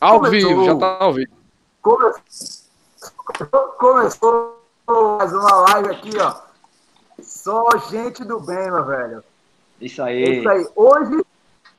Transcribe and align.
Ao 0.00 0.20
Começou. 0.20 0.50
vivo, 0.50 0.64
já 0.64 0.76
tá 0.76 0.96
ao 1.00 1.12
vivo. 1.12 1.32
Começou, 1.82 2.20
começou 3.78 4.62
mais 4.86 5.32
uma 5.32 5.56
live 5.62 5.90
aqui, 5.90 6.10
ó. 6.18 6.36
Só 7.20 7.66
gente 7.90 8.24
do 8.24 8.38
bem, 8.38 8.70
meu 8.70 8.84
velho. 8.84 9.24
Isso 9.80 10.00
aí. 10.00 10.38
Isso 10.38 10.48
aí. 10.48 10.64
Hoje 10.76 11.20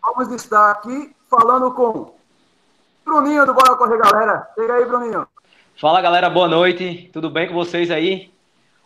vamos 0.03 0.33
estar 0.33 0.71
aqui 0.71 1.15
falando 1.29 1.71
com 1.71 2.13
Bruninho 3.05 3.45
do 3.45 3.53
Bora 3.53 3.77
Correr, 3.77 3.97
galera. 3.97 4.49
Chega 4.53 4.73
aí, 4.73 4.85
Bruninho. 4.85 5.25
Fala, 5.77 6.01
galera. 6.01 6.29
Boa 6.29 6.49
noite. 6.49 7.09
Tudo 7.13 7.29
bem 7.29 7.47
com 7.47 7.53
vocês 7.53 7.89
aí? 7.89 8.33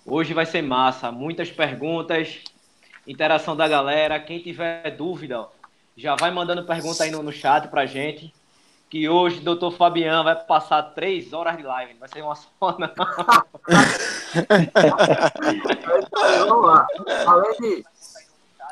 Hoje 0.05 0.36
vai 0.36 0.45
ser 0.45 0.61
massa. 0.61 1.11
Muitas 1.11 1.50
perguntas, 1.50 2.43
interação 3.07 3.55
da 3.55 3.68
galera. 3.68 4.20
Quem 4.20 4.39
tiver 4.39 4.91
dúvida, 4.91 5.47
já 5.97 6.15
vai 6.15 6.29
mandando 6.29 6.68
pergunta 6.68 7.04
aí 7.04 7.09
no, 7.09 7.23
no 7.23 7.31
chat 7.31 7.68
pra 7.70 7.88
gente 7.88 8.31
que 8.93 9.09
hoje 9.09 9.39
o 9.39 9.43
doutor 9.43 9.71
Fabiano 9.71 10.23
vai 10.23 10.35
passar 10.35 10.83
três 10.93 11.33
horas 11.33 11.57
de 11.57 11.63
live. 11.63 11.95
Vai 11.99 12.07
ser 12.09 12.21
uma 12.21 12.35
só, 12.35 12.77
não. 12.77 12.91
Vamos 16.47 16.66
lá. 16.67 16.85
Além 17.25 17.52
de, 17.53 17.83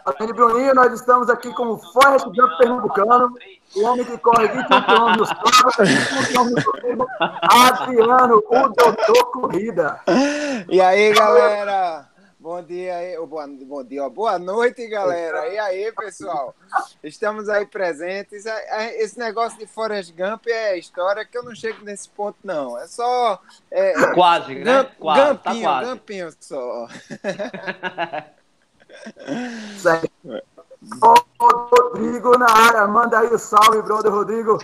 além 0.05 0.27
de 0.27 0.34
Bruninho, 0.34 0.75
nós 0.75 0.94
estamos 0.94 1.27
aqui 1.27 1.52
com 1.53 1.70
o 1.70 1.77
Forrest 1.80 2.25
Gump 2.25 2.55
Pernambucano, 2.59 3.34
o 3.75 3.84
homem 3.84 4.05
que 4.05 4.16
corre 4.20 4.47
21 4.49 4.81
km 4.84 5.17
nos 5.17 5.30
sábados, 5.30 5.89
Adriano, 7.41 8.44
o 8.47 8.69
doutor 8.69 9.31
Corrida. 9.31 10.02
E 10.69 10.80
aí, 10.80 11.16
galera? 11.16 12.11
Bom 12.41 12.59
dia, 12.63 12.95
boa, 13.30 13.48
bom 13.48 13.84
dia, 13.84 14.09
boa 14.09 14.40
noite, 14.40 14.88
galera. 14.88 15.48
E 15.50 15.59
aí, 15.59 15.91
pessoal? 15.91 16.55
Estamos 17.04 17.48
aí 17.48 17.67
presentes. 17.67 18.48
É, 18.48 18.66
é, 18.72 19.04
esse 19.04 19.20
negócio 19.20 19.59
de 19.59 19.67
Forrest 19.67 20.12
Gump 20.12 20.48
é 20.48 20.76
história 20.76 21.23
que 21.23 21.38
eu 21.38 21.44
não 21.44 21.54
chego 21.54 21.86
nesse 21.86 22.09
ponto, 22.09 22.38
não. 22.44 22.80
É 22.80 22.88
só. 22.88 23.39
É, 23.69 23.94
quase, 24.16 24.56
né? 24.56 24.89
Quase, 24.97 25.22
gampinho, 25.22 25.44
tá 25.44 25.69
quase. 25.69 25.86
gampinho 25.86 26.34
só. 26.39 26.88
Rodrigo 31.39 32.39
na 32.39 32.50
área, 32.50 32.88
manda 32.88 33.19
aí 33.19 33.28
o 33.28 33.38
salve, 33.38 33.84
brother 33.84 34.12
Rodrigo. 34.12 34.58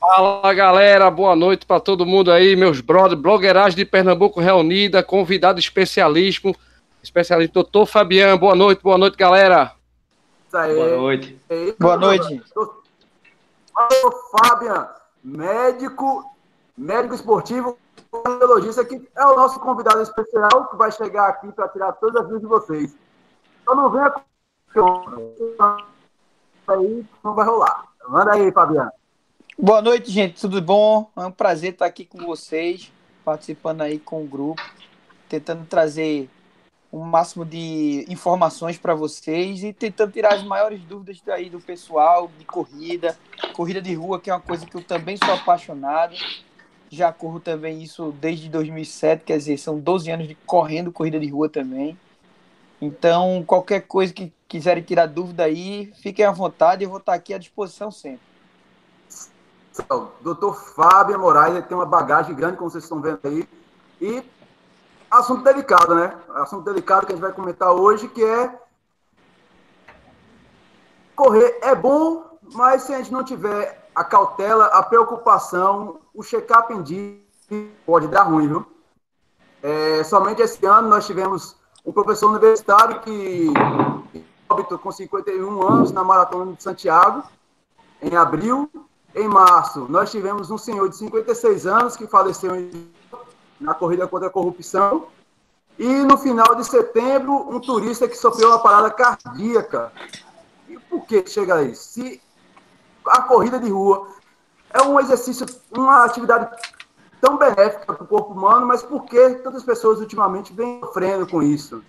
Fala 0.00 0.54
galera, 0.54 1.10
boa 1.10 1.36
noite 1.36 1.66
para 1.66 1.78
todo 1.78 2.06
mundo 2.06 2.32
aí, 2.32 2.56
meus 2.56 2.80
brothers, 2.80 3.20
blogueiragem 3.20 3.76
de 3.76 3.84
Pernambuco 3.84 4.40
reunida, 4.40 5.02
convidado 5.02 5.60
especialíssimo 5.60 6.56
especialista 7.06 7.54
doutor 7.54 7.86
Fabiano. 7.86 8.38
Boa 8.38 8.54
noite, 8.54 8.82
boa 8.82 8.98
noite, 8.98 9.16
galera. 9.16 9.72
Isso 10.46 10.56
aí. 10.56 10.74
Boa 10.74 10.96
noite. 10.96 11.40
Boa 11.78 11.96
noite. 11.96 12.42
Doutor 12.54 14.14
Fabiano, 14.30 14.88
médico, 15.22 16.24
médico 16.76 17.14
esportivo, 17.14 17.78
cardiologista, 18.24 18.84
que 18.84 19.06
é 19.16 19.26
o 19.26 19.36
nosso 19.36 19.60
convidado 19.60 20.02
especial 20.02 20.68
que 20.68 20.76
vai 20.76 20.90
chegar 20.90 21.28
aqui 21.28 21.50
para 21.52 21.68
tirar 21.68 21.92
todas 21.92 22.22
as 22.22 22.28
dúvidas 22.28 22.42
de 22.42 22.48
vocês. 22.48 22.96
Só 23.64 23.74
não 23.74 23.90
venha 23.90 24.12
aí, 26.68 27.06
não 27.22 27.34
vai 27.34 27.46
rolar. 27.46 27.84
Manda 28.08 28.32
aí, 28.32 28.50
Fabiano. 28.52 28.90
Boa 29.58 29.80
noite, 29.82 30.10
gente. 30.10 30.40
Tudo 30.40 30.60
bom? 30.60 31.10
É 31.16 31.20
um 31.20 31.32
prazer 31.32 31.72
estar 31.72 31.86
aqui 31.86 32.04
com 32.04 32.24
vocês, 32.26 32.92
participando 33.24 33.82
aí 33.82 33.98
com 33.98 34.22
o 34.22 34.26
grupo, 34.26 34.62
tentando 35.28 35.64
trazer 35.66 36.30
o 36.96 37.04
máximo 37.04 37.44
de 37.44 38.06
informações 38.08 38.78
para 38.78 38.94
vocês 38.94 39.62
e 39.62 39.70
tentando 39.70 40.12
tirar 40.12 40.32
as 40.32 40.42
maiores 40.42 40.80
dúvidas 40.80 41.20
daí 41.24 41.50
do 41.50 41.60
pessoal 41.60 42.30
de 42.38 42.44
corrida, 42.46 43.14
corrida 43.52 43.82
de 43.82 43.92
rua, 43.92 44.18
que 44.18 44.30
é 44.30 44.32
uma 44.32 44.40
coisa 44.40 44.64
que 44.64 44.74
eu 44.74 44.82
também 44.82 45.18
sou 45.18 45.34
apaixonado. 45.34 46.14
Já 46.88 47.12
corro 47.12 47.38
também 47.38 47.82
isso 47.82 48.14
desde 48.18 48.48
2007, 48.48 49.24
quer 49.24 49.36
dizer, 49.36 49.58
são 49.58 49.78
12 49.78 50.10
anos 50.10 50.26
de 50.26 50.34
correndo 50.46 50.90
corrida 50.90 51.20
de 51.20 51.28
rua 51.28 51.50
também. 51.50 51.98
Então, 52.80 53.44
qualquer 53.46 53.80
coisa 53.80 54.14
que 54.14 54.32
quiserem 54.48 54.82
tirar 54.82 55.06
dúvida 55.06 55.44
aí, 55.44 55.92
fiquem 56.00 56.24
à 56.24 56.30
vontade, 56.30 56.82
eu 56.82 56.88
vou 56.88 56.98
estar 56.98 57.12
aqui 57.12 57.34
à 57.34 57.38
disposição 57.38 57.90
sempre. 57.90 58.20
Doutor 60.22 60.54
Fábio 60.54 61.18
Moraes 61.18 61.62
tem 61.66 61.76
uma 61.76 61.84
bagagem 61.84 62.34
grande, 62.34 62.56
como 62.56 62.70
vocês 62.70 62.84
estão 62.84 63.02
vendo 63.02 63.20
aí, 63.24 63.46
e 64.00 64.22
assunto 65.10 65.42
delicado, 65.42 65.94
né? 65.94 66.16
Assunto 66.34 66.64
delicado 66.64 67.06
que 67.06 67.12
a 67.12 67.16
gente 67.16 67.24
vai 67.24 67.32
comentar 67.32 67.72
hoje, 67.72 68.08
que 68.08 68.24
é 68.24 68.60
correr 71.14 71.58
é 71.62 71.74
bom, 71.74 72.38
mas 72.52 72.82
se 72.82 72.94
a 72.94 72.98
gente 72.98 73.12
não 73.12 73.24
tiver 73.24 73.88
a 73.94 74.04
cautela, 74.04 74.66
a 74.66 74.82
preocupação, 74.82 76.00
o 76.14 76.22
check-up 76.22 76.72
em 76.72 76.82
dia 76.82 77.18
pode 77.86 78.08
dar 78.08 78.24
ruim, 78.24 78.48
viu? 78.48 78.66
É, 79.62 80.04
somente 80.04 80.42
esse 80.42 80.64
ano 80.66 80.88
nós 80.88 81.06
tivemos 81.06 81.56
um 81.84 81.92
professor 81.92 82.28
universitário 82.28 83.00
que 83.00 83.52
óbito 84.48 84.78
com 84.78 84.92
51 84.92 85.62
anos 85.66 85.92
na 85.92 86.04
Maratona 86.04 86.52
de 86.52 86.62
Santiago, 86.62 87.24
em 88.00 88.16
abril. 88.16 88.70
Em 89.14 89.26
março, 89.26 89.86
nós 89.88 90.10
tivemos 90.10 90.50
um 90.50 90.58
senhor 90.58 90.90
de 90.90 90.96
56 90.96 91.66
anos 91.66 91.96
que 91.96 92.06
faleceu 92.06 92.54
em 92.54 92.92
na 93.60 93.74
corrida 93.74 94.06
contra 94.06 94.28
a 94.28 94.30
corrupção. 94.30 95.08
E 95.78 95.86
no 95.86 96.16
final 96.16 96.54
de 96.54 96.64
setembro, 96.64 97.34
um 97.50 97.60
turista 97.60 98.08
que 98.08 98.16
sofreu 98.16 98.48
uma 98.48 98.62
parada 98.62 98.90
cardíaca. 98.90 99.92
E 100.68 100.78
por 100.78 101.04
que 101.04 101.26
chega 101.26 101.56
aí? 101.56 101.74
Se 101.74 102.20
a 103.06 103.22
corrida 103.22 103.58
de 103.58 103.70
rua 103.70 104.08
é 104.70 104.82
um 104.82 104.98
exercício, 104.98 105.46
uma 105.70 106.04
atividade 106.04 106.50
tão 107.20 107.36
benéfica 107.36 107.92
para 107.92 108.02
o 108.02 108.06
corpo 108.06 108.32
humano, 108.32 108.66
mas 108.66 108.82
por 108.82 109.04
que 109.04 109.30
tantas 109.36 109.62
pessoas 109.62 110.00
ultimamente 110.00 110.52
vêm 110.52 110.80
sofrendo 110.80 111.26
com 111.26 111.42
isso? 111.42 111.82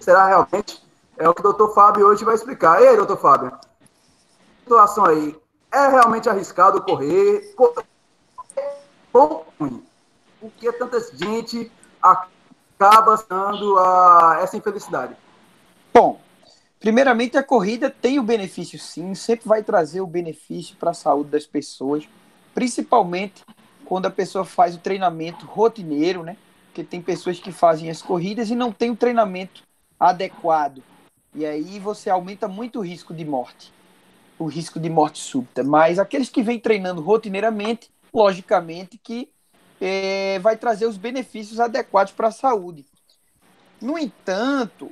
Será 0.00 0.26
realmente? 0.26 0.82
É 1.16 1.28
o 1.28 1.34
que 1.34 1.40
o 1.40 1.44
doutor 1.44 1.74
Fábio 1.74 2.06
hoje 2.06 2.24
vai 2.24 2.34
explicar. 2.34 2.80
Ei, 2.80 2.96
doutor 2.96 3.18
Fábio, 3.18 3.52
situação 4.62 5.04
aí, 5.04 5.36
é 5.70 5.88
realmente 5.88 6.28
arriscado 6.28 6.82
correr? 6.82 7.54
Bom, 9.12 9.46
ruim 9.60 9.87
por 10.40 10.50
que 10.52 10.70
tanta 10.72 10.98
gente 11.14 11.70
acaba 12.02 13.16
sendo 13.16 13.78
a, 13.78 14.40
essa 14.42 14.56
infelicidade? 14.56 15.16
Bom, 15.92 16.20
primeiramente 16.78 17.36
a 17.36 17.42
corrida 17.42 17.90
tem 17.90 18.18
o 18.18 18.22
benefício 18.22 18.78
sim, 18.78 19.14
sempre 19.14 19.48
vai 19.48 19.62
trazer 19.62 20.00
o 20.00 20.06
benefício 20.06 20.76
para 20.76 20.90
a 20.90 20.94
saúde 20.94 21.30
das 21.30 21.46
pessoas, 21.46 22.08
principalmente 22.54 23.44
quando 23.84 24.06
a 24.06 24.10
pessoa 24.10 24.44
faz 24.44 24.74
o 24.74 24.78
treinamento 24.78 25.46
rotineiro, 25.46 26.22
né? 26.22 26.36
Porque 26.66 26.84
tem 26.84 27.00
pessoas 27.00 27.40
que 27.40 27.50
fazem 27.50 27.90
as 27.90 28.02
corridas 28.02 28.50
e 28.50 28.54
não 28.54 28.70
tem 28.70 28.90
o 28.90 28.96
treinamento 28.96 29.62
adequado. 29.98 30.82
E 31.34 31.44
aí 31.44 31.78
você 31.78 32.10
aumenta 32.10 32.46
muito 32.46 32.78
o 32.78 32.82
risco 32.82 33.14
de 33.14 33.24
morte, 33.24 33.72
o 34.38 34.46
risco 34.46 34.78
de 34.78 34.90
morte 34.90 35.18
súbita. 35.18 35.64
Mas 35.64 35.98
aqueles 35.98 36.28
que 36.28 36.42
vêm 36.42 36.60
treinando 36.60 37.00
rotineiramente, 37.00 37.90
logicamente 38.12 38.98
que 38.98 39.30
é, 39.80 40.38
vai 40.40 40.56
trazer 40.56 40.86
os 40.86 40.96
benefícios 40.96 41.60
adequados 41.60 42.12
para 42.12 42.28
a 42.28 42.32
saúde. 42.32 42.84
No 43.80 43.98
entanto, 43.98 44.90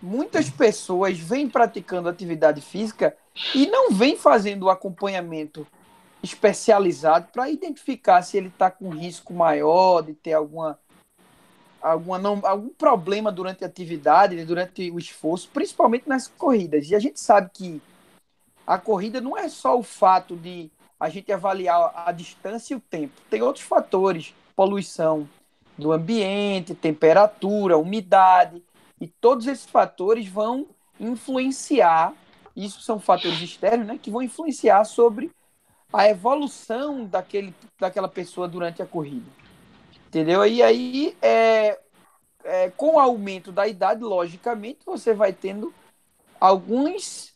muitas 0.00 0.48
pessoas 0.48 1.18
vêm 1.18 1.48
praticando 1.48 2.08
atividade 2.08 2.60
física 2.60 3.16
e 3.54 3.66
não 3.66 3.90
vêm 3.90 4.16
fazendo 4.16 4.64
o 4.64 4.70
acompanhamento 4.70 5.66
especializado 6.22 7.28
para 7.32 7.50
identificar 7.50 8.22
se 8.22 8.36
ele 8.36 8.48
está 8.48 8.70
com 8.70 8.88
risco 8.90 9.34
maior 9.34 10.02
de 10.02 10.14
ter 10.14 10.32
alguma, 10.32 10.78
alguma 11.80 12.18
não, 12.18 12.40
algum 12.44 12.68
problema 12.68 13.32
durante 13.32 13.64
a 13.64 13.66
atividade, 13.66 14.36
né, 14.36 14.44
durante 14.44 14.90
o 14.90 14.98
esforço, 14.98 15.50
principalmente 15.52 16.08
nas 16.08 16.28
corridas. 16.28 16.88
E 16.88 16.94
a 16.94 16.98
gente 16.98 17.20
sabe 17.20 17.50
que 17.52 17.82
a 18.66 18.78
corrida 18.78 19.20
não 19.20 19.36
é 19.36 19.48
só 19.48 19.78
o 19.78 19.82
fato 19.82 20.36
de 20.36 20.70
a 21.02 21.08
gente 21.08 21.32
avaliar 21.32 21.92
a 22.06 22.12
distância 22.12 22.74
e 22.74 22.76
o 22.76 22.80
tempo. 22.80 23.12
Tem 23.28 23.42
outros 23.42 23.64
fatores, 23.64 24.32
poluição 24.54 25.28
do 25.76 25.90
ambiente, 25.90 26.76
temperatura, 26.76 27.76
umidade, 27.76 28.62
e 29.00 29.08
todos 29.08 29.48
esses 29.48 29.66
fatores 29.66 30.28
vão 30.28 30.68
influenciar, 31.00 32.14
isso 32.54 32.80
são 32.82 33.00
fatores 33.00 33.40
externos, 33.40 33.84
né, 33.84 33.98
que 34.00 34.12
vão 34.12 34.22
influenciar 34.22 34.84
sobre 34.84 35.32
a 35.92 36.08
evolução 36.08 37.04
daquele, 37.04 37.52
daquela 37.80 38.06
pessoa 38.06 38.46
durante 38.46 38.80
a 38.80 38.86
corrida. 38.86 39.26
Entendeu? 40.06 40.46
E 40.46 40.62
aí, 40.62 41.16
é, 41.20 41.80
é, 42.44 42.70
com 42.70 42.94
o 42.94 43.00
aumento 43.00 43.50
da 43.50 43.66
idade, 43.66 44.04
logicamente, 44.04 44.78
você 44.86 45.12
vai 45.12 45.32
tendo 45.32 45.74
alguns 46.38 47.31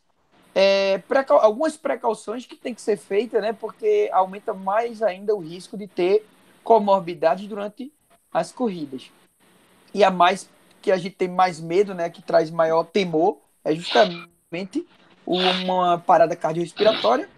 é, 0.59 1.03
algumas 1.29 1.77
precauções 1.77 2.47
que 2.47 2.57
tem 2.57 2.75
que 2.75 2.81
ser 2.81 2.97
feitas, 2.97 3.43
né? 3.43 3.53
Porque 3.53 4.09
aumenta 4.11 4.55
mais 4.55 5.03
ainda 5.03 5.35
o 5.35 5.39
risco 5.39 5.77
de 5.77 5.87
ter 5.87 6.27
comorbidades 6.65 7.47
durante 7.47 7.93
as 8.33 8.53
corridas. 8.53 9.13
E 9.93 10.03
a 10.03 10.11
mais 10.11 10.49
que 10.81 10.91
a 10.91 10.97
gente 10.97 11.15
tem 11.15 11.29
mais 11.29 11.61
medo, 11.61 11.95
né? 11.95 12.09
Que 12.09 12.23
traz 12.23 12.51
maior 12.51 12.85
temor, 12.85 13.37
é 13.63 13.75
justamente 13.75 14.89
uma 15.27 15.99
parada 15.99 16.35
cardiorrespiratória, 16.35 17.29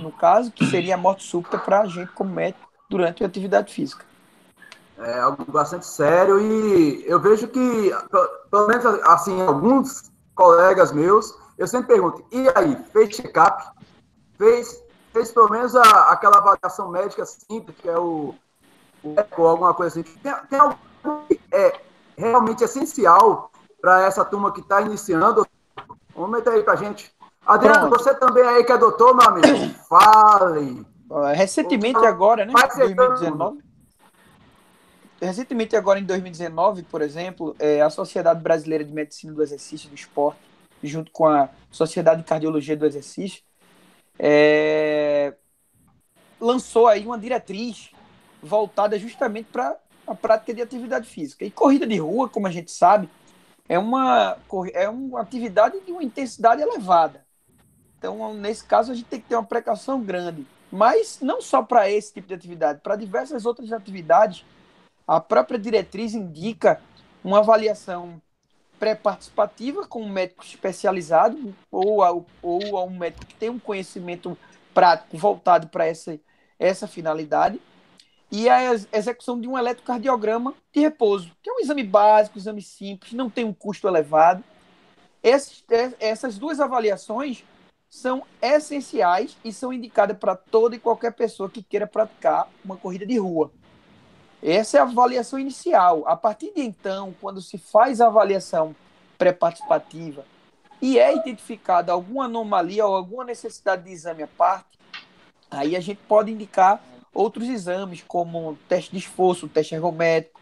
no 0.00 0.12
caso, 0.12 0.52
que 0.52 0.64
seria 0.64 0.94
a 0.94 0.98
morte 0.98 1.24
súbita 1.24 1.58
para 1.58 1.80
a 1.80 1.86
gente 1.86 2.12
como 2.12 2.32
médico 2.32 2.70
durante 2.88 3.24
a 3.24 3.26
atividade 3.26 3.74
física. 3.74 4.04
É 4.98 5.18
algo 5.18 5.50
bastante 5.50 5.86
sério 5.86 6.40
e 6.40 7.04
eu 7.08 7.20
vejo 7.20 7.48
que, 7.48 7.90
pelo 8.50 8.68
menos 8.68 8.84
assim, 9.02 9.40
alguns 9.42 10.12
colegas 10.36 10.92
meus, 10.92 11.34
eu 11.58 11.66
sempre 11.66 11.88
pergunto, 11.88 12.24
e 12.30 12.46
aí, 12.54 12.76
fez 12.92 13.16
check-up? 13.16 13.64
Fez, 14.38 14.80
fez 15.12 15.32
pelo 15.32 15.50
menos 15.50 15.74
a, 15.74 16.12
aquela 16.12 16.38
avaliação 16.38 16.88
médica 16.88 17.26
simples, 17.26 17.76
que 17.76 17.88
é 17.88 17.98
o, 17.98 18.32
o 19.02 19.14
eco, 19.18 19.44
alguma 19.44 19.74
coisa 19.74 20.00
assim. 20.00 20.10
Tem, 20.20 20.32
tem 20.48 20.58
algo 20.60 20.78
que 21.28 21.40
é 21.50 21.80
realmente 22.16 22.62
essencial 22.62 23.50
para 23.80 24.02
essa 24.02 24.24
turma 24.24 24.52
que 24.52 24.60
está 24.60 24.80
iniciando? 24.80 25.44
Comenta 26.14 26.50
aí 26.50 26.62
para 26.62 26.76
gente. 26.76 27.12
Adriano, 27.44 27.88
Pronto. 27.88 27.98
você 27.98 28.14
também 28.14 28.44
aí 28.44 28.62
que 28.62 28.72
é 28.72 28.78
doutor, 28.78 29.16
meu 29.16 29.28
amigo, 29.28 29.74
fale. 29.88 30.86
Recentemente 31.34 32.04
agora, 32.04 32.44
né, 32.44 32.52
2019, 32.52 33.64
recentemente 35.20 35.74
agora 35.74 35.98
em 35.98 36.04
2019, 36.04 36.82
por 36.82 37.00
exemplo, 37.00 37.56
é, 37.58 37.80
a 37.80 37.88
Sociedade 37.88 38.42
Brasileira 38.42 38.84
de 38.84 38.92
Medicina 38.92 39.32
do 39.32 39.42
Exercício 39.42 39.86
e 39.86 39.90
do 39.90 39.94
Esporte, 39.94 40.47
junto 40.82 41.10
com 41.10 41.26
a 41.26 41.48
Sociedade 41.70 42.22
de 42.22 42.28
Cardiologia 42.28 42.76
do 42.76 42.86
Exercício, 42.86 43.42
é, 44.18 45.34
lançou 46.40 46.86
aí 46.86 47.04
uma 47.04 47.18
diretriz 47.18 47.90
voltada 48.42 48.98
justamente 48.98 49.46
para 49.52 49.76
a 50.06 50.14
prática 50.14 50.54
de 50.54 50.62
atividade 50.62 51.08
física. 51.08 51.44
E 51.44 51.50
corrida 51.50 51.86
de 51.86 51.98
rua, 51.98 52.28
como 52.28 52.46
a 52.46 52.50
gente 52.50 52.70
sabe, 52.70 53.08
é 53.68 53.78
uma, 53.78 54.38
é 54.72 54.88
uma 54.88 55.20
atividade 55.20 55.80
de 55.80 55.92
uma 55.92 56.02
intensidade 56.02 56.62
elevada. 56.62 57.24
Então, 57.98 58.32
nesse 58.34 58.64
caso, 58.64 58.92
a 58.92 58.94
gente 58.94 59.06
tem 59.06 59.20
que 59.20 59.28
ter 59.28 59.34
uma 59.34 59.44
precaução 59.44 60.00
grande. 60.00 60.46
Mas 60.70 61.18
não 61.20 61.40
só 61.40 61.62
para 61.62 61.90
esse 61.90 62.14
tipo 62.14 62.28
de 62.28 62.34
atividade, 62.34 62.80
para 62.80 62.96
diversas 62.96 63.44
outras 63.44 63.72
atividades, 63.72 64.44
a 65.06 65.20
própria 65.20 65.58
diretriz 65.58 66.14
indica 66.14 66.80
uma 67.24 67.38
avaliação 67.38 68.20
pré-participativa 68.78 69.86
com 69.86 70.02
um 70.02 70.08
médico 70.08 70.44
especializado 70.44 71.54
ou 71.70 72.02
a, 72.02 72.10
ou 72.42 72.76
a 72.76 72.84
um 72.84 72.96
médico 72.96 73.26
que 73.26 73.34
tem 73.34 73.50
um 73.50 73.58
conhecimento 73.58 74.36
prático 74.72 75.16
voltado 75.16 75.68
para 75.68 75.86
essa, 75.86 76.18
essa 76.58 76.86
finalidade 76.86 77.60
e 78.30 78.48
a 78.48 78.74
execução 78.92 79.40
de 79.40 79.48
um 79.48 79.56
eletrocardiograma 79.56 80.54
de 80.72 80.80
repouso, 80.80 81.30
que 81.42 81.48
é 81.48 81.52
um 81.52 81.60
exame 81.60 81.82
básico, 81.82 82.36
um 82.36 82.40
exame 82.40 82.62
simples, 82.62 83.12
não 83.12 83.30
tem 83.30 83.44
um 83.44 83.54
custo 83.54 83.88
elevado. 83.88 84.44
Essas, 85.22 85.64
essas 85.98 86.38
duas 86.38 86.60
avaliações 86.60 87.42
são 87.88 88.22
essenciais 88.42 89.36
e 89.42 89.52
são 89.52 89.72
indicadas 89.72 90.16
para 90.18 90.36
toda 90.36 90.76
e 90.76 90.78
qualquer 90.78 91.12
pessoa 91.12 91.48
que 91.48 91.62
queira 91.62 91.86
praticar 91.86 92.48
uma 92.62 92.76
corrida 92.76 93.06
de 93.06 93.18
rua. 93.18 93.50
Essa 94.42 94.78
é 94.78 94.80
a 94.80 94.84
avaliação 94.84 95.38
inicial. 95.38 96.04
A 96.06 96.16
partir 96.16 96.52
de 96.54 96.60
então, 96.60 97.14
quando 97.20 97.40
se 97.40 97.58
faz 97.58 98.00
a 98.00 98.06
avaliação 98.06 98.74
pré-participativa 99.16 100.24
e 100.80 100.98
é 100.98 101.14
identificada 101.16 101.92
alguma 101.92 102.26
anomalia 102.26 102.86
ou 102.86 102.94
alguma 102.94 103.24
necessidade 103.24 103.84
de 103.84 103.90
exame 103.90 104.22
à 104.22 104.28
parte, 104.28 104.78
aí 105.50 105.74
a 105.74 105.80
gente 105.80 106.00
pode 106.06 106.30
indicar 106.30 106.80
outros 107.12 107.48
exames, 107.48 108.04
como 108.06 108.56
teste 108.68 108.92
de 108.92 108.98
esforço, 108.98 109.48
teste 109.48 109.74
ergométrico, 109.74 110.40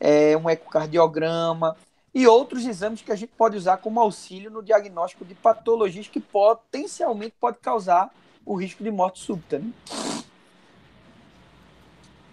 é, 0.00 0.36
um 0.36 0.48
ecocardiograma 0.48 1.76
e 2.14 2.26
outros 2.26 2.64
exames 2.64 3.02
que 3.02 3.12
a 3.12 3.16
gente 3.16 3.32
pode 3.36 3.56
usar 3.56 3.76
como 3.76 4.00
auxílio 4.00 4.50
no 4.50 4.62
diagnóstico 4.62 5.24
de 5.24 5.34
patologias 5.34 6.08
que 6.08 6.20
potencialmente 6.20 7.34
pode 7.38 7.58
causar 7.58 8.10
o 8.46 8.54
risco 8.54 8.82
de 8.82 8.90
morte 8.90 9.18
súbita. 9.18 9.58
Né? 9.58 9.72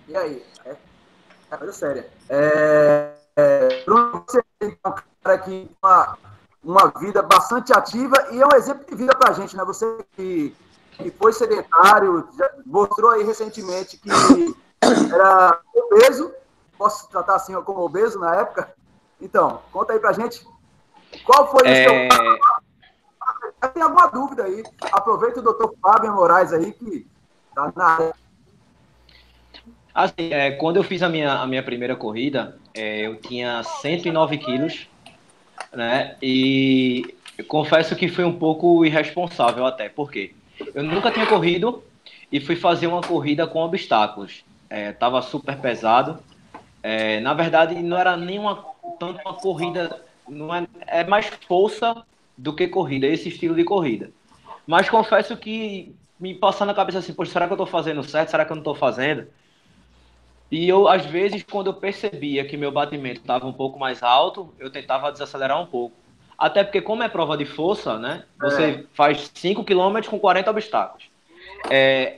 E 0.08 0.16
aí? 0.16 0.44
É, 0.66 0.76
é 1.52 1.58
coisa 1.58 1.74
séria. 1.74 2.10
É, 2.30 3.12
é, 3.36 3.84
você 3.86 4.42
é 4.62 4.66
um 4.68 4.94
cara 5.24 5.38
que 5.40 5.70
uma, 5.82 6.18
uma 6.64 6.88
vida 7.00 7.22
bastante 7.22 7.74
ativa 7.74 8.16
e 8.32 8.42
é 8.42 8.46
um 8.46 8.56
exemplo 8.56 8.86
de 8.86 8.96
vida 8.96 9.16
para 9.16 9.32
a 9.32 9.34
gente, 9.34 9.56
né? 9.56 9.64
Você 9.66 9.86
que 10.16 10.56
que 11.02 11.12
foi 11.12 11.34
sedentário, 11.34 12.28
mostrou 12.66 13.12
aí 13.12 13.24
recentemente 13.24 13.98
que 13.98 14.10
era 15.14 15.60
obeso, 15.74 16.32
posso 16.78 17.10
tratar 17.10 17.36
assim 17.36 17.54
como 17.62 17.82
obeso 17.82 18.20
na 18.20 18.36
época? 18.36 18.74
Então, 19.20 19.62
conta 19.72 19.94
aí 19.94 20.00
pra 20.00 20.14
gente, 20.14 20.46
qual 21.26 21.50
foi 21.50 21.68
é... 21.68 22.08
o 22.08 22.12
seu... 22.12 22.52
Tem 23.74 23.84
alguma 23.84 24.08
dúvida 24.08 24.44
aí, 24.44 24.64
aproveita 24.92 25.40
o 25.40 25.44
doutor 25.44 25.76
Fábio 25.82 26.14
Moraes 26.14 26.52
aí, 26.52 26.72
que 26.74 27.08
tá 27.54 27.72
na 27.76 27.86
área. 27.86 28.21
Assim, 29.94 30.32
é, 30.32 30.52
quando 30.52 30.78
eu 30.78 30.84
fiz 30.84 31.04
a 31.04 31.10
minha, 31.10 31.34
a 31.34 31.48
minha 31.48 31.62
primeira 31.62 31.96
corrida, 31.96 32.58
é, 32.74 33.02
eu 33.02 33.18
tinha 33.18 33.62
109 33.64 34.38
quilos, 34.38 34.88
né? 35.74 36.16
E 36.22 37.14
confesso 37.48 37.96
que 37.96 38.08
foi 38.08 38.24
um 38.24 38.34
pouco 38.34 38.86
irresponsável 38.86 39.66
até, 39.66 39.90
por 39.90 40.12
quê? 40.12 40.34
Eu 40.74 40.84
nunca 40.84 41.12
tinha 41.12 41.26
corrido 41.26 41.84
e 42.32 42.40
fui 42.40 42.56
fazer 42.56 42.88
uma 42.88 43.02
corrida 43.02 43.46
com 43.46 43.60
obstáculos. 43.60 44.44
É, 44.70 44.92
tava 44.94 45.22
super 45.22 45.58
pesado. 45.58 46.20
É, 46.82 47.20
na 47.20 47.34
verdade, 47.34 47.76
não 47.76 47.98
era 47.98 48.16
nem 48.16 48.40
uma, 48.40 48.56
tanto 49.00 49.20
uma 49.26 49.34
corrida, 49.34 50.02
não 50.28 50.54
é, 50.54 50.66
é 50.88 51.04
mais 51.04 51.28
força 51.48 52.04
do 52.38 52.56
que 52.56 52.68
corrida, 52.68 53.06
esse 53.06 53.30
estilo 53.30 53.56
de 53.56 53.64
corrida. 53.64 54.10
Mas 54.66 54.90
confesso 54.90 55.36
que 55.36 55.94
me 56.20 56.34
passando 56.34 56.70
na 56.70 56.74
cabeça 56.74 57.00
assim, 57.00 57.14
poxa, 57.14 57.32
será 57.32 57.48
que 57.48 57.54
eu 57.54 57.56
estou 57.56 57.68
fazendo 57.68 58.04
certo? 58.04 58.30
Será 58.30 58.46
que 58.46 58.52
eu 58.52 58.56
não 58.56 58.62
estou 58.62 58.76
fazendo? 58.76 59.28
E 60.52 60.68
eu, 60.68 60.88
às 60.88 61.06
vezes, 61.06 61.44
quando 61.44 61.68
eu 61.68 61.74
percebia 61.74 62.44
que 62.44 62.58
meu 62.58 62.72
batimento 62.72 63.22
estava 63.22 63.48
um 63.48 63.54
pouco 63.54 63.80
mais 63.80 64.04
alto, 64.04 64.54
eu 64.60 64.70
tentava 64.70 65.10
desacelerar 65.10 65.62
um 65.62 65.66
pouco. 65.66 65.96
Até 66.38 66.62
porque, 66.64 66.82
como 66.82 67.04
é 67.04 67.08
prova 67.08 67.38
de 67.38 67.46
força, 67.46 67.98
né? 67.98 68.26
Você 68.42 68.64
é. 68.64 68.84
faz 68.94 69.32
5 69.34 69.64
km 69.64 70.02
com 70.10 70.20
40 70.20 70.52
obstáculos. 70.52 71.06
É, 71.70 72.18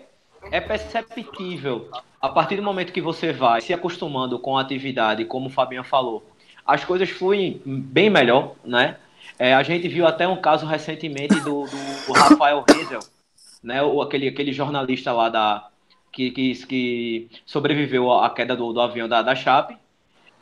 é 0.51 0.59
perceptível, 0.59 1.89
a 2.19 2.29
partir 2.29 2.55
do 2.55 2.63
momento 2.63 2.91
que 2.91 3.01
você 3.01 3.31
vai 3.31 3.61
se 3.61 3.73
acostumando 3.73 4.39
com 4.39 4.57
a 4.57 4.61
atividade, 4.61 5.25
como 5.25 5.47
o 5.47 5.51
Fabinho 5.51 5.83
falou, 5.83 6.23
as 6.65 6.83
coisas 6.83 7.09
fluem 7.09 7.61
bem 7.65 8.09
melhor, 8.09 8.55
né? 8.63 8.97
É, 9.37 9.53
a 9.53 9.61
gente 9.61 9.87
viu 9.87 10.07
até 10.07 10.27
um 10.27 10.37
caso 10.37 10.65
recentemente 10.65 11.39
do, 11.41 11.65
do, 11.65 12.13
Rafael 12.13 12.63
Rizel, 12.67 12.99
né? 13.61 13.83
O, 13.83 14.01
aquele, 14.01 14.27
aquele 14.27 14.53
jornalista 14.53 15.11
lá 15.11 15.29
da, 15.29 15.67
que, 16.13 16.31
que, 16.31 16.65
que 16.65 17.29
sobreviveu 17.45 18.11
à 18.11 18.29
queda 18.29 18.55
do, 18.55 18.71
do 18.71 18.79
avião 18.79 19.09
da, 19.09 19.21
da 19.21 19.35
Chape 19.35 19.75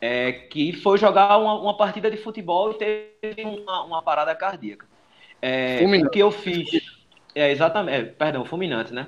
é, 0.02 0.32
que 0.32 0.72
foi 0.72 0.98
jogar 0.98 1.38
uma, 1.38 1.54
uma, 1.54 1.76
partida 1.76 2.10
de 2.10 2.16
futebol 2.16 2.72
e 2.72 2.74
teve 2.74 3.44
uma, 3.44 3.84
uma 3.84 4.02
parada 4.02 4.34
cardíaca. 4.34 4.84
É, 5.40 5.80
o 5.84 6.10
que 6.10 6.18
eu 6.18 6.32
fiz. 6.32 6.82
É, 7.32 7.52
exatamente, 7.52 7.96
é, 7.96 8.02
perdão, 8.02 8.44
fulminante, 8.44 8.92
né? 8.92 9.06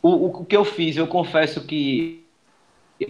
O, 0.00 0.26
o, 0.26 0.44
que 0.44 0.56
eu 0.56 0.64
fiz, 0.64 0.96
eu 0.96 1.08
confesso 1.08 1.66
que 1.66 2.24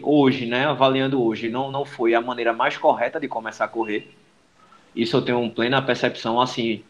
hoje, 0.02 0.47
né, 0.47 0.64
avaliando 0.64 1.23
hoje, 1.23 1.50
não, 1.50 1.70
não 1.70 1.85
foi 1.85 2.14
a 2.14 2.20
maneira 2.23 2.54
mais 2.54 2.78
correta 2.78 3.20
de 3.20 3.28
começar 3.28 3.66
a 3.66 3.68
correr. 3.68 4.11
Isso 4.97 5.16
eu 5.16 5.23
tenho 5.23 5.50
plena 5.50 5.82
percepção, 5.82 6.40
assim, 6.40 6.82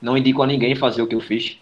não 0.00 0.16
indico 0.16 0.42
a 0.42 0.46
ninguém 0.46 0.76
fazer 0.76 1.02
o 1.02 1.08
que 1.08 1.14
eu 1.14 1.20
fiz. 1.20 1.58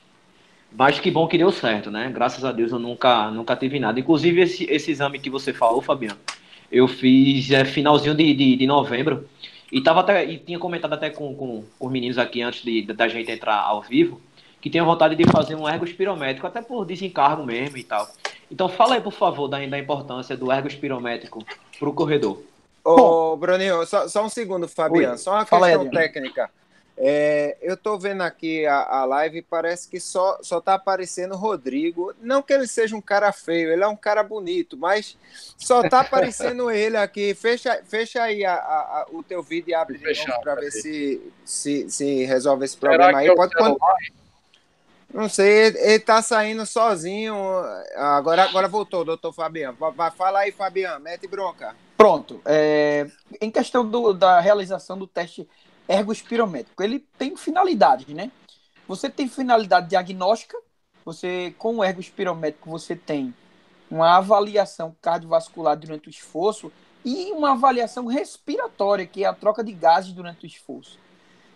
Mas 0.73 0.99
que 0.99 1.11
bom 1.11 1.27
que 1.27 1.37
deu 1.39 1.51
certo, 1.51 1.91
né? 1.91 2.11
Graças 2.13 2.45
a 2.45 2.53
Deus 2.53 2.73
eu 2.73 2.79
nunca, 2.79 3.31
nunca 3.31 3.57
tive 3.57 3.79
nada. 3.81 3.99
Inclusive, 3.99 4.41
esse, 4.41 4.65
esse 4.65 4.91
exame 4.91 5.19
que 5.19 5.29
você 5.29 5.53
falou, 5.53 5.81
Fabiano, 5.81 6.19
eu 6.71 6.87
fiz 6.87 7.51
é, 7.51 7.65
finalzinho 7.65 8.15
de, 8.15 8.33
de, 8.33 8.57
de, 8.57 8.67
novembro 8.67 9.29
e, 9.71 9.83
tava 9.83 10.01
até, 10.01 10.25
e 10.25 10.39
tinha 10.39 10.59
comentado 10.59 10.93
até 10.93 11.11
com, 11.11 11.35
com, 11.35 11.65
com 11.79 11.87
os 11.87 11.93
meninos 11.93 12.19
aqui 12.19 12.41
antes 12.41 12.63
de, 12.63 12.83
da 12.83 13.09
gente 13.09 13.31
entrar 13.31 13.57
ao 13.57 13.83
vivo 13.83 14.21
que 14.61 14.69
tinha 14.69 14.85
vontade 14.85 15.17
de 15.17 15.25
fazer 15.25 15.55
um 15.55 15.69
ergo 15.69 15.85
espirométrico, 15.85 16.47
até 16.47 16.61
por 16.61 16.85
desencargo 16.85 17.45
mesmo 17.45 17.79
e 17.79 17.83
tal. 17.83 18.07
Então 18.51 18.69
fala 18.69 18.95
aí, 18.95 19.01
por 19.01 19.13
favor, 19.13 19.49
da, 19.49 19.65
da 19.67 19.79
importância 19.79 20.37
do 20.37 20.53
ergo 20.53 20.69
espirométrico 20.69 21.45
para 21.79 21.89
o 21.89 21.95
corredor. 21.95 22.43
Ô, 22.85 23.37
Bruninho, 23.37 23.87
só, 23.87 24.09
só, 24.09 24.25
um 24.25 24.29
segundo, 24.29 24.69
Fabiano. 24.69 25.13
Oi. 25.13 25.19
Só 25.19 25.33
uma 25.33 25.47
fala 25.47 25.69
questão 25.69 25.85
aí, 25.85 25.91
técnica. 25.91 26.51
É, 27.03 27.57
eu 27.63 27.75
estou 27.75 27.99
vendo 27.99 28.21
aqui 28.21 28.67
a, 28.67 28.83
a 28.83 29.05
live 29.07 29.39
e 29.39 29.43
parece 29.43 29.89
que 29.89 29.99
só, 29.99 30.39
só 30.43 30.61
tá 30.61 30.75
aparecendo 30.75 31.33
o 31.33 31.39
Rodrigo. 31.39 32.15
Não 32.21 32.43
que 32.43 32.53
ele 32.53 32.67
seja 32.67 32.95
um 32.95 33.01
cara 33.01 33.33
feio, 33.33 33.73
ele 33.73 33.83
é 33.83 33.89
um 33.89 33.97
cara 33.97 34.23
bonito, 34.23 34.77
mas 34.77 35.17
só 35.57 35.83
tá 35.89 36.01
aparecendo 36.05 36.71
ele 36.71 36.99
aqui. 36.99 37.35
Fecha, 37.35 37.83
fecha 37.87 38.23
aí 38.23 38.45
a, 38.45 38.53
a, 38.55 39.07
o 39.13 39.23
teu 39.23 39.43
vídeo 39.43 39.71
e 39.71 39.75
abre 39.75 39.99
para 40.43 40.57
ver 40.57 40.71
se, 40.71 41.33
se, 41.43 41.91
se 41.91 42.25
resolve 42.27 42.67
esse 42.67 42.77
problema 42.77 43.19
aí. 43.19 43.35
Pode 43.35 43.55
quando... 43.55 43.79
Não 45.13 45.29
sei, 45.29 45.69
ele, 45.69 45.79
ele 45.79 46.01
tá 46.01 46.21
saindo 46.21 46.67
sozinho. 46.67 47.35
Agora, 47.97 48.45
agora 48.45 48.69
voltou, 48.69 49.07
doutor 49.07 49.33
Fabiano. 49.33 49.77
Vai, 49.97 50.11
fala 50.11 50.41
aí, 50.41 50.53
Fabiano, 50.53 51.03
mete 51.03 51.27
bronca. 51.27 51.75
Pronto. 51.97 52.43
É, 52.45 53.07
em 53.41 53.51
questão 53.51 53.89
do, 53.89 54.13
da 54.13 54.39
realização 54.39 54.99
do 54.99 55.07
teste 55.07 55.49
ergospirométrico. 55.91 56.83
Ele 56.83 57.01
tem 57.19 57.37
finalidades, 57.37 58.15
né? 58.15 58.31
você 58.91 59.09
tem 59.09 59.29
finalidade 59.29 59.89
diagnóstica, 59.89 60.59
você 61.05 61.55
com 61.57 61.77
o 61.77 61.85
ergo 61.85 62.01
espirométrico 62.01 62.69
você 62.69 62.97
tem 62.97 63.33
uma 63.89 64.17
avaliação 64.17 64.97
cardiovascular 65.01 65.77
durante 65.77 66.09
o 66.09 66.11
esforço 66.11 66.73
e 67.05 67.31
uma 67.31 67.53
avaliação 67.53 68.07
respiratória, 68.07 69.07
que 69.07 69.23
é 69.23 69.29
a 69.29 69.33
troca 69.33 69.63
de 69.63 69.71
gases 69.73 70.13
durante 70.13 70.45
o 70.45 70.47
esforço. 70.49 70.99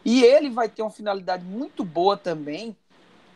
E 0.05 0.23
ele 0.23 0.49
vai 0.49 0.69
ter 0.69 0.83
uma 0.83 0.93
finalidade 0.93 1.45
muito 1.45 1.85
boa 1.85 2.17
também 2.17 2.77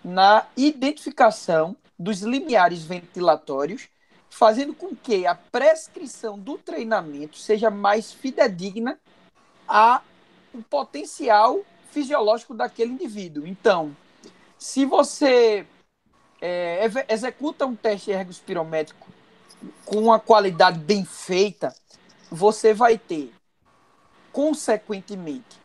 na 0.04 0.46
identificação 0.56 1.76
dos 1.98 2.22
limiares 2.22 2.84
ventilatórios, 2.84 3.88
fazendo 4.30 4.74
com 4.74 4.94
que 4.94 5.26
a 5.26 5.34
prescrição 5.34 6.38
do 6.38 6.56
treinamento 6.56 7.36
seja 7.36 7.68
mais 7.68 8.12
fidedigna 8.12 8.96
a 9.66 10.02
o 10.54 10.62
potencial 10.62 11.60
fisiológico 11.90 12.54
daquele 12.54 12.92
indivíduo. 12.92 13.46
Então, 13.46 13.96
se 14.58 14.84
você 14.84 15.66
é, 16.40 16.88
executa 17.08 17.66
um 17.66 17.74
teste 17.74 18.10
ergospirométrico 18.10 19.08
com 19.84 19.98
uma 19.98 20.18
qualidade 20.18 20.78
bem 20.78 21.04
feita, 21.04 21.74
você 22.30 22.74
vai 22.74 22.98
ter, 22.98 23.32
consequentemente, 24.32 25.58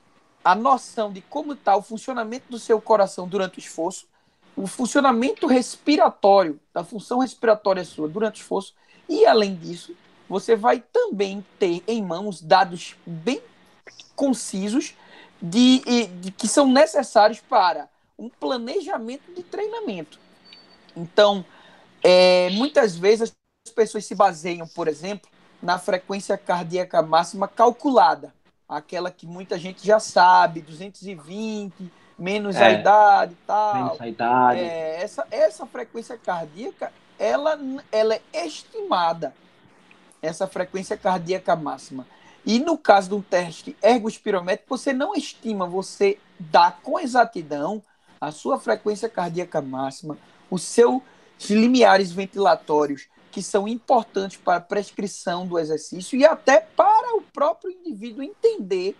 a 0.43 0.55
noção 0.55 1.11
de 1.11 1.21
como 1.21 1.53
está 1.53 1.75
o 1.75 1.81
funcionamento 1.81 2.45
do 2.49 2.59
seu 2.59 2.81
coração 2.81 3.27
durante 3.27 3.57
o 3.57 3.59
esforço, 3.59 4.07
o 4.55 4.67
funcionamento 4.67 5.47
respiratório, 5.47 6.59
da 6.73 6.83
função 6.83 7.19
respiratória 7.19 7.83
sua 7.83 8.07
durante 8.07 8.41
o 8.41 8.43
esforço, 8.43 8.73
e 9.07 9.25
além 9.25 9.55
disso, 9.55 9.95
você 10.27 10.55
vai 10.55 10.79
também 10.79 11.45
ter 11.59 11.83
em 11.87 12.01
mãos 12.01 12.41
dados 12.41 12.95
bem 13.05 13.41
concisos 14.15 14.95
de, 15.41 15.79
de, 16.21 16.31
que 16.31 16.47
são 16.47 16.67
necessários 16.67 17.39
para 17.39 17.89
um 18.17 18.29
planejamento 18.29 19.33
de 19.33 19.43
treinamento. 19.43 20.19
Então, 20.95 21.43
é, 22.03 22.49
muitas 22.51 22.95
vezes 22.95 23.33
as 23.65 23.73
pessoas 23.73 24.05
se 24.05 24.15
baseiam, 24.15 24.67
por 24.67 24.87
exemplo, 24.87 25.29
na 25.61 25.79
frequência 25.79 26.37
cardíaca 26.37 27.01
máxima 27.01 27.47
calculada, 27.47 28.33
aquela 28.67 29.09
que 29.09 29.25
muita 29.25 29.57
gente 29.57 29.85
já 29.85 29.99
sabe, 29.99 30.61
220, 30.61 31.91
menos 32.17 32.55
é, 32.55 32.65
a 32.65 32.71
idade 32.71 33.33
e 33.33 33.45
tal. 33.47 33.75
Menos 33.75 34.01
a 34.01 34.07
idade. 34.07 34.59
É, 34.59 35.01
essa, 35.01 35.27
essa 35.31 35.65
frequência 35.65 36.17
cardíaca, 36.17 36.91
ela, 37.17 37.57
ela 37.91 38.15
é 38.15 38.45
estimada, 38.45 39.33
essa 40.21 40.47
frequência 40.47 40.97
cardíaca 40.97 41.55
máxima. 41.55 42.05
E 42.45 42.59
no 42.59 42.77
caso 42.77 43.15
um 43.15 43.21
teste 43.21 43.75
ergospirométrico, 43.81 44.77
você 44.77 44.91
não 44.91 45.13
estima, 45.15 45.65
você 45.65 46.17
dá 46.37 46.71
com 46.71 46.99
exatidão 46.99 47.81
a 48.19 48.31
sua 48.31 48.59
frequência 48.59 49.09
cardíaca 49.09 49.61
máxima, 49.61 50.17
os 50.49 50.63
seus 50.63 51.01
limiares 51.49 52.11
ventilatórios, 52.11 53.07
que 53.31 53.41
são 53.41 53.67
importantes 53.67 54.37
para 54.37 54.57
a 54.57 54.61
prescrição 54.61 55.47
do 55.47 55.57
exercício 55.57 56.17
e 56.17 56.25
até 56.25 56.59
para 56.59 57.17
o 57.17 57.21
próprio 57.21 57.71
indivíduo 57.71 58.23
entender 58.23 58.95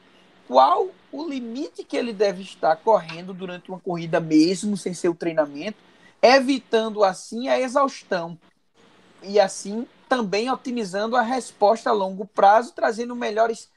qual 0.47 0.89
o 1.11 1.27
limite 1.29 1.83
que 1.83 1.95
ele 1.95 2.11
deve 2.11 2.41
estar 2.41 2.75
correndo 2.77 3.33
durante 3.33 3.69
uma 3.69 3.79
corrida 3.79 4.19
mesmo, 4.19 4.75
sem 4.75 4.93
seu 4.93 5.13
treinamento, 5.13 5.77
evitando 6.21 7.03
assim 7.03 7.47
a 7.47 7.59
exaustão. 7.59 8.37
E 9.21 9.39
assim 9.39 9.87
também 10.13 10.47
otimizando 10.51 11.15
a 11.15 11.23
resposta 11.23 11.89
a 11.89 11.93
longo 11.93 12.23
prazo, 12.23 12.71
trazendo 12.75 13.15
melhores 13.15 13.67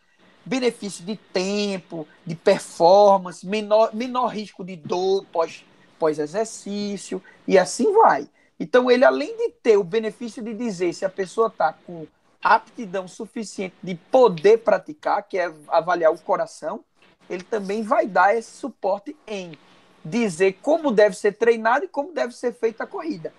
benefícios 0.44 1.02
de 1.02 1.16
tempo, 1.16 2.06
de 2.26 2.34
performance, 2.34 3.46
menor, 3.46 3.94
menor 3.94 4.26
risco 4.26 4.62
de 4.62 4.76
dor 4.76 5.24
pós, 5.32 5.64
pós-exercício, 5.98 7.22
e 7.48 7.58
assim 7.58 7.90
vai. 7.90 8.28
Então, 8.60 8.90
ele, 8.90 9.02
além 9.02 9.34
de 9.34 9.48
ter 9.62 9.78
o 9.78 9.82
benefício 9.82 10.42
de 10.42 10.52
dizer 10.52 10.92
se 10.92 11.06
a 11.06 11.08
pessoa 11.08 11.48
está 11.48 11.72
com 11.72 12.06
aptidão 12.42 13.08
suficiente 13.08 13.74
de 13.82 13.94
poder 13.94 14.58
praticar, 14.58 15.22
que 15.22 15.38
é 15.38 15.50
avaliar 15.68 16.12
o 16.12 16.18
coração, 16.18 16.84
ele 17.30 17.44
também 17.44 17.82
vai 17.82 18.06
dar 18.06 18.36
esse 18.36 18.50
suporte 18.50 19.16
em 19.26 19.58
dizer 20.04 20.58
como 20.60 20.92
deve 20.92 21.16
ser 21.16 21.32
treinado 21.32 21.86
e 21.86 21.88
como 21.88 22.12
deve 22.12 22.34
ser 22.34 22.52
feita 22.52 22.84
a 22.84 22.86
corrida. 22.86 23.32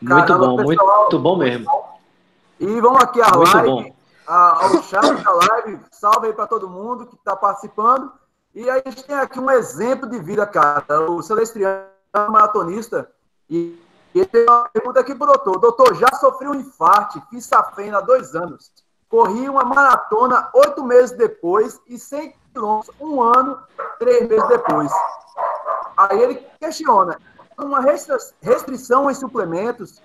Muito 0.00 0.26
Caramba, 0.26 0.46
bom, 0.46 0.56
pessoal, 0.56 1.00
muito 1.00 1.18
bom 1.18 1.36
mesmo. 1.36 1.70
E 2.60 2.80
vamos 2.80 3.02
aqui 3.02 3.20
à 3.20 3.30
muito 3.36 3.56
live, 3.56 3.94
a, 4.26 4.64
ao 4.64 4.82
chat 4.82 5.24
da 5.24 5.32
live. 5.32 5.80
Salve 5.90 6.28
aí 6.28 6.32
para 6.32 6.46
todo 6.46 6.68
mundo 6.68 7.06
que 7.06 7.16
está 7.16 7.34
participando. 7.34 8.12
E 8.54 8.68
a 8.68 8.76
gente 8.76 9.04
tem 9.04 9.16
aqui 9.16 9.38
um 9.38 9.50
exemplo 9.50 10.08
de 10.08 10.18
vida, 10.18 10.46
cara. 10.46 11.10
O 11.10 11.22
Celestiano, 11.22 11.84
maratonista, 12.30 13.10
e 13.50 13.78
ele 14.14 14.26
tem 14.26 14.44
uma 14.44 14.68
pergunta 14.68 15.00
aqui 15.00 15.14
para 15.14 15.30
o 15.30 15.32
doutor. 15.32 15.58
Doutor, 15.60 15.94
já 15.94 16.08
sofri 16.18 16.48
um 16.48 16.54
infarto, 16.54 17.22
fiz 17.30 17.46
safena 17.46 17.98
há 17.98 18.00
dois 18.00 18.34
anos. 18.34 18.72
Corri 19.08 19.48
uma 19.48 19.64
maratona 19.64 20.48
oito 20.54 20.84
meses 20.84 21.16
depois 21.16 21.80
e 21.86 21.98
100 21.98 22.34
quilômetros 22.52 22.94
um 23.00 23.22
ano, 23.22 23.58
três 23.98 24.28
meses 24.28 24.46
depois. 24.48 24.92
Aí 25.96 26.20
ele 26.20 26.46
questiona, 26.60 27.18
uma 27.58 27.80
restrição 27.80 29.10
em 29.10 29.14
suplementos, 29.14 30.00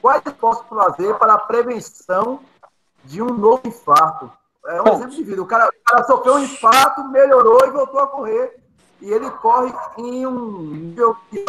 quais 0.00 0.22
posso 0.38 0.64
fazer 0.64 1.14
para 1.14 1.34
a 1.34 1.38
prevenção 1.38 2.40
de 3.04 3.22
um 3.22 3.32
novo 3.32 3.62
infarto? 3.66 4.30
É 4.66 4.80
um 4.80 4.84
Bom, 4.84 4.94
exemplo 4.94 5.16
de 5.16 5.22
vida. 5.24 5.42
O 5.42 5.46
cara, 5.46 5.68
o 5.68 5.84
cara 5.84 6.04
sofreu 6.04 6.34
um 6.34 6.38
infarto, 6.38 7.04
melhorou 7.08 7.66
e 7.66 7.70
voltou 7.70 8.00
a 8.00 8.06
correr. 8.06 8.56
E 9.00 9.10
ele 9.10 9.28
corre 9.30 9.72
em 9.98 10.26
um 10.26 10.60
nível 10.60 11.16
que 11.28 11.44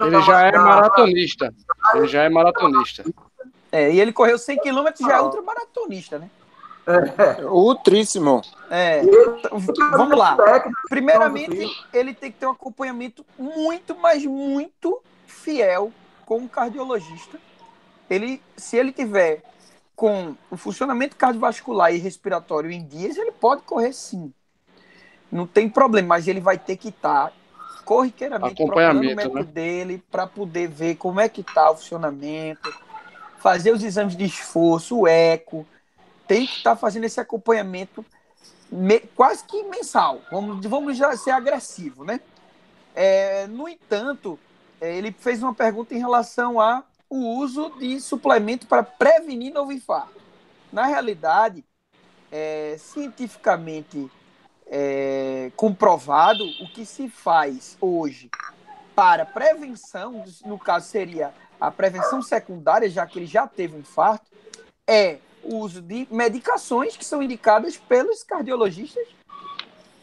ele 0.00 0.20
já 0.22 0.42
é 0.42 0.58
maratonista. 0.58 1.54
Ele 1.94 2.06
já 2.08 2.24
é 2.24 2.28
maratonista. 2.28 3.04
É, 3.70 3.90
e 3.90 4.00
ele 4.00 4.12
correu 4.12 4.36
100 4.36 4.58
km 4.58 4.86
já 5.00 5.16
é 5.16 5.20
ultramaratonista, 5.20 6.18
né? 6.18 6.28
É. 6.86 7.44
Ultríssimo. 7.46 8.42
É. 8.70 9.02
Vamos 9.90 10.18
lá. 10.18 10.36
Primeiramente, 10.88 11.70
ele 11.92 12.14
tem 12.14 12.30
que 12.30 12.38
ter 12.38 12.46
um 12.46 12.50
acompanhamento 12.50 13.24
muito, 13.38 13.94
mas 13.96 14.24
muito 14.24 15.00
fiel 15.26 15.92
com 16.24 16.38
um 16.38 16.48
cardiologista. 16.48 17.38
Ele, 18.08 18.42
se 18.56 18.76
ele 18.76 18.92
tiver 18.92 19.42
com 19.94 20.34
o 20.50 20.56
funcionamento 20.56 21.16
cardiovascular 21.16 21.94
e 21.94 21.98
respiratório 21.98 22.70
em 22.70 22.84
dias, 22.84 23.16
ele 23.16 23.32
pode 23.32 23.62
correr 23.62 23.92
sim. 23.92 24.32
Não 25.30 25.46
tem 25.46 25.68
problema, 25.68 26.08
mas 26.08 26.28
ele 26.28 26.40
vai 26.40 26.58
ter 26.58 26.76
que 26.76 26.88
estar 26.88 27.32
corriqueiramente 27.84 28.54
procurando 28.54 28.98
o 28.98 29.00
médico 29.04 29.36
né? 29.36 29.44
dele 29.44 30.02
para 30.10 30.26
poder 30.26 30.68
ver 30.68 30.96
como 30.96 31.20
é 31.20 31.28
que 31.28 31.40
está 31.40 31.70
o 31.70 31.76
funcionamento, 31.76 32.72
fazer 33.38 33.72
os 33.72 33.82
exames 33.82 34.16
de 34.16 34.24
esforço, 34.24 35.00
o 35.00 35.08
eco, 35.08 35.66
tem 36.32 36.46
que 36.46 36.56
estar 36.56 36.70
tá 36.70 36.76
fazendo 36.76 37.04
esse 37.04 37.20
acompanhamento 37.20 38.02
me, 38.70 39.00
quase 39.00 39.44
que 39.44 39.62
mensal. 39.64 40.22
Vamos, 40.30 40.64
vamos 40.64 40.96
já 40.96 41.14
ser 41.14 41.32
agressivo, 41.32 42.06
né? 42.06 42.20
É, 42.94 43.46
no 43.48 43.68
entanto, 43.68 44.38
é, 44.80 44.96
ele 44.96 45.12
fez 45.12 45.42
uma 45.42 45.52
pergunta 45.52 45.94
em 45.94 45.98
relação 45.98 46.58
ao 46.58 46.84
uso 47.10 47.68
de 47.78 48.00
suplemento 48.00 48.66
para 48.66 48.82
prevenir 48.82 49.52
novo 49.52 49.72
infarto. 49.72 50.18
Na 50.72 50.86
realidade, 50.86 51.62
é, 52.30 52.76
cientificamente 52.78 54.10
é, 54.68 55.52
comprovado, 55.54 56.44
o 56.62 56.68
que 56.72 56.86
se 56.86 57.10
faz 57.10 57.76
hoje 57.78 58.30
para 58.96 59.26
prevenção, 59.26 60.24
no 60.46 60.58
caso 60.58 60.88
seria 60.88 61.34
a 61.60 61.70
prevenção 61.70 62.22
secundária, 62.22 62.88
já 62.88 63.06
que 63.06 63.18
ele 63.18 63.26
já 63.26 63.46
teve 63.46 63.76
um 63.76 63.80
infarto, 63.80 64.32
é 64.86 65.18
o 65.44 65.56
uso 65.56 65.80
de 65.82 66.06
medicações 66.10 66.96
que 66.96 67.04
são 67.04 67.22
indicadas 67.22 67.76
pelos 67.76 68.22
cardiologistas 68.22 69.06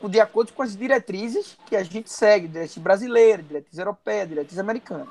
de 0.08 0.20
acordo 0.20 0.54
com 0.54 0.64
as 0.64 0.78
diretrizes 0.78 1.58
que 1.66 1.76
a 1.76 1.84
gente 1.84 2.10
segue, 2.10 2.48
diretriz 2.48 2.78
brasileira, 2.78 3.44
diretriz 3.44 3.78
europeia, 3.78 4.28
diretriz 4.28 4.58
americana. 4.58 5.08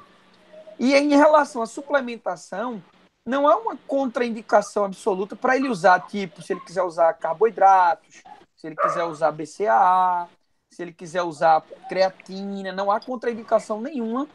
E 0.79 0.95
em 0.95 1.11
relação 1.11 1.61
à 1.61 1.67
suplementação, 1.67 2.83
não 3.27 3.47
há 3.47 3.57
uma 3.57 3.77
contraindicação 3.87 4.85
absoluta 4.85 5.37
para 5.37 5.57
ele 5.57 5.69
usar, 5.69 6.01
tipo, 6.07 6.41
se 6.41 6.53
ele 6.53 6.61
quiser 6.61 6.83
usar 6.83 7.13
carboidratos, 7.15 8.23
se 8.57 8.67
ele 8.67 8.77
quiser 8.77 9.05
usar 9.05 9.33
BCAA, 9.33 10.29
se 10.71 10.83
ele 10.83 10.93
quiser 10.93 11.23
usar 11.23 11.61
creatina, 11.89 12.73
não 12.73 12.91
há 12.91 13.01
contraindicação 13.01 13.81
nenhuma 13.81 14.27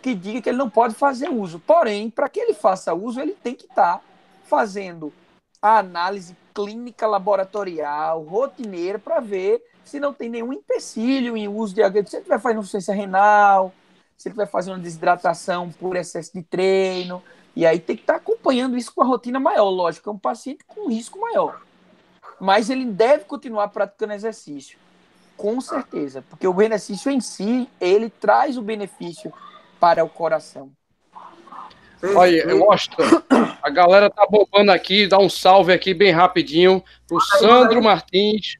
que 0.00 0.14
diga 0.14 0.40
que 0.40 0.48
ele 0.48 0.56
não 0.56 0.70
pode 0.70 0.94
fazer 0.94 1.28
uso. 1.28 1.58
Porém, 1.58 2.08
para 2.08 2.28
que 2.28 2.40
ele 2.40 2.54
faça 2.54 2.94
uso, 2.94 3.20
ele 3.20 3.32
tem 3.32 3.54
que 3.54 3.66
estar 3.66 3.98
tá 3.98 4.04
fazendo 4.44 5.12
a 5.62 5.78
análise 5.78 6.36
clínica 6.54 7.06
laboratorial, 7.06 8.22
rotineira, 8.22 8.98
para 8.98 9.20
ver 9.20 9.62
se 9.84 10.00
não 10.00 10.12
tem 10.12 10.28
nenhum 10.28 10.52
empecilho 10.52 11.36
em 11.36 11.48
uso 11.48 11.74
de 11.74 11.82
agente. 11.82 12.10
Se 12.10 12.16
ele 12.16 12.26
vai 12.26 12.38
fazer 12.38 12.58
insuficiência 12.58 12.94
renal, 12.94 13.72
se 14.16 14.28
ele 14.28 14.36
vai 14.36 14.46
fazer 14.46 14.70
uma 14.70 14.78
desidratação 14.78 15.70
por 15.70 15.96
excesso 15.96 16.32
de 16.32 16.42
treino. 16.42 17.22
E 17.54 17.66
aí 17.66 17.80
tem 17.80 17.96
que 17.96 18.02
estar 18.02 18.14
tá 18.14 18.18
acompanhando 18.18 18.76
isso 18.76 18.92
com 18.94 19.02
a 19.02 19.06
rotina 19.06 19.40
maior. 19.40 19.68
Lógico, 19.70 20.08
é 20.08 20.12
um 20.12 20.18
paciente 20.18 20.64
com 20.64 20.88
risco 20.88 21.20
maior. 21.20 21.60
Mas 22.38 22.70
ele 22.70 22.84
deve 22.84 23.24
continuar 23.24 23.68
praticando 23.68 24.12
exercício. 24.12 24.78
Com 25.36 25.60
certeza, 25.60 26.22
porque 26.28 26.46
o 26.46 26.52
benefício 26.52 27.10
em 27.10 27.20
si, 27.20 27.68
ele 27.80 28.10
traz 28.10 28.58
o 28.58 28.62
benefício 28.62 29.32
para 29.78 30.04
o 30.04 30.08
coração. 30.08 30.70
Olha, 32.14 32.42
eu 32.42 32.58
mostro. 32.58 32.96
A 33.62 33.70
galera 33.70 34.08
tá 34.08 34.26
bombando 34.28 34.72
aqui, 34.72 35.06
dá 35.06 35.18
um 35.18 35.28
salve 35.28 35.72
aqui 35.72 35.92
bem 35.92 36.10
rapidinho 36.10 36.82
pro 37.06 37.20
Sandro 37.20 37.82
Martins, 37.82 38.56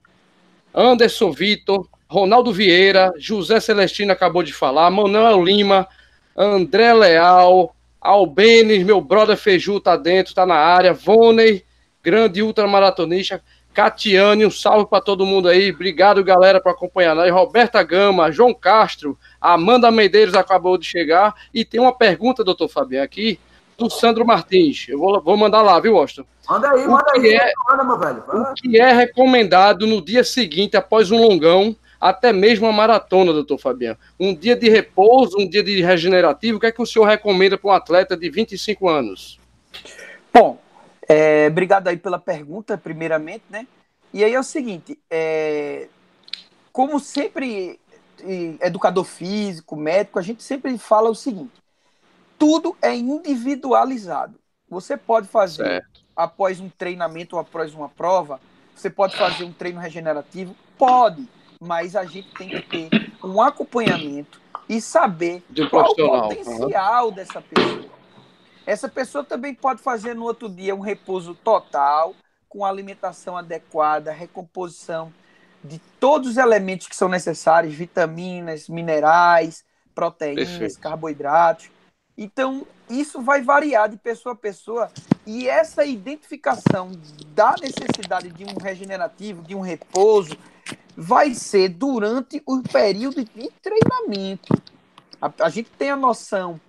Anderson 0.75 1.33
Vitor, 1.33 1.89
Ronaldo 2.09 2.53
Vieira, 2.53 3.13
José 3.19 3.61
Celestino 3.61 4.13
acabou 4.13 4.43
de 4.43 4.53
falar, 4.53 4.91
Manuel 4.91 5.43
Lima, 5.43 5.87
André 6.37 6.93
Leal, 6.93 7.75
Albenes, 8.01 8.83
meu 8.83 9.01
brother 9.01 9.37
Feiju 9.37 9.81
tá 9.81 9.97
dentro, 9.97 10.35
tá 10.35 10.45
na 10.45 10.57
área, 10.57 10.93
Voney, 10.93 11.65
grande 12.03 12.43
ultramaratonista, 12.43 13.43
Catiane, 13.73 14.45
um 14.45 14.51
salve 14.51 14.89
para 14.89 15.01
todo 15.01 15.25
mundo 15.25 15.49
aí. 15.49 15.71
Obrigado, 15.71 16.23
galera, 16.25 16.61
por 16.61 16.71
acompanhar 16.71 17.15
nós. 17.15 17.33
Roberta 17.33 17.83
Gama, 17.83 18.33
João 18.33 18.53
Castro, 18.53 19.19
Amanda 19.41 19.91
Medeiros 19.91 20.35
acabou 20.35 20.77
de 20.77 20.87
chegar. 20.87 21.35
E 21.55 21.65
tem 21.65 21.81
uma 21.81 21.97
pergunta, 21.97 22.45
doutor 22.45 22.69
Fabiano, 22.69 23.05
aqui, 23.05 23.39
do 23.79 23.89
Sandro 23.89 24.27
Martins. 24.27 24.87
Eu 24.89 24.99
vou, 24.99 25.21
vou 25.23 25.37
mandar 25.37 25.63
lá, 25.63 25.79
viu, 25.81 25.97
Austin? 25.97 26.25
Manda 26.49 26.71
aí, 26.71 26.87
manda 26.87 27.13
aí. 27.15 27.35
É, 27.35 27.53
manda, 27.69 27.85
meu 27.85 27.99
velho. 27.99 28.25
O 28.29 28.55
que 28.55 28.81
é 28.81 28.93
recomendado 28.93 29.87
no 29.87 30.05
dia 30.05 30.25
seguinte, 30.25 30.77
após 30.77 31.11
um 31.11 31.21
longão, 31.21 31.75
até 32.01 32.33
mesmo 32.33 32.67
uma 32.67 32.73
maratona, 32.73 33.33
doutor 33.33 33.59
Fabiano? 33.59 33.99
Um 34.19 34.35
dia 34.35 34.57
de 34.57 34.69
repouso, 34.69 35.39
um 35.39 35.49
dia 35.49 35.63
de 35.63 35.81
regenerativo, 35.81 36.59
o 36.59 36.61
que 36.61 36.67
é 36.67 36.73
que 36.73 36.83
o 36.83 36.87
senhor 36.87 37.07
recomenda 37.07 37.57
para 37.57 37.71
um 37.71 37.73
atleta 37.73 38.17
de 38.17 38.29
25 38.29 38.89
anos? 38.89 39.39
Bom, 40.33 40.59
é, 41.11 41.49
obrigado 41.49 41.89
aí 41.89 41.97
pela 41.97 42.21
pergunta, 42.21 42.79
primeiramente, 42.79 43.43
né? 43.51 43.67
E 44.13 44.23
aí 44.23 44.33
é 44.33 44.39
o 44.39 44.45
seguinte, 44.45 44.97
é, 45.11 45.89
como 46.73 47.01
sempre 47.01 47.81
educador 48.61 49.05
físico, 49.05 49.75
médico, 49.75 50.21
a 50.21 50.23
gente 50.23 50.41
sempre 50.43 50.79
fala 50.79 51.11
o 51.11 51.15
seguinte: 51.15 51.53
tudo 52.39 52.77
é 52.81 52.95
individualizado. 52.95 54.35
Você 54.69 54.97
pode 54.97 55.27
fazer 55.27 55.65
certo. 55.65 56.01
após 56.15 56.61
um 56.61 56.69
treinamento 56.69 57.35
ou 57.35 57.43
após 57.43 57.75
uma 57.75 57.89
prova, 57.89 58.41
você 58.73 58.89
pode 58.89 59.17
fazer 59.17 59.43
um 59.43 59.53
treino 59.53 59.81
regenerativo, 59.81 60.55
pode, 60.79 61.29
mas 61.61 61.97
a 61.97 62.05
gente 62.05 62.33
tem 62.35 62.49
que 62.51 62.63
ter 62.63 63.13
um 63.25 63.43
acompanhamento 63.43 64.41
e 64.69 64.81
saber 64.81 65.43
De 65.51 65.69
qual 65.69 65.91
o 65.91 65.97
potencial 65.97 67.09
uhum. 67.09 67.13
dessa 67.13 67.43
pessoa. 67.43 68.00
Essa 68.71 68.89
pessoa 68.89 69.25
também 69.25 69.53
pode 69.53 69.83
fazer 69.83 70.15
no 70.15 70.23
outro 70.23 70.49
dia 70.49 70.77
um 70.77 70.79
repouso 70.79 71.35
total, 71.35 72.15
com 72.49 72.65
alimentação 72.65 73.37
adequada, 73.37 74.13
recomposição 74.13 75.13
de 75.65 75.81
todos 75.99 76.31
os 76.31 76.37
elementos 76.37 76.87
que 76.87 76.95
são 76.95 77.09
necessários, 77.09 77.75
vitaminas, 77.75 78.69
minerais, 78.69 79.65
proteínas, 79.93 80.51
Perfeito. 80.51 80.79
carboidratos. 80.79 81.69
Então, 82.17 82.65
isso 82.89 83.21
vai 83.21 83.43
variar 83.43 83.89
de 83.89 83.97
pessoa 83.97 84.35
a 84.35 84.39
pessoa 84.39 84.89
e 85.27 85.49
essa 85.49 85.85
identificação 85.85 86.93
da 87.35 87.57
necessidade 87.61 88.29
de 88.29 88.45
um 88.45 88.57
regenerativo, 88.57 89.43
de 89.43 89.57
um 89.57 89.61
repouso, 89.63 90.37
vai 90.97 91.35
ser 91.35 91.71
durante 91.71 92.41
o 92.47 92.63
período 92.63 93.25
de 93.25 93.51
treinamento. 93.61 94.63
A, 95.21 95.29
a 95.41 95.49
gente 95.49 95.71
tem 95.71 95.91
a 95.91 95.97
noção 95.97 96.61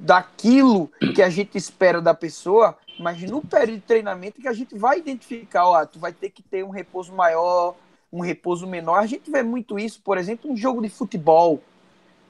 daquilo 0.00 0.88
que 1.14 1.22
a 1.22 1.30
gente 1.30 1.56
espera 1.56 2.00
da 2.00 2.14
pessoa, 2.14 2.76
mas 2.98 3.22
no 3.22 3.40
período 3.40 3.80
de 3.80 3.86
treinamento 3.86 4.40
que 4.40 4.48
a 4.48 4.52
gente 4.52 4.76
vai 4.76 4.98
identificar, 4.98 5.66
ó, 5.66 5.86
tu 5.86 5.98
vai 5.98 6.12
ter 6.12 6.30
que 6.30 6.42
ter 6.42 6.64
um 6.64 6.70
repouso 6.70 7.12
maior, 7.12 7.74
um 8.12 8.20
repouso 8.20 8.66
menor. 8.66 8.98
A 8.98 9.06
gente 9.06 9.30
vê 9.30 9.42
muito 9.42 9.78
isso, 9.78 10.00
por 10.02 10.18
exemplo, 10.18 10.50
em 10.50 10.56
jogo 10.56 10.82
de 10.82 10.88
futebol. 10.88 11.62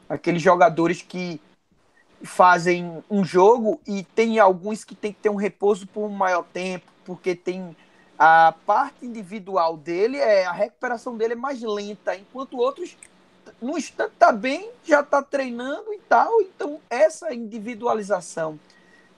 Aqueles 0.09 0.43
jogadores 0.43 1.03
que 1.03 1.41
fazem 2.23 3.03
um 3.11 3.25
jogo 3.25 3.81
e 3.87 4.03
tem 4.03 4.39
alguns 4.39 4.85
que 4.85 4.95
tem 4.95 5.13
que 5.13 5.21
ter 5.21 5.29
um 5.29 5.35
repouso 5.35 5.87
por 5.87 6.07
um 6.07 6.13
maior 6.13 6.45
tempo, 6.45 6.91
porque 7.05 7.35
tem 7.35 7.77
a 8.19 8.55
parte 8.65 9.05
individual 9.05 9.77
dele, 9.77 10.17
é 10.17 10.47
a 10.47 10.53
recuperação 10.53 11.17
dele 11.17 11.33
é 11.35 11.37
mais 11.37 11.61
lenta, 11.61 12.17
enquanto 12.17 12.57
outros 12.57 12.97
no 13.65 13.79
instante 13.79 14.13
tá 14.19 14.31
bem, 14.31 14.71
já 14.85 15.03
tá 15.03 15.23
treinando 15.23 15.93
e 15.95 15.99
tal. 16.01 16.43
Então, 16.43 16.79
essa 16.91 17.33
individualização 17.33 18.61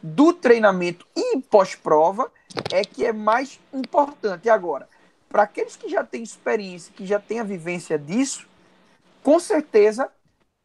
do 0.00 0.32
treinamento 0.32 1.04
e 1.16 1.40
pós-prova 1.40 2.30
é 2.72 2.84
que 2.84 3.04
é 3.04 3.12
mais 3.12 3.58
importante. 3.72 4.48
Agora, 4.48 4.88
para 5.28 5.42
aqueles 5.42 5.74
que 5.74 5.88
já 5.88 6.04
têm 6.04 6.22
experiência, 6.22 6.94
que 6.94 7.04
já 7.04 7.18
têm 7.18 7.40
a 7.40 7.44
vivência 7.44 7.98
disso, 7.98 8.46
com 9.20 9.40
certeza 9.40 10.08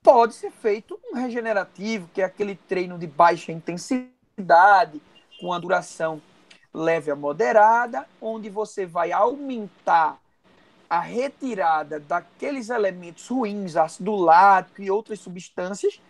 pode 0.04 0.36
ser 0.36 0.52
feito 0.52 1.00
um 1.12 1.16
regenerativo, 1.16 2.08
que 2.14 2.22
é 2.22 2.26
aquele 2.26 2.56
treino 2.56 3.00
de 3.00 3.08
baixa 3.08 3.52
intensidade, 3.52 5.02
com 5.40 5.52
a 5.52 5.58
duração 5.58 6.22
leve 6.72 7.10
a 7.10 7.16
moderada, 7.16 8.08
onde 8.22 8.48
você 8.48 8.86
vai 8.86 9.12
aumentar 9.12 10.21
a 10.92 11.00
retirada 11.00 12.02
daqueles 12.02 12.70
elementos 12.70 13.26
ruins, 13.30 13.78
ácido 13.78 14.14
lático 14.14 14.82
e 14.82 14.92
outras 14.92 15.22
substâncias, 15.22 16.02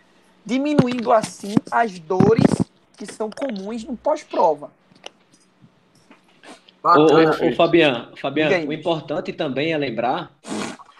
diminuindo 0.44 1.12
assim 1.12 1.54
as 1.70 2.00
dores 2.00 2.50
que 2.96 3.06
são 3.06 3.30
comuns 3.30 3.84
no 3.84 3.96
pós-prova. 3.96 4.72
Ô, 6.82 6.88
ô, 6.88 7.54
Fabiano, 7.54 8.16
Fabiano 8.16 8.68
o 8.68 8.72
importante 8.72 9.32
também 9.32 9.72
é 9.72 9.78
lembrar 9.78 10.32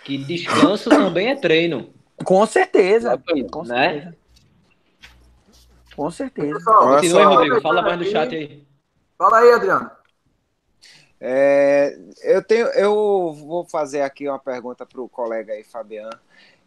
que 0.04 0.16
descanso 0.16 0.88
também 0.88 1.30
é 1.30 1.34
treino. 1.34 1.92
Com 2.24 2.46
certeza. 2.46 3.20
Com 3.50 3.64
né? 3.64 3.90
certeza. 3.90 4.16
Com 5.96 6.08
certeza. 6.08 6.64
Continue, 6.64 7.24
Rodrigo. 7.24 7.60
Fala 7.60 7.82
mais 7.82 7.98
no 7.98 8.04
chat 8.04 8.32
aí. 8.32 8.64
Fala 9.18 9.38
aí, 9.38 9.50
Adriano. 9.50 9.90
É, 11.24 11.96
eu, 12.24 12.42
tenho, 12.42 12.66
eu 12.70 13.32
vou 13.32 13.64
fazer 13.64 14.00
aqui 14.02 14.28
uma 14.28 14.40
pergunta 14.40 14.84
para 14.84 15.00
o 15.00 15.08
colega 15.08 15.52
aí, 15.52 15.62
Fabiano. 15.62 16.18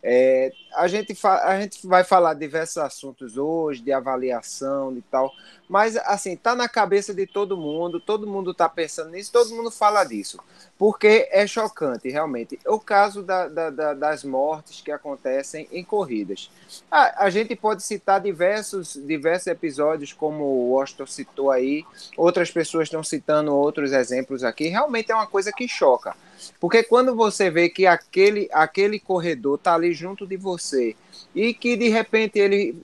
É, 0.01 0.53
a, 0.75 0.87
gente 0.87 1.13
a 1.25 1.59
gente 1.59 1.85
vai 1.85 2.05
falar 2.05 2.35
diversos 2.35 2.77
assuntos 2.77 3.37
hoje, 3.37 3.81
de 3.81 3.91
avaliação 3.91 4.95
e 4.95 5.01
tal, 5.01 5.33
mas 5.67 5.97
assim, 5.97 6.37
tá 6.37 6.55
na 6.55 6.69
cabeça 6.69 7.11
de 7.11 7.25
todo 7.25 7.57
mundo, 7.57 7.99
todo 7.99 8.27
mundo 8.27 8.53
tá 8.53 8.69
pensando 8.69 9.09
nisso, 9.09 9.31
todo 9.31 9.49
mundo 9.49 9.71
fala 9.71 10.03
disso, 10.03 10.39
porque 10.77 11.29
é 11.31 11.47
chocante, 11.47 12.09
realmente. 12.09 12.59
O 12.65 12.79
caso 12.79 13.23
da, 13.23 13.47
da, 13.47 13.69
da, 13.69 13.93
das 13.93 14.23
mortes 14.23 14.81
que 14.81 14.91
acontecem 14.91 15.67
em 15.71 15.83
corridas. 15.83 16.49
A, 16.91 17.25
a, 17.25 17.29
gente 17.29 17.55
pode 17.55 17.81
citar 17.81 18.19
diversos, 18.19 18.93
diversos 18.93 19.47
episódios, 19.47 20.11
como 20.11 20.43
o 20.43 20.71
Washington 20.71 21.05
citou 21.05 21.51
aí, 21.51 21.85
outras 22.17 22.51
pessoas 22.51 22.88
estão 22.88 23.03
citando 23.03 23.55
outros 23.55 23.93
exemplos 23.93 24.43
aqui, 24.43 24.67
realmente 24.67 25.11
é 25.11 25.15
uma 25.15 25.27
coisa 25.27 25.51
que 25.51 25.67
choca. 25.67 26.15
Porque 26.59 26.83
quando 26.83 27.15
você 27.15 27.49
vê 27.49 27.69
que 27.69 27.88
aquele, 27.88 28.49
aquele 28.51 28.99
corredor 28.99 29.57
tá 29.57 29.73
ali 29.75 29.93
junto 29.93 30.27
de 30.27 30.35
você 30.35 30.95
e 31.33 31.53
que 31.53 31.77
de 31.77 31.88
repente 31.88 32.38
ele 32.38 32.75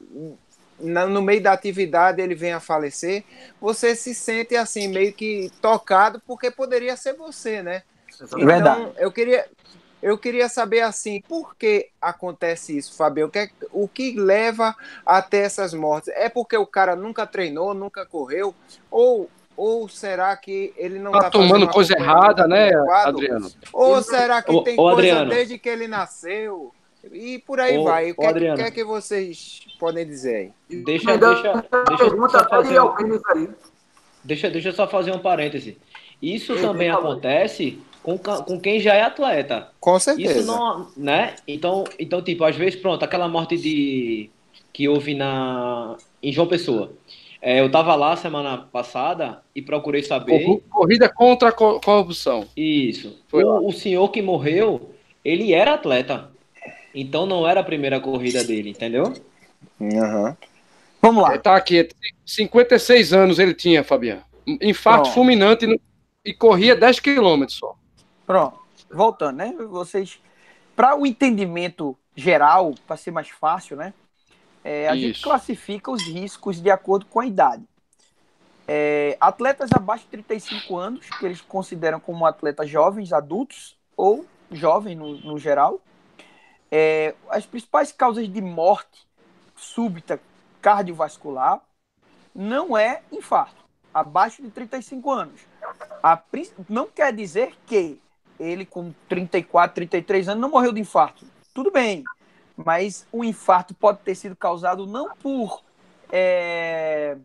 no 0.81 1.21
meio 1.21 1.41
da 1.41 1.53
atividade 1.53 2.21
ele 2.21 2.35
vem 2.35 2.53
a 2.53 2.59
falecer, 2.59 3.23
você 3.59 3.95
se 3.95 4.13
sente 4.13 4.55
assim 4.55 4.87
meio 4.87 5.13
que 5.13 5.51
tocado 5.61 6.21
porque 6.25 6.49
poderia 6.51 6.95
ser 6.95 7.13
você, 7.13 7.61
né? 7.61 7.83
Então, 8.21 8.45
Verdade. 8.45 8.91
eu 8.97 9.11
queria 9.11 9.45
eu 10.01 10.17
queria 10.17 10.49
saber 10.49 10.81
assim, 10.81 11.21
por 11.21 11.55
que 11.55 11.89
acontece 12.01 12.75
isso, 12.75 12.95
Fabio? 12.97 13.27
O 13.27 13.29
que, 13.29 13.39
é 13.39 13.49
o 13.71 13.87
que 13.87 14.19
leva 14.19 14.75
até 15.05 15.43
essas 15.43 15.73
mortes? 15.73 16.09
É 16.15 16.27
porque 16.27 16.57
o 16.57 16.65
cara 16.65 16.95
nunca 16.95 17.27
treinou, 17.27 17.73
nunca 17.73 18.05
correu? 18.05 18.55
Ou 18.89 19.29
ou 19.55 19.87
será 19.87 20.35
que 20.35 20.73
ele 20.75 20.97
não 20.97 21.11
está 21.11 21.25
tá 21.25 21.29
tomando 21.29 21.67
coisa 21.67 21.93
errada, 21.93 22.47
né? 22.47 22.71
Adriano? 23.05 23.51
Ou 23.71 24.01
será 24.01 24.41
que 24.41 24.63
tem 24.63 24.75
coisa 24.75 24.93
Adriano. 24.93 25.29
desde 25.29 25.59
que 25.59 25.69
ele 25.69 25.87
nasceu? 25.87 26.73
E 27.11 27.39
por 27.39 27.59
aí 27.59 27.81
vai. 27.83 28.11
O 28.11 28.15
que, 28.15 28.25
é, 28.25 28.55
que, 28.55 28.61
é 28.61 28.71
que 28.71 28.83
vocês 28.83 29.61
podem 29.79 30.05
dizer 30.05 30.35
aí? 30.69 30.83
Deixa, 30.83 31.17
deixa, 31.17 31.65
deixa, 31.87 32.03
eu 32.03 32.29
só 32.29 32.47
fazer 32.47 32.79
um, 32.79 32.93
deixa, 34.23 34.49
deixa 34.49 34.69
eu 34.69 34.73
só 34.73 34.87
fazer 34.87 35.11
um 35.11 35.19
parêntese. 35.19 35.77
Isso 36.21 36.55
também 36.57 36.89
acontece 36.89 37.79
com, 38.03 38.17
com 38.17 38.59
quem 38.59 38.79
já 38.79 38.93
é 38.93 39.01
atleta. 39.01 39.69
Com 39.79 39.99
certeza. 39.99 40.39
Isso 40.39 40.47
não, 40.47 40.87
né? 40.95 41.35
Então, 41.47 41.83
então, 41.97 42.21
tipo, 42.21 42.43
às 42.43 42.55
vezes, 42.55 42.79
pronto, 42.79 43.03
aquela 43.03 43.27
morte 43.27 43.57
de 43.57 44.29
que 44.71 44.87
houve 44.87 45.15
na 45.15 45.97
em 46.21 46.31
João 46.31 46.47
Pessoa. 46.47 46.93
É, 47.41 47.59
eu 47.59 47.65
estava 47.65 47.95
lá 47.95 48.15
semana 48.15 48.55
passada 48.57 49.41
e 49.55 49.61
procurei 49.61 50.03
saber. 50.03 50.61
Corrida 50.69 51.09
contra 51.09 51.49
a 51.49 51.51
corrupção. 51.51 52.45
Isso. 52.55 53.19
O, 53.31 53.67
o, 53.67 53.71
senhor 53.71 54.09
que 54.09 54.21
morreu, 54.21 54.91
ele 55.25 55.51
era 55.51 55.73
atleta. 55.73 56.30
Então 56.93 57.25
não 57.25 57.47
era 57.47 57.61
a 57.61 57.63
primeira 57.63 57.99
corrida 57.99 58.43
dele, 58.43 58.69
entendeu? 58.69 59.13
Uhum. 59.79 60.35
Vamos 61.01 61.23
lá. 61.23 61.31
Ele 61.31 61.39
tá 61.39 61.55
aqui. 61.55 61.89
56 62.25 63.13
anos 63.13 63.39
ele 63.39 63.53
tinha, 63.53 63.83
Fabiano. 63.83 64.23
Infarto 64.61 65.03
Pronto. 65.03 65.13
fulminante 65.13 65.81
e 66.23 66.33
corria 66.33 66.75
10 66.75 66.99
quilômetros 66.99 67.57
só. 67.57 67.75
Pronto. 68.25 68.59
Voltando, 68.91 69.37
né? 69.37 69.55
Vocês 69.69 70.19
para 70.75 70.95
o 70.95 71.05
entendimento 71.05 71.97
geral, 72.15 72.73
para 72.87 72.97
ser 72.97 73.11
mais 73.11 73.29
fácil, 73.29 73.77
né? 73.77 73.93
É, 74.63 74.87
a 74.87 74.95
Isso. 74.95 75.07
gente 75.07 75.21
classifica 75.21 75.91
os 75.91 76.03
riscos 76.03 76.61
de 76.61 76.69
acordo 76.69 77.05
com 77.05 77.19
a 77.19 77.25
idade. 77.25 77.63
É, 78.67 79.17
atletas 79.19 79.69
abaixo 79.73 80.05
de 80.05 80.11
35 80.11 80.77
anos, 80.77 81.09
que 81.19 81.25
eles 81.25 81.41
consideram 81.41 81.99
como 81.99 82.25
atletas 82.25 82.69
jovens, 82.69 83.11
adultos 83.11 83.75
ou 83.97 84.25
jovem 84.51 84.95
no, 84.95 85.17
no 85.17 85.37
geral. 85.37 85.81
É, 86.71 87.13
as 87.29 87.45
principais 87.45 87.91
causas 87.91 88.31
de 88.31 88.41
morte 88.41 89.05
súbita 89.55 90.19
cardiovascular 90.61 91.61
não 92.33 92.77
é 92.77 93.01
infarto, 93.11 93.63
abaixo 93.93 94.41
de 94.41 94.49
35 94.49 95.11
anos. 95.11 95.41
A, 96.01 96.21
não 96.69 96.87
quer 96.87 97.13
dizer 97.13 97.55
que 97.65 97.99
ele 98.39 98.65
com 98.65 98.93
34, 99.09 99.75
33 99.75 100.29
anos 100.29 100.41
não 100.41 100.49
morreu 100.49 100.71
de 100.71 100.79
infarto. 100.79 101.25
Tudo 101.53 101.69
bem, 101.71 102.03
mas 102.55 103.05
o 103.11 103.23
infarto 103.23 103.73
pode 103.73 103.99
ter 103.99 104.15
sido 104.15 104.35
causado 104.35 104.87
não 104.87 105.13
por 105.15 105.61
é, 106.11 107.17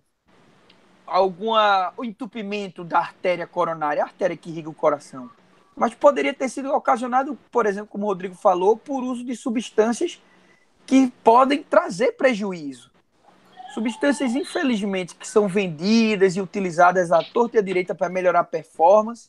alguma 1.06 1.92
o 1.96 2.04
entupimento 2.04 2.84
da 2.84 2.98
artéria 2.98 3.46
coronária, 3.46 4.02
a 4.02 4.06
artéria 4.06 4.36
que 4.36 4.50
irriga 4.50 4.68
o 4.68 4.74
coração, 4.74 5.30
mas 5.76 5.94
poderia 5.94 6.32
ter 6.32 6.48
sido 6.48 6.72
ocasionado, 6.72 7.38
por 7.52 7.66
exemplo, 7.66 7.88
como 7.88 8.06
o 8.06 8.08
Rodrigo 8.08 8.34
falou, 8.34 8.76
por 8.78 9.04
uso 9.04 9.22
de 9.22 9.36
substâncias 9.36 10.20
que 10.86 11.12
podem 11.22 11.62
trazer 11.62 12.12
prejuízo. 12.12 12.90
Substâncias, 13.74 14.34
infelizmente, 14.34 15.14
que 15.14 15.28
são 15.28 15.46
vendidas 15.46 16.34
e 16.34 16.40
utilizadas 16.40 17.12
à 17.12 17.22
torta 17.22 17.56
e 17.56 17.60
à 17.60 17.62
direita 17.62 17.94
para 17.94 18.08
melhorar 18.08 18.40
a 18.40 18.44
performance, 18.44 19.28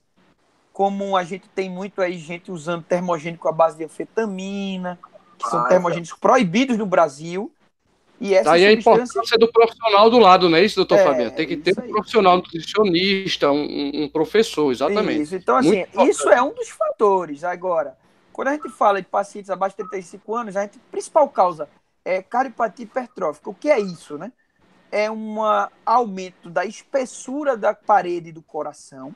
como 0.71 1.17
a 1.17 1.23
gente 1.25 1.49
tem 1.49 1.69
muito 1.69 2.01
aí 2.01 2.17
gente 2.17 2.49
usando 2.49 2.83
termogênico 2.83 3.47
à 3.49 3.51
base 3.51 3.75
de 3.75 3.83
anfetamina, 3.83 4.97
que 5.37 5.49
são 5.49 5.59
ah, 5.59 5.67
termogênicos 5.67 6.11
é. 6.11 6.21
proibidos 6.21 6.77
no 6.77 6.85
Brasil. 6.85 7.51
E 8.19 8.33
essa 8.33 8.51
Daí 8.51 8.71
substância... 8.71 8.91
a 8.91 9.03
importância 9.03 9.37
do 9.37 9.51
profissional 9.51 10.09
do 10.09 10.17
lado, 10.17 10.49
não 10.49 10.57
é 10.57 10.63
isso, 10.63 10.75
doutor 10.75 10.97
é, 10.97 11.03
Fabiano? 11.03 11.31
Tem 11.31 11.47
que 11.47 11.57
ter 11.57 11.77
um 11.79 11.87
profissional 11.87 12.37
nutricionista, 12.37 13.51
um, 13.51 14.03
um 14.03 14.09
professor, 14.09 14.71
exatamente. 14.71 15.21
Isso. 15.21 15.35
Então, 15.35 15.57
assim, 15.57 15.85
isso 16.09 16.27
é 16.29 16.41
um 16.41 16.53
dos 16.53 16.69
fatores. 16.69 17.43
Agora, 17.43 17.95
quando 18.33 18.47
a 18.49 18.53
gente 18.53 18.69
fala 18.69 19.01
de 19.01 19.07
pacientes 19.07 19.49
abaixo 19.49 19.75
de 19.77 19.87
35 19.89 20.35
anos, 20.35 20.57
a 20.57 20.63
gente, 20.63 20.77
a 20.77 20.91
principal 20.91 21.29
causa 21.29 21.69
é 22.03 22.21
cardiopatia 22.21 22.85
hipertrófica. 22.85 23.49
O 23.49 23.53
que 23.53 23.69
é 23.69 23.79
isso, 23.79 24.17
né? 24.17 24.31
É 24.91 25.11
um 25.11 25.37
aumento 25.85 26.49
da 26.49 26.65
espessura 26.65 27.55
da 27.55 27.73
parede 27.73 28.31
do 28.31 28.41
coração, 28.41 29.13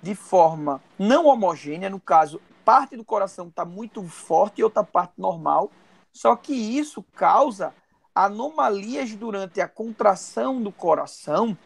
de 0.00 0.14
forma 0.14 0.80
não 0.98 1.26
homogênea, 1.26 1.90
no 1.90 1.98
caso, 1.98 2.40
parte 2.64 2.96
do 2.96 3.04
coração 3.04 3.48
está 3.48 3.64
muito 3.64 4.02
forte 4.04 4.60
e 4.60 4.64
outra 4.64 4.84
parte 4.84 5.14
normal, 5.18 5.72
só 6.12 6.36
que 6.36 6.52
isso 6.52 7.02
causa 7.14 7.74
anomalias 8.18 9.14
durante 9.14 9.60
a 9.60 9.68
contração 9.68 10.60
do 10.60 10.72
coração, 10.72 11.56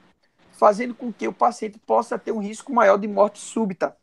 fazendo 0.50 0.94
com 0.94 1.10
que 1.10 1.26
o 1.26 1.32
paciente 1.32 1.78
possa 1.78 2.18
ter 2.18 2.30
um 2.30 2.40
risco 2.40 2.74
maior 2.74 2.98
de 2.98 3.08
morte 3.08 3.38
súbita. 3.38 3.96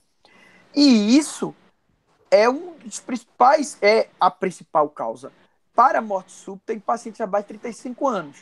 E 0.75 1.15
isso 1.15 1.53
é 2.31 2.49
um 2.49 2.73
dos 2.79 2.99
principais, 2.99 3.77
é 3.83 4.09
a 4.19 4.31
principal 4.31 4.89
causa 4.89 5.31
para 5.75 5.99
a 5.99 6.01
morte 6.01 6.31
súbita 6.31 6.73
em 6.73 6.79
pacientes 6.79 7.21
abaixo 7.21 7.45
de 7.45 7.59
35 7.59 8.07
anos. 8.07 8.37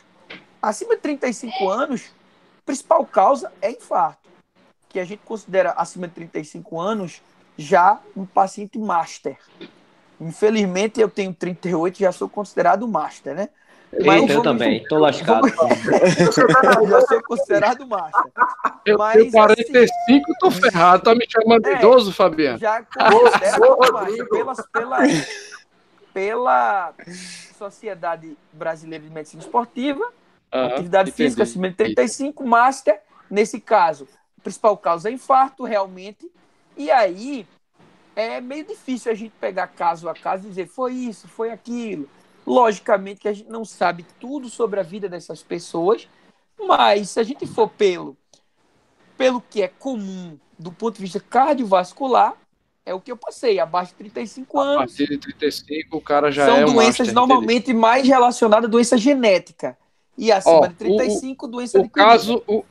Acima 0.62 0.96
de 0.96 1.02
35 1.02 1.68
anos, 1.68 2.10
a 2.60 2.62
principal 2.64 3.04
causa 3.04 3.52
é 3.60 3.70
infarto 3.70 4.26
que 4.88 4.98
a 4.98 5.04
gente 5.04 5.20
considera 5.20 5.72
acima 5.72 6.08
de 6.08 6.14
35 6.14 6.80
anos 6.80 7.20
já 7.58 8.00
um 8.16 8.24
paciente 8.24 8.78
master. 8.78 9.36
Infelizmente, 10.18 10.98
eu 10.98 11.10
tenho 11.10 11.34
38 11.34 11.98
e 11.98 12.00
já 12.00 12.10
sou 12.10 12.26
considerado 12.26 12.88
master, 12.88 13.34
né? 13.34 13.50
Mas 14.04 14.28
eu 14.30 14.42
também, 14.42 14.84
tô 14.84 14.98
lascado. 14.98 15.48
já 15.48 17.00
sou 17.02 17.22
considerado 17.24 17.86
master. 17.86 18.32
Eu 18.84 18.98
tenho 18.98 19.30
45, 19.30 19.82
assim, 19.82 20.22
tô 20.38 20.50
ferrado. 20.50 21.02
Tá 21.04 21.14
me 21.14 21.26
chamando 21.28 21.62
de 21.62 21.70
é, 21.70 21.78
idoso, 21.78 22.12
Fabiano? 22.12 22.58
Já 22.58 22.82
considero 22.84 23.78
master 23.92 24.28
pela, 24.28 24.54
pela, 24.72 24.98
pela 26.12 26.94
Sociedade 27.56 28.36
Brasileira 28.52 29.04
de 29.04 29.10
Medicina 29.10 29.42
Esportiva, 29.42 30.04
atividade 30.52 31.10
entendi. 31.10 31.24
física 31.24 31.42
acima 31.42 31.70
de 31.70 31.76
35, 31.76 32.46
master, 32.46 33.00
nesse 33.30 33.58
caso, 33.58 34.06
principal 34.42 34.76
causa 34.76 35.08
é 35.08 35.12
infarto, 35.12 35.64
realmente. 35.64 36.30
E 36.76 36.90
aí 36.90 37.46
é 38.14 38.40
meio 38.40 38.64
difícil 38.64 39.10
a 39.10 39.14
gente 39.14 39.32
pegar 39.40 39.66
caso 39.68 40.08
a 40.08 40.14
caso 40.14 40.44
e 40.44 40.48
dizer 40.48 40.66
foi 40.66 40.92
isso, 40.92 41.26
foi 41.26 41.50
aquilo. 41.50 42.08
Logicamente 42.48 43.20
que 43.20 43.28
a 43.28 43.32
gente 43.32 43.50
não 43.50 43.64
sabe 43.64 44.06
tudo 44.18 44.48
sobre 44.48 44.80
a 44.80 44.82
vida 44.82 45.08
dessas 45.08 45.42
pessoas, 45.42 46.08
mas 46.58 47.10
se 47.10 47.20
a 47.20 47.22
gente 47.22 47.46
for 47.46 47.68
pelo 47.68 48.16
pelo 49.18 49.40
que 49.40 49.60
é 49.62 49.68
comum 49.68 50.38
do 50.58 50.72
ponto 50.72 50.96
de 50.96 51.02
vista 51.02 51.20
cardiovascular, 51.20 52.36
é 52.86 52.94
o 52.94 53.00
que 53.00 53.12
eu 53.12 53.16
passei, 53.16 53.60
abaixo 53.60 53.92
de 53.92 53.98
35 53.98 54.60
anos. 54.60 54.74
A 54.76 54.78
partir 54.78 55.08
de 55.08 55.18
35, 55.18 55.96
o 55.96 56.00
cara 56.00 56.30
já 56.30 56.46
são 56.46 56.56
é 56.56 56.66
São 56.66 56.74
doenças 56.74 57.12
normalmente 57.12 57.74
mais 57.74 58.06
relacionadas 58.06 58.66
à 58.66 58.70
doença 58.70 58.96
genética. 58.96 59.76
E 60.16 60.32
acima 60.32 60.60
Ó, 60.60 60.66
de 60.66 60.74
35, 60.74 61.44
o, 61.44 61.48
doença 61.48 61.78
o 61.78 61.82
de 61.82 61.88
caso, 61.90 62.42
o, 62.46 62.64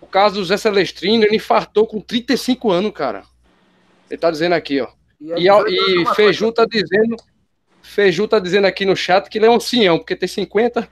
o 0.00 0.06
caso 0.06 0.36
do 0.36 0.44
Zé 0.44 0.56
Celestrino, 0.56 1.24
ele 1.24 1.36
infartou 1.36 1.86
com 1.86 2.00
35 2.00 2.70
anos, 2.70 2.92
cara. 2.92 3.24
Ele 4.10 4.18
tá 4.18 4.30
dizendo 4.30 4.52
aqui, 4.52 4.80
ó. 4.80 4.88
E, 5.20 5.48
e, 5.48 6.02
e 6.02 6.14
Feiju 6.14 6.52
tá 6.52 6.66
dizendo. 6.66 7.16
Feiju 7.86 8.26
tá 8.26 8.40
dizendo 8.40 8.66
aqui 8.66 8.84
no 8.84 8.96
chat 8.96 9.28
que 9.28 9.38
ele 9.38 9.46
é 9.46 9.50
um 9.50 9.60
cinhão, 9.60 9.98
porque 9.98 10.16
tem 10.16 10.28
50. 10.28 10.86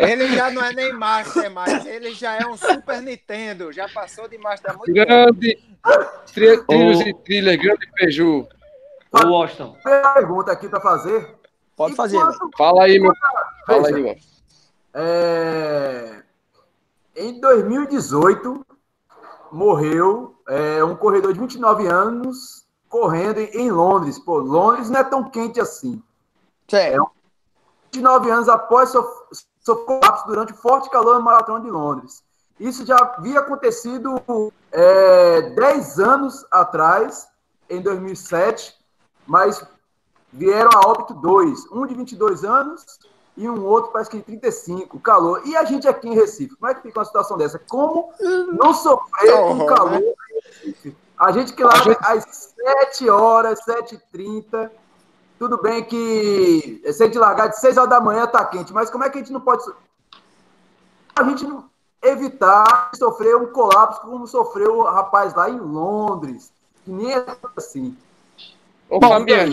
ele 0.00 0.34
já 0.34 0.50
não 0.50 0.64
é 0.64 0.72
nem 0.72 0.92
Master 0.92 1.50
mais, 1.50 1.86
ele 1.86 2.12
já 2.12 2.34
é 2.34 2.44
um 2.44 2.56
Super 2.56 3.00
Nintendo, 3.00 3.72
já 3.72 3.88
passou 3.88 4.28
de 4.28 4.36
Master 4.36 4.72
há 4.72 4.76
muito 4.76 4.92
grande, 4.92 5.54
tempo. 5.54 6.66
Trilhos 6.66 7.00
e 7.00 7.14
trilhas, 7.14 7.56
grande 7.56 7.88
Feiju. 7.96 8.48
Ô, 9.12 9.28
Washington. 9.28 9.76
pergunta 9.82 10.52
aqui 10.52 10.68
para 10.68 10.80
fazer. 10.80 11.36
Pode 11.76 11.94
e 11.94 11.96
fazer, 11.96 12.18
quanto... 12.18 12.50
Fala 12.58 12.84
aí, 12.84 12.98
meu. 12.98 13.12
Fala 13.66 13.88
aí, 13.88 14.02
meu. 14.02 14.16
É... 14.92 16.22
Em 17.16 17.40
2018, 17.40 18.66
morreu 19.52 20.36
é, 20.48 20.82
um 20.82 20.96
corredor 20.96 21.32
de 21.32 21.40
29 21.40 21.86
anos 21.86 22.59
correndo 22.90 23.38
em 23.38 23.70
Londres. 23.70 24.18
Pô, 24.18 24.38
Londres 24.38 24.90
não 24.90 25.00
é 25.00 25.04
tão 25.04 25.24
quente 25.24 25.58
assim. 25.58 26.02
É, 26.72 26.96
29 27.92 28.30
anos 28.30 28.48
após 28.48 28.90
sofrer 28.90 29.84
colapso 29.86 30.26
durante 30.26 30.52
forte 30.52 30.90
calor 30.90 31.14
no 31.14 31.22
Maratona 31.22 31.60
de 31.60 31.70
Londres. 31.70 32.22
Isso 32.58 32.84
já 32.84 32.96
havia 32.96 33.40
acontecido 33.40 34.20
é, 34.70 35.42
10 35.54 35.98
anos 35.98 36.44
atrás, 36.50 37.28
em 37.68 37.80
2007, 37.80 38.76
mas 39.26 39.64
vieram 40.32 40.70
a 40.74 40.88
óbito 40.88 41.14
dois, 41.14 41.64
um 41.72 41.86
de 41.86 41.94
22 41.94 42.44
anos 42.44 42.98
e 43.36 43.48
um 43.48 43.64
outro 43.64 43.92
parece 43.92 44.10
que 44.10 44.18
de 44.18 44.24
35, 44.24 44.98
calor. 45.00 45.42
E 45.46 45.56
a 45.56 45.64
gente 45.64 45.88
aqui 45.88 46.08
em 46.08 46.14
Recife, 46.14 46.56
como 46.56 46.70
é 46.70 46.74
que 46.74 46.82
fica 46.82 46.98
uma 46.98 47.04
situação 47.04 47.38
dessa? 47.38 47.58
Como 47.58 48.12
não 48.52 48.74
sofrer 48.74 49.32
com 49.32 49.66
calor 49.66 49.92
né? 49.92 50.00
em 50.00 50.66
Recife? 50.66 50.96
A 51.20 51.32
gente 51.32 51.52
que 51.52 51.62
larga 51.62 51.92
gente... 51.92 51.98
às 52.00 52.54
7 52.88 53.10
horas, 53.10 53.60
7h30, 53.66 54.70
tudo 55.38 55.60
bem 55.60 55.84
que 55.84 56.80
se 56.90 57.02
a 57.02 57.06
gente 57.06 57.18
largar 57.18 57.48
de 57.48 57.60
6 57.60 57.76
horas 57.76 57.90
da 57.90 58.00
manhã 58.00 58.26
tá 58.26 58.42
quente, 58.46 58.72
mas 58.72 58.88
como 58.88 59.04
é 59.04 59.10
que 59.10 59.18
a 59.18 59.20
gente 59.20 59.32
não 59.32 59.42
pode... 59.42 59.62
A 61.14 61.22
gente 61.24 61.44
não 61.44 61.68
evitar 62.02 62.90
sofrer 62.94 63.36
um 63.36 63.52
colapso 63.52 64.00
como 64.00 64.26
sofreu 64.26 64.78
o 64.78 64.84
rapaz 64.84 65.34
lá 65.34 65.50
em 65.50 65.58
Londres, 65.58 66.50
que 66.82 66.90
nem 66.90 67.12
é 67.12 67.22
assim. 67.54 67.94
Ô, 68.88 68.98
Fabiano, 68.98 69.52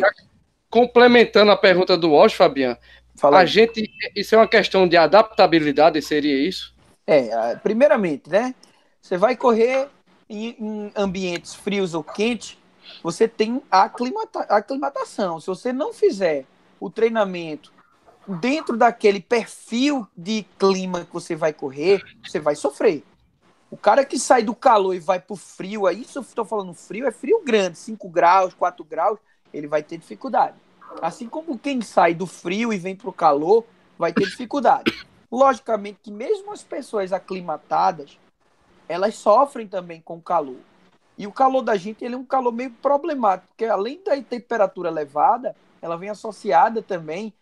complementando 0.69 1.51
a 1.51 1.57
pergunta 1.57 1.97
do 1.97 2.11
Walsh, 2.11 2.33
Fabiano, 2.33 2.77
Fala 3.17 3.39
a 3.39 3.45
gente, 3.45 3.91
isso 4.15 4.35
é 4.35 4.37
uma 4.37 4.47
questão 4.47 4.87
de 4.87 4.95
adaptabilidade, 4.95 6.01
seria 6.01 6.47
isso? 6.47 6.73
É, 7.05 7.55
primeiramente, 7.57 8.29
né? 8.29 8.55
Você 9.01 9.17
vai 9.17 9.35
correr 9.35 9.89
em, 10.29 10.55
em 10.59 10.91
ambientes 10.95 11.53
frios 11.53 11.93
ou 11.93 12.03
quentes, 12.03 12.57
você 13.03 13.27
tem 13.27 13.61
aclimata, 13.69 14.39
aclimatação. 14.41 15.39
Se 15.39 15.47
você 15.47 15.73
não 15.73 15.93
fizer 15.93 16.45
o 16.79 16.89
treinamento 16.89 17.71
dentro 18.27 18.75
daquele 18.75 19.19
perfil 19.19 20.07
de 20.15 20.45
clima 20.59 21.05
que 21.05 21.13
você 21.13 21.35
vai 21.35 21.53
correr, 21.53 22.03
você 22.23 22.39
vai 22.39 22.55
sofrer. 22.55 23.03
O 23.69 23.77
cara 23.77 24.05
que 24.05 24.17
sai 24.17 24.43
do 24.43 24.55
calor 24.55 24.93
e 24.93 24.99
vai 24.99 25.19
pro 25.19 25.35
frio, 25.35 25.87
aí 25.87 26.03
se 26.03 26.17
eu 26.17 26.21
estou 26.21 26.45
falando 26.45 26.73
frio, 26.73 27.05
é 27.05 27.11
frio 27.11 27.41
grande, 27.43 27.77
5 27.77 28.07
graus, 28.09 28.53
4 28.53 28.83
graus, 28.85 29.19
ele 29.53 29.67
vai 29.67 29.83
ter 29.83 29.97
dificuldade. 29.97 30.55
Assim 31.01 31.27
como 31.27 31.59
quem 31.59 31.81
sai 31.81 32.13
do 32.13 32.25
frio 32.25 32.71
e 32.71 32.77
vem 32.77 32.95
para 32.95 33.09
o 33.09 33.13
calor 33.13 33.65
vai 33.97 34.13
ter 34.13 34.25
dificuldade. 34.25 35.05
Logicamente 35.29 35.99
que 36.03 36.11
mesmo 36.11 36.51
as 36.51 36.63
pessoas 36.63 37.11
aclimatadas, 37.11 38.17
elas 38.87 39.15
sofrem 39.15 39.67
também 39.67 40.01
com 40.01 40.17
o 40.17 40.21
calor. 40.21 40.59
E 41.17 41.25
o 41.25 41.31
calor 41.31 41.61
da 41.61 41.75
gente 41.75 42.05
ele 42.05 42.15
é 42.15 42.17
um 42.17 42.25
calor 42.25 42.51
meio 42.51 42.71
problemático, 42.71 43.47
porque 43.49 43.65
além 43.65 44.01
da 44.03 44.21
temperatura 44.21 44.89
elevada, 44.89 45.55
ela 45.81 45.97
vem 45.97 46.09
associada 46.09 46.81
também 46.81 47.33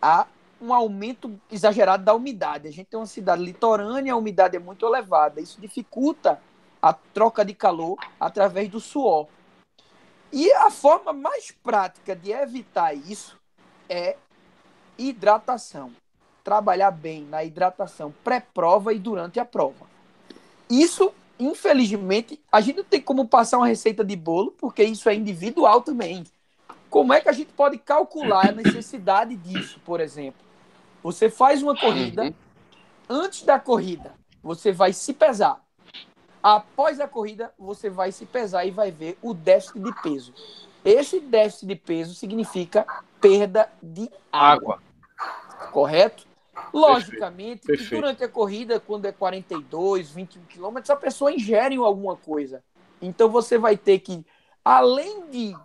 a 0.00 0.26
um 0.60 0.72
aumento 0.72 1.38
exagerado 1.50 2.04
da 2.04 2.14
umidade. 2.14 2.68
A 2.68 2.70
gente 2.70 2.86
tem 2.86 2.98
uma 2.98 3.06
cidade 3.06 3.42
litorânea, 3.42 4.12
a 4.12 4.16
umidade 4.16 4.56
é 4.56 4.60
muito 4.60 4.86
elevada. 4.86 5.40
Isso 5.40 5.60
dificulta 5.60 6.40
a 6.80 6.92
troca 6.92 7.44
de 7.44 7.52
calor 7.52 7.98
através 8.18 8.68
do 8.68 8.80
suor. 8.80 9.26
E 10.32 10.50
a 10.52 10.70
forma 10.70 11.12
mais 11.12 11.50
prática 11.50 12.14
de 12.16 12.32
evitar 12.32 12.94
isso 12.94 13.38
é 13.88 14.16
hidratação. 14.96 15.92
Trabalhar 16.42 16.90
bem 16.90 17.24
na 17.24 17.44
hidratação 17.44 18.14
pré-prova 18.24 18.92
e 18.92 18.98
durante 18.98 19.38
a 19.40 19.44
prova. 19.44 19.95
Isso 20.68 21.12
infelizmente, 21.38 22.40
a 22.50 22.60
gente 22.60 22.76
não 22.76 22.84
tem 22.84 23.00
como 23.00 23.26
passar 23.26 23.58
uma 23.58 23.66
receita 23.66 24.04
de 24.04 24.16
bolo, 24.16 24.52
porque 24.52 24.82
isso 24.82 25.08
é 25.08 25.14
individual 25.14 25.82
também. 25.82 26.24
Como 26.88 27.12
é 27.12 27.20
que 27.20 27.28
a 27.28 27.32
gente 27.32 27.52
pode 27.52 27.78
calcular 27.78 28.48
a 28.48 28.52
necessidade 28.52 29.36
disso, 29.36 29.80
por 29.84 30.00
exemplo? 30.00 30.40
Você 31.02 31.28
faz 31.28 31.62
uma 31.62 31.76
corrida, 31.76 32.24
uhum. 32.24 32.34
antes 33.08 33.42
da 33.42 33.60
corrida, 33.60 34.14
você 34.42 34.72
vai 34.72 34.92
se 34.92 35.12
pesar. 35.12 35.62
Após 36.42 37.00
a 37.00 37.08
corrida, 37.08 37.52
você 37.58 37.90
vai 37.90 38.12
se 38.12 38.24
pesar 38.24 38.64
e 38.64 38.70
vai 38.70 38.90
ver 38.90 39.18
o 39.20 39.34
déficit 39.34 39.80
de 39.80 39.92
peso. 40.02 40.32
Esse 40.84 41.18
déficit 41.20 41.66
de 41.66 41.74
peso 41.74 42.14
significa 42.14 42.86
perda 43.20 43.68
de 43.82 44.08
água. 44.32 44.74
água. 44.74 45.70
Correto? 45.72 46.26
Logicamente, 46.72 47.66
Perfeito. 47.66 47.88
que 47.88 47.94
durante 47.96 48.24
a 48.24 48.28
corrida, 48.28 48.80
quando 48.80 49.06
é 49.06 49.12
42, 49.12 50.10
21 50.10 50.42
quilômetros, 50.44 50.90
a 50.90 50.96
pessoa 50.96 51.32
ingere 51.32 51.76
alguma 51.76 52.16
coisa. 52.16 52.62
Então 53.00 53.28
você 53.28 53.58
vai 53.58 53.76
ter 53.76 53.98
que, 53.98 54.24
além 54.64 55.28
de 55.30 55.56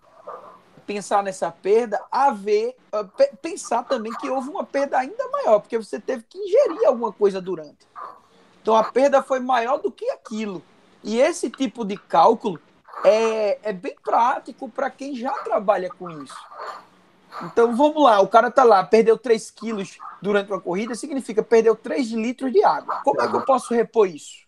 pensar 0.86 1.24
nessa 1.24 1.52
perda, 1.52 2.04
haver, 2.12 2.76
uh, 2.94 3.38
pensar 3.38 3.84
também 3.84 4.12
que 4.14 4.30
houve 4.30 4.50
uma 4.50 4.64
perda 4.64 4.98
ainda 4.98 5.28
maior, 5.30 5.60
porque 5.60 5.78
você 5.78 6.00
teve 6.00 6.24
que 6.24 6.38
ingerir 6.38 6.86
alguma 6.88 7.12
coisa 7.12 7.42
durante. 7.42 7.88
Então 8.62 8.76
a 8.76 8.84
perda 8.84 9.24
foi 9.24 9.40
maior 9.40 9.78
do 9.78 9.92
que 9.92 10.10
aquilo. 10.12 10.62
E 11.04 11.20
esse 11.20 11.50
tipo 11.50 11.84
de 11.84 11.98
cálculo 11.98 12.60
é, 13.04 13.70
é 13.70 13.74
bem 13.74 13.96
prático 14.04 14.70
para 14.70 14.90
quem 14.90 15.16
já 15.16 15.32
trabalha 15.40 15.90
com 15.90 16.10
isso. 16.10 16.36
Então 17.44 17.76
vamos 17.76 18.04
lá, 18.04 18.20
o 18.20 18.28
cara 18.28 18.52
tá 18.52 18.64
lá, 18.64 18.84
perdeu 18.84 19.18
3 19.18 19.50
quilos 19.52 19.98
durante 20.22 20.52
uma 20.52 20.62
corrida, 20.62 20.96
significa 20.96 21.42
perdeu 21.42 21.76
3 21.76 22.12
litros 22.12 22.52
de 22.52 22.64
água. 22.64 23.02
Como 23.04 23.22
é 23.22 23.28
que 23.28 23.36
eu 23.36 23.42
posso 23.42 23.74
repor 23.74 24.08
isso? 24.08 24.46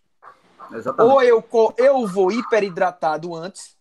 Exatamente. 0.72 1.12
Ou 1.12 1.22
eu, 1.22 1.44
eu 1.76 2.06
vou 2.06 2.30
hiperidratado 2.30 3.34
antes, 3.34 3.76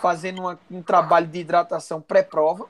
fazendo 0.00 0.42
uma, 0.42 0.58
um 0.70 0.82
trabalho 0.82 1.26
de 1.26 1.40
hidratação 1.40 2.00
pré-prova. 2.00 2.66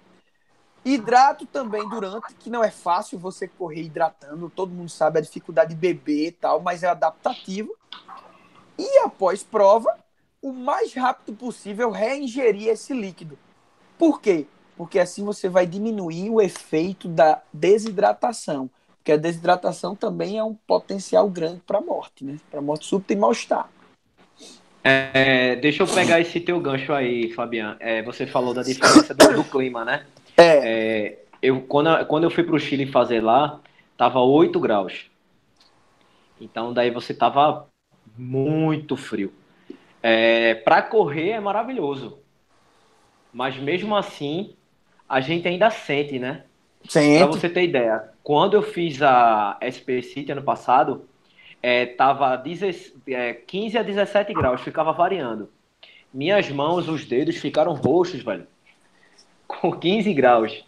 Hidrato 0.84 1.44
também 1.46 1.86
durante, 1.88 2.34
que 2.34 2.48
não 2.48 2.64
é 2.64 2.70
fácil 2.70 3.18
você 3.18 3.46
correr 3.46 3.82
hidratando, 3.82 4.48
todo 4.48 4.72
mundo 4.72 4.88
sabe 4.88 5.18
a 5.18 5.22
dificuldade 5.22 5.74
de 5.74 5.80
beber 5.80 6.28
e 6.28 6.32
tal, 6.32 6.60
mas 6.60 6.82
é 6.82 6.88
adaptativo. 6.88 7.74
E 8.78 8.98
após 9.00 9.42
prova, 9.42 9.94
o 10.40 10.52
mais 10.52 10.94
rápido 10.94 11.36
possível 11.36 11.90
reingerir 11.90 12.68
esse 12.68 12.94
líquido. 12.94 13.38
Por 13.98 14.22
quê? 14.22 14.46
Porque 14.80 14.98
assim 14.98 15.22
você 15.22 15.46
vai 15.46 15.66
diminuir 15.66 16.30
o 16.30 16.40
efeito 16.40 17.06
da 17.06 17.42
desidratação, 17.52 18.70
porque 18.96 19.12
a 19.12 19.16
desidratação 19.18 19.94
também 19.94 20.38
é 20.38 20.42
um 20.42 20.54
potencial 20.54 21.28
grande 21.28 21.60
para 21.66 21.76
a 21.76 21.80
morte, 21.82 22.24
né? 22.24 22.38
Para 22.50 22.62
morte 22.62 22.86
súbita 22.86 23.12
e 23.12 23.16
mal-estar. 23.16 23.68
É, 24.82 25.56
deixa 25.56 25.82
eu 25.82 25.86
pegar 25.86 26.18
esse 26.18 26.40
teu 26.40 26.58
gancho 26.60 26.94
aí, 26.94 27.30
Fabiano. 27.34 27.76
É, 27.78 28.02
você 28.02 28.26
falou 28.26 28.54
da 28.54 28.62
diferença 28.62 29.12
do, 29.12 29.34
do 29.34 29.44
clima, 29.44 29.84
né? 29.84 30.06
É. 30.34 30.44
é. 30.46 31.18
eu, 31.42 31.60
quando, 31.60 32.06
quando 32.06 32.24
eu 32.24 32.30
fui 32.30 32.42
para 32.42 32.56
o 32.56 32.58
Chile 32.58 32.86
fazer 32.86 33.20
lá, 33.20 33.60
tava 33.98 34.20
8 34.20 34.58
graus. 34.58 35.10
Então 36.40 36.72
daí 36.72 36.90
você 36.90 37.12
tava 37.12 37.68
muito 38.16 38.96
frio. 38.96 39.30
É, 40.02 40.54
para 40.54 40.80
correr 40.80 41.32
é 41.32 41.40
maravilhoso. 41.40 42.18
Mas 43.30 43.58
mesmo 43.58 43.94
assim, 43.94 44.56
a 45.10 45.20
gente 45.20 45.48
ainda 45.48 45.68
sente, 45.70 46.20
né? 46.20 46.44
Sente. 46.88 47.18
Pra 47.18 47.26
você 47.26 47.48
ter 47.48 47.64
ideia, 47.64 48.04
quando 48.22 48.54
eu 48.54 48.62
fiz 48.62 49.02
a 49.02 49.58
SP 49.58 50.00
City 50.02 50.30
ano 50.30 50.42
passado, 50.42 51.04
é, 51.60 51.84
tava 51.84 52.36
10, 52.36 52.94
é, 53.08 53.34
15 53.34 53.76
a 53.76 53.82
17 53.82 54.32
graus, 54.32 54.60
ficava 54.60 54.92
variando. 54.92 55.50
Minhas 56.14 56.48
mãos, 56.48 56.88
os 56.88 57.04
dedos 57.04 57.36
ficaram 57.36 57.74
roxos, 57.74 58.22
velho. 58.22 58.46
Com 59.48 59.72
15 59.72 60.14
graus. 60.14 60.64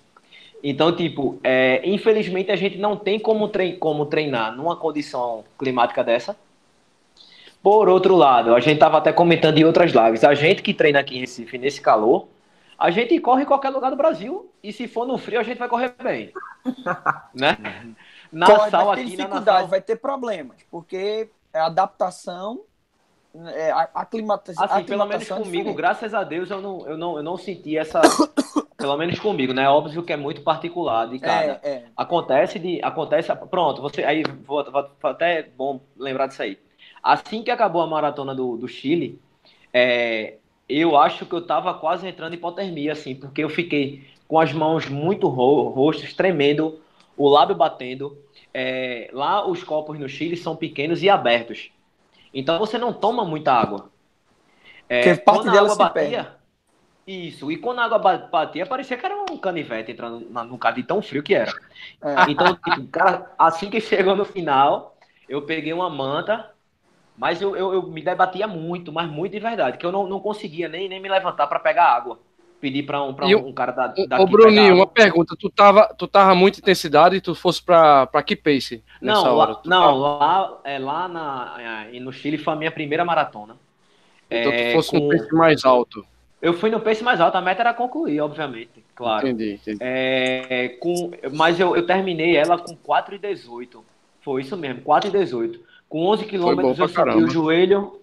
Então, 0.63 0.95
tipo, 0.95 1.39
é, 1.45 1.81
infelizmente 1.85 2.51
a 2.51 2.57
gente 2.57 2.79
não 2.79 2.97
tem 2.97 3.21
como, 3.21 3.49
trein 3.49 3.77
como 3.77 4.07
treinar 4.07 4.57
numa 4.57 4.75
condição 4.75 5.45
climática 5.57 6.03
dessa. 6.03 6.37
Por 7.63 7.89
outro 7.89 8.17
lado, 8.17 8.57
a 8.57 8.61
gente 8.61 8.79
tava 8.79 8.99
até 8.99 9.13
comentando 9.13 9.59
em 9.59 9.65
outras 9.65 9.93
lives, 9.93 10.25
a 10.25 10.35
gente 10.35 10.63
que 10.63 10.75
treina 10.75 10.99
aqui 10.99 11.17
em 11.17 11.21
Recife 11.21 11.59
nesse 11.59 11.81
calor, 11.81 12.27
a 12.83 12.91
gente 12.91 13.17
corre 13.21 13.45
em 13.45 13.47
qualquer 13.47 13.71
lugar 13.71 13.91
do 13.91 13.97
Brasil 13.97 14.53
e 14.61 14.73
se 14.73 14.89
for 14.89 15.07
no 15.07 15.17
frio 15.17 15.39
a 15.39 15.45
gente 15.45 15.57
vai 15.57 15.69
correr 15.69 15.95
bem. 16.03 16.33
né? 17.33 17.57
Nassau 18.33 18.91
aqui 18.91 19.05
dificuldade, 19.05 19.63
na 19.63 19.69
vai 19.69 19.81
ter 19.81 19.95
problemas, 19.95 20.57
porque 20.69 21.31
é 21.53 21.61
adaptação, 21.61 22.63
é, 23.55 23.71
aclimatação. 23.95 24.65
Assim, 24.65 24.83
pelo 24.83 25.07
menos 25.07 25.31
é 25.31 25.35
comigo, 25.37 25.71
é 25.71 25.75
graças 25.75 26.13
a 26.13 26.25
Deus, 26.25 26.51
eu 26.51 26.61
não, 26.61 26.85
eu, 26.89 26.99
não, 26.99 27.17
eu 27.19 27.23
não 27.23 27.37
senti 27.37 27.79
essa. 27.79 28.01
pelo 28.77 28.97
menos 28.97 29.21
comigo, 29.21 29.53
né? 29.53 29.69
Óbvio 29.69 30.03
que 30.03 30.13
é 30.13 30.17
muito 30.17 30.43
particular 30.43 31.09
de 31.09 31.21
cada. 31.21 31.61
É, 31.63 31.69
é. 31.71 31.85
Acontece 31.97 32.59
de. 32.59 32.81
Acontece. 32.83 33.33
Pronto, 33.49 33.81
você. 33.81 34.03
Aí 34.03 34.25
vou, 34.45 34.69
vou, 34.73 34.91
até 35.05 35.45
bom 35.45 35.81
lembrar 35.97 36.27
disso 36.27 36.43
aí. 36.43 36.59
Assim 37.01 37.45
que 37.45 37.51
acabou 37.53 37.81
a 37.81 37.87
maratona 37.87 38.35
do, 38.35 38.57
do 38.57 38.67
Chile, 38.67 39.21
é, 39.73 40.39
eu 40.81 40.97
acho 40.97 41.27
que 41.27 41.35
eu 41.35 41.41
estava 41.41 41.75
quase 41.75 42.07
entrando 42.07 42.33
em 42.33 42.37
hipotermia, 42.37 42.93
assim, 42.93 43.15
porque 43.15 43.43
eu 43.43 43.49
fiquei 43.49 44.07
com 44.29 44.39
as 44.39 44.53
mãos 44.53 44.89
muito 44.89 45.29
ro 45.29 45.69
roxas, 45.69 46.15
tremendo, 46.15 46.81
o 47.17 47.29
lábio 47.29 47.55
batendo. 47.55 48.17
É, 48.55 49.11
lá 49.13 49.47
os 49.47 49.65
copos 49.65 49.99
no 49.99 50.09
Chile 50.09 50.37
são 50.37 50.57
pequenos 50.57 51.03
e 51.03 51.09
abertos. 51.09 51.71
Então 52.33 52.59
você 52.59 52.79
não 52.79 52.93
toma 52.93 53.25
muita 53.25 53.53
água. 53.53 53.91
É, 54.89 55.15
parte 55.15 55.45
quando 55.45 55.49
a 55.49 55.61
água 55.61 55.77
batia. 55.77 55.93
Perde. 55.93 56.43
Isso, 57.05 57.51
e 57.51 57.57
quando 57.57 57.81
a 57.81 57.85
água 57.85 57.99
batia, 57.99 58.65
parecia 58.65 58.97
que 58.97 59.05
era 59.05 59.17
um 59.29 59.37
canivete 59.37 59.91
entrando 59.91 60.21
no 60.21 60.57
carro 60.57 60.77
de 60.77 60.85
tão 60.85 61.03
frio 61.03 61.23
que 61.23 61.35
era. 61.35 61.53
É. 62.01 62.31
Então, 62.31 62.55
tipo, 62.55 62.87
cara, 62.87 63.33
assim 63.37 63.69
que 63.69 63.81
chegou 63.81 64.15
no 64.15 64.25
final, 64.25 64.97
eu 65.29 65.43
peguei 65.43 65.73
uma 65.73 65.91
manta, 65.91 66.52
mas 67.23 67.41
eu, 67.41 67.55
eu, 67.55 67.73
eu, 67.73 67.83
me 67.85 68.03
debatia 68.03 68.49
muito, 68.49 68.91
mas 68.91 69.09
muito 69.09 69.31
de 69.31 69.39
verdade, 69.39 69.79
que 69.79 69.87
eu 69.87 69.93
não, 69.93 70.09
não 70.09 70.19
conseguia 70.19 70.69
nem, 70.69 70.89
nem 70.89 70.99
me 70.99 71.09
levantar 71.09 71.47
para 71.47 71.61
pegar 71.61 71.85
água. 71.85 72.19
Pedir 72.61 72.83
para 72.83 73.01
um, 73.01 73.15
pra 73.15 73.27
um, 73.27 73.47
um, 73.47 73.53
cara 73.53 73.71
da, 73.71 73.87
daqui. 73.87 74.21
Ô, 74.21 74.27
Bruninho, 74.27 74.75
uma 74.75 74.89
pergunta. 74.89 75.37
Tu 75.39 75.49
tava, 75.49 75.87
tu 75.97 76.09
tava 76.09 76.35
muita 76.35 76.59
intensidade 76.59 77.15
e 77.15 77.21
tu 77.21 77.33
fosse 77.33 77.63
para 77.63 78.23
que 78.27 78.35
pace 78.35 78.83
nessa 79.01 79.23
não, 79.23 79.37
hora? 79.37 79.53
Lá, 79.53 79.61
não, 79.65 79.99
lá, 79.99 80.61
é, 80.65 80.79
lá 80.81 81.07
na, 81.07 81.87
é, 81.93 82.01
no 82.01 82.13
Chile 82.13 82.39
foi 82.39 82.55
a 82.55 82.57
minha 82.57 82.73
primeira 82.73 83.05
maratona. 83.05 83.55
Então 84.29 84.51
é, 84.51 84.71
tu 84.71 84.73
fosse 84.73 84.91
com... 84.91 84.99
no 84.99 85.09
pace 85.09 85.33
mais 85.33 85.65
alto. 85.65 86.05
Eu 86.41 86.55
fui 86.55 86.71
no 86.71 86.81
pace 86.81 87.05
mais 87.05 87.21
alto, 87.21 87.37
a 87.37 87.41
meta 87.41 87.63
era 87.63 87.73
concluir, 87.73 88.21
obviamente, 88.21 88.85
claro. 88.97 89.29
Entendi, 89.29 89.61
entendi. 89.63 89.79
É, 89.81 90.71
com, 90.81 91.13
mas 91.35 91.61
eu, 91.61 91.77
eu 91.77 91.87
terminei 91.87 92.37
ela 92.37 92.59
com 92.59 92.77
4,18. 92.77 93.79
Foi 94.23 94.43
isso 94.43 94.57
mesmo, 94.57 94.83
4,18. 94.83 95.61
Com 95.93 96.07
11 96.07 96.25
quilômetros 96.25 96.79
eu 96.79 96.89
senti 96.89 97.23
o 97.23 97.29
joelho. 97.29 98.01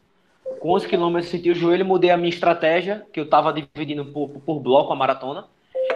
Com 0.59 0.69
11 0.73 0.87
quilômetros 0.87 1.25
eu 1.25 1.39
senti 1.39 1.49
o 1.49 1.55
joelho, 1.55 1.83
mudei 1.83 2.11
a 2.11 2.17
minha 2.17 2.29
estratégia, 2.29 3.03
que 3.11 3.19
eu 3.19 3.23
estava 3.23 3.51
dividindo 3.51 4.05
por, 4.05 4.29
por 4.29 4.59
bloco 4.59 4.93
a 4.93 4.95
maratona. 4.95 5.47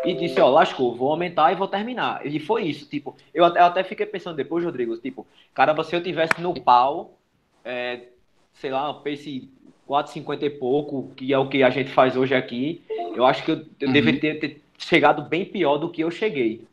E 0.04 0.16
disse, 0.16 0.42
ó, 0.42 0.50
lascou, 0.50 0.96
vou 0.96 1.12
aumentar 1.12 1.52
e 1.52 1.56
vou 1.56 1.68
terminar. 1.68 2.26
E 2.26 2.40
foi 2.40 2.64
isso, 2.64 2.90
tipo, 2.90 3.16
eu 3.32 3.46
até, 3.46 3.60
eu 3.60 3.66
até 3.66 3.84
fiquei 3.84 4.08
pensando 4.08 4.36
depois, 4.36 4.66
Rodrigo, 4.66 4.98
tipo, 4.98 5.28
caramba, 5.54 5.84
se 5.84 5.96
eu 5.96 6.02
tivesse 6.02 6.42
no 6.42 6.60
pau, 6.60 7.16
é, 7.64 8.00
sei 8.54 8.72
lá, 8.72 8.90
um 8.90 8.96
pace 9.04 9.48
4,50 9.88 10.42
e 10.42 10.50
pouco, 10.50 11.12
que 11.16 11.32
é 11.32 11.38
o 11.38 11.48
que 11.48 11.62
a 11.62 11.70
gente 11.70 11.92
faz 11.92 12.18
hoje 12.18 12.34
aqui, 12.34 12.82
eu 13.16 13.24
acho 13.24 13.46
que 13.46 13.52
eu, 13.52 13.58
eu 13.80 13.88
uhum. 13.88 13.94
deveria 13.94 14.20
ter, 14.20 14.40
ter, 14.40 14.62
chegado 14.80 15.22
bem 15.30 15.46
pior 15.46 15.78
do 15.78 15.90
que 15.90 16.02
eu 16.02 16.10
cheguei. 16.10 16.66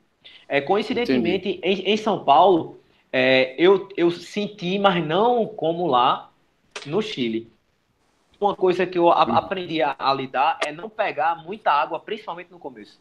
É, 0.49 0.63
coincidentemente, 0.63 1.61
em, 1.63 1.93
em, 1.93 1.97
São 1.99 2.25
Paulo, 2.25 2.80
é, 3.13 3.55
eu, 3.59 3.89
eu 3.97 4.11
senti, 4.11 4.79
mas 4.79 5.05
não 5.05 5.47
como 5.47 5.87
lá 5.87 6.31
no 6.87 7.03
Chile. 7.03 7.51
Uma 8.41 8.55
coisa 8.55 8.87
que 8.87 8.99
eu 8.99 9.11
a, 9.11 9.23
aprendi 9.23 9.83
a, 9.83 9.95
a, 9.99 10.15
lidar 10.15 10.59
é 10.65 10.73
não 10.73 10.89
pegar 10.89 11.43
muita 11.45 11.71
água, 11.71 12.01
principalmente 12.01 12.51
no 12.51 12.59
começo. 12.59 12.99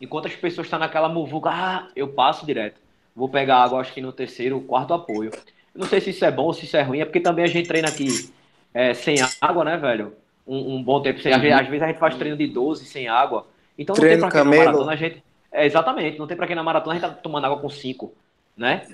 Enquanto 0.00 0.26
as 0.26 0.34
pessoas 0.34 0.66
estão 0.66 0.78
naquela 0.78 1.08
muvuga, 1.08 1.50
ah, 1.52 1.88
eu 1.94 2.08
passo 2.08 2.44
direto. 2.44 2.80
Vou 3.14 3.28
pegar 3.28 3.62
água, 3.62 3.80
acho 3.80 3.92
que 3.92 4.00
no 4.00 4.12
terceiro, 4.12 4.60
quarto 4.62 4.94
apoio. 4.94 5.30
não 5.74 5.86
sei 5.86 6.00
se 6.00 6.10
isso 6.10 6.24
é 6.24 6.30
bom 6.30 6.44
ou 6.44 6.52
se 6.52 6.64
isso 6.64 6.76
é 6.76 6.82
ruim, 6.82 7.00
é 7.00 7.04
porque 7.04 7.20
também 7.20 7.44
a 7.44 7.48
gente 7.48 7.68
treina 7.68 7.88
aqui 7.88 8.32
é, 8.74 8.94
sem 8.94 9.16
água, 9.40 9.64
né, 9.64 9.76
velho? 9.76 10.16
um, 10.46 10.76
um 10.76 10.82
bom 10.82 11.00
tempo 11.00 11.20
sem. 11.20 11.32
Uhum. 11.32 11.54
Às 11.54 11.66
vezes 11.66 11.82
a 11.82 11.86
gente 11.88 11.98
faz 11.98 12.16
treino 12.16 12.36
de 12.36 12.46
12 12.46 12.84
sem 12.84 13.08
água. 13.08 13.46
Então 13.78 13.94
não 13.94 14.00
treino 14.00 14.20
tem 14.22 14.30
pra 14.30 14.42
quem 14.42 14.50
na 14.50 14.64
maratona 14.64 14.92
a 14.92 14.96
gente. 14.96 15.24
É, 15.50 15.66
exatamente, 15.66 16.18
não 16.18 16.26
tem 16.26 16.36
pra 16.36 16.46
quem 16.46 16.56
na 16.56 16.62
maratona 16.62 16.96
a 16.96 16.98
gente 16.98 17.08
tá 17.08 17.14
tomando 17.14 17.44
água 17.44 17.58
com 17.58 17.68
5, 17.68 18.12
né? 18.56 18.86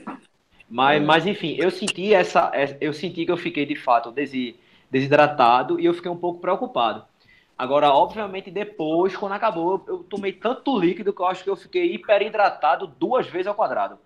Mas, 0.70 1.02
mas 1.02 1.26
enfim, 1.26 1.56
eu 1.58 1.70
senti 1.70 2.12
essa. 2.12 2.52
Eu 2.80 2.92
senti 2.92 3.24
que 3.24 3.32
eu 3.32 3.36
fiquei 3.36 3.64
de 3.64 3.74
fato 3.74 4.12
desidratado 4.90 5.80
e 5.80 5.86
eu 5.86 5.94
fiquei 5.94 6.10
um 6.10 6.16
pouco 6.16 6.40
preocupado. 6.40 7.04
Agora, 7.56 7.90
obviamente, 7.90 8.50
depois, 8.50 9.16
quando 9.16 9.32
acabou, 9.32 9.82
eu 9.88 9.98
tomei 10.04 10.32
tanto 10.32 10.78
líquido 10.78 11.12
que 11.12 11.20
eu 11.20 11.26
acho 11.26 11.42
que 11.42 11.50
eu 11.50 11.56
fiquei 11.56 11.92
hiperidratado 11.94 12.86
duas 12.86 13.26
vezes 13.26 13.48
ao 13.48 13.54
quadrado. 13.54 13.98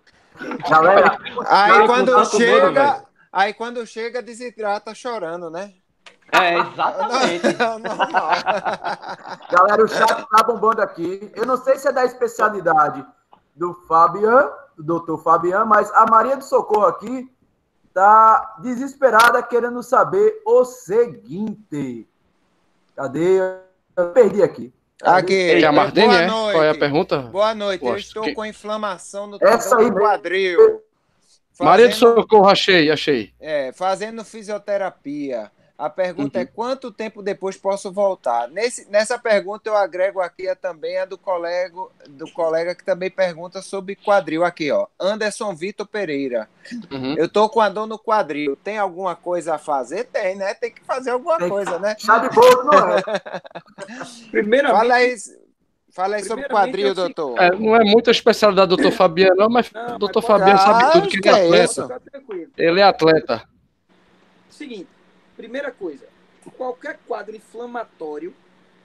Galera, 0.67 1.19
aí 1.47 1.85
quando 1.85 2.25
chega, 2.25 3.05
aí 3.31 3.53
quando 3.53 3.85
chega, 3.85 4.23
desidrata 4.23 4.95
chorando, 4.95 5.51
né? 5.51 5.71
É, 6.31 6.57
exatamente. 6.57 7.53
Galera, 9.51 9.83
o 9.83 9.87
chat 9.87 10.25
tá 10.27 10.43
bombando 10.43 10.81
aqui. 10.81 11.31
Eu 11.35 11.45
não 11.45 11.57
sei 11.57 11.77
se 11.77 11.87
é 11.87 11.91
da 11.91 12.05
especialidade 12.05 13.05
do 13.55 13.75
Fabian, 13.87 14.49
do 14.77 14.83
doutor 14.83 15.17
Fabian, 15.21 15.65
mas 15.65 15.91
a 15.91 16.05
Maria 16.09 16.37
do 16.37 16.43
Socorro 16.43 16.85
aqui 16.85 17.29
tá 17.93 18.55
desesperada 18.59 19.41
querendo 19.43 19.81
saber 19.83 20.41
o 20.45 20.65
seguinte. 20.65 22.07
Cadê? 22.95 23.39
Eu 23.95 24.09
perdi 24.11 24.41
aqui. 24.41 24.73
Aqui, 25.01 25.51
é 25.51 25.65
a 25.65 25.71
Mardini, 25.71 26.07
Boa 26.07 26.21
é? 26.21 26.27
Noite. 26.27 26.53
Qual 26.53 26.63
é 26.63 26.69
a 26.69 26.77
pergunta? 26.77 27.19
Boa 27.23 27.53
noite, 27.53 27.85
eu 27.85 27.97
estou 27.97 28.23
que... 28.23 28.33
com 28.33 28.45
inflamação 28.45 29.27
no 29.27 29.37
Essa 29.41 29.77
aí, 29.77 29.91
quadril. 29.91 30.81
Fazendo... 31.51 31.69
Maria 31.69 31.89
do 31.89 31.95
Socorro, 31.95 32.47
achei, 32.47 32.89
achei. 32.89 33.33
É, 33.39 33.71
fazendo 33.73 34.23
fisioterapia. 34.23 35.51
A 35.83 35.89
pergunta 35.89 36.39
é, 36.39 36.43
uhum. 36.43 36.47
é 36.47 36.51
quanto 36.55 36.91
tempo 36.91 37.21
depois 37.21 37.57
posso 37.57 37.91
voltar? 37.91 38.47
Nesse, 38.47 38.89
nessa 38.89 39.19
pergunta 39.19 39.69
eu 39.69 39.75
agrego 39.75 40.21
aqui 40.21 40.47
a, 40.47 40.55
também 40.55 40.97
a 40.97 41.03
do 41.03 41.17
colega, 41.17 41.75
do 42.07 42.31
colega 42.31 42.73
que 42.73 42.85
também 42.85 43.11
pergunta 43.11 43.61
sobre 43.61 43.97
quadril 43.97 44.45
aqui, 44.45 44.71
ó. 44.71 44.87
Anderson 44.97 45.53
Vitor 45.53 45.85
Pereira. 45.85 46.47
Uhum. 46.89 47.15
Eu 47.17 47.27
tô 47.27 47.49
com 47.49 47.59
a 47.59 47.67
dor 47.67 47.85
no 47.85 47.99
quadril. 47.99 48.55
Tem 48.55 48.77
alguma 48.77 49.13
coisa 49.13 49.55
a 49.55 49.57
fazer? 49.57 50.05
Tem, 50.05 50.37
né? 50.37 50.53
Tem 50.53 50.71
que 50.71 50.81
fazer 50.85 51.09
alguma 51.09 51.37
Tem 51.37 51.49
coisa, 51.49 51.77
né? 51.77 51.97
Chá 51.99 52.17
de 52.19 52.33
bolo, 52.33 52.63
não 52.63 52.73
é? 52.93 53.03
Primeiramente, 54.31 54.79
Fala 54.79 54.93
aí, 54.93 55.15
Fala 55.91 56.15
aí 56.15 56.23
sobre 56.23 56.47
quadril, 56.47 56.93
doutor. 56.95 57.37
É, 57.41 57.51
não 57.51 57.75
é 57.75 57.83
muita 57.83 58.09
especialidade 58.09 58.69
do 58.69 58.77
doutor 58.77 58.93
Fabiano, 58.93 59.35
não, 59.35 59.49
mas 59.49 59.69
o 59.93 59.99
doutor 59.99 60.21
Fabiano 60.21 60.59
sabe 60.59 60.93
tudo 60.93 61.09
que 61.09 61.17
ele 61.17 61.27
é 61.27 61.43
atleta. 61.43 62.01
Ele 62.57 62.79
é 62.79 62.83
atleta. 62.83 63.43
Seguinte, 64.49 64.87
Primeira 65.43 65.73
coisa, 65.73 66.07
qualquer 66.55 66.97
quadro 67.05 67.35
inflamatório 67.35 68.33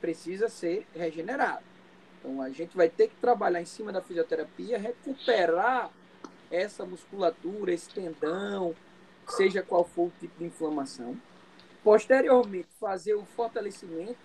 precisa 0.01 0.49
ser 0.49 0.85
regenerado. 0.93 1.63
Então 2.19 2.43
a 2.43 2.51
gente 2.51 2.77
vai 2.77 2.89
ter 2.89 3.07
que 3.07 3.15
trabalhar 3.15 3.63
em 3.63 3.65
cima 3.65 3.93
da 3.93 4.03
fisioterapia, 4.03 4.77
recuperar 4.77 5.89
essa 6.51 6.85
musculatura, 6.85 7.73
esse 7.73 7.89
tendão, 7.91 8.75
seja 9.29 9.63
qual 9.63 9.85
for 9.85 10.09
o 10.09 10.13
tipo 10.19 10.37
de 10.37 10.47
inflamação. 10.47 11.17
Posteriormente, 11.85 12.67
fazer 12.81 13.15
o 13.15 13.25
fortalecimento, 13.25 14.19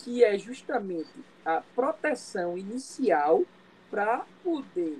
que 0.00 0.22
é 0.22 0.36
justamente 0.36 1.24
a 1.42 1.62
proteção 1.74 2.58
inicial 2.58 3.44
para 3.90 4.26
poder 4.44 4.98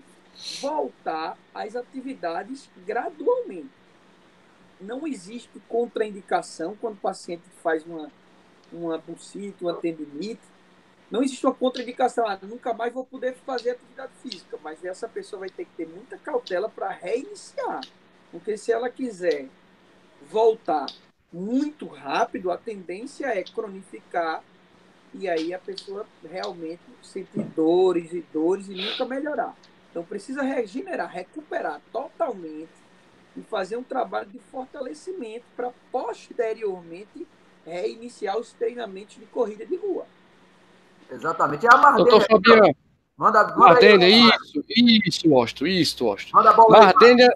voltar 0.62 1.37
às 1.55 1.77
atividades 1.77 2.71
gradualmente 2.87 3.86
não 4.81 5.07
existe 5.07 5.61
contraindicação 5.69 6.77
quando 6.81 6.95
o 6.95 7.01
paciente 7.01 7.45
faz 7.62 7.85
uma, 7.85 8.11
uma 8.73 8.99
bursite, 8.99 9.62
uma 9.62 9.75
tendinite. 9.75 10.41
Não 11.11 11.23
existe 11.23 11.47
uma 11.47 11.55
contraindicação. 11.55 12.27
Ah, 12.27 12.39
nunca 12.43 12.75
mais 12.75 12.93
vou 12.93 13.05
poder 13.05 13.35
fazer 13.47 13.71
atividade 13.71 14.12
física. 14.23 14.59
Mas 14.62 14.85
essa 14.85 15.09
pessoa 15.09 15.41
vai 15.41 15.49
ter 15.49 15.65
que 15.65 15.73
ter 15.77 15.87
muita 15.87 16.19
cautela 16.19 16.69
para 16.69 16.91
reiniciar. 16.91 17.81
Porque 18.31 18.57
se 18.59 18.73
ela 18.73 18.91
quiser 18.91 19.49
voltar 20.31 20.87
muito 21.33 21.87
rápido, 21.87 22.51
a 22.51 22.57
tendência 22.57 23.27
é 23.27 23.43
cronificar 23.45 24.43
e 25.15 25.29
aí 25.29 25.55
a 25.55 25.59
pessoa 25.59 26.07
realmente 26.23 26.83
sentir 27.03 27.43
dores 27.55 28.12
e 28.12 28.21
dores 28.33 28.69
e 28.69 28.75
nunca 28.75 29.05
melhorar. 29.05 29.57
Então 29.91 30.05
precisa 30.05 30.43
regenerar, 30.43 31.11
recuperar 31.11 31.81
totalmente 31.91 32.86
e 33.37 33.42
fazer 33.42 33.77
um 33.77 33.83
trabalho 33.83 34.29
de 34.31 34.38
fortalecimento 34.38 35.44
para 35.57 35.70
posteriormente 35.92 37.27
reiniciar 37.64 38.38
os 38.38 38.53
treinamentos 38.53 39.16
de 39.16 39.27
corrida 39.27 39.66
de 39.66 39.77
rua. 39.77 40.07
Exatamente. 41.11 41.66
É 41.66 41.68
a 41.72 41.77
Mardênia. 41.77 42.11
Doutor 42.11 42.27
Fabiano. 42.29 42.77
Manda, 43.16 43.42
manda 43.44 43.57
Mardênia, 43.57 44.07
aí, 44.07 44.31
isso, 44.44 44.64
isso, 44.68 45.29
mostro, 45.29 45.66
isso, 45.66 46.05
mostro. 46.05 46.35
Manda 46.35 46.51
a 46.51 46.53
bola 46.53 46.79
Mardênia, 46.79 47.35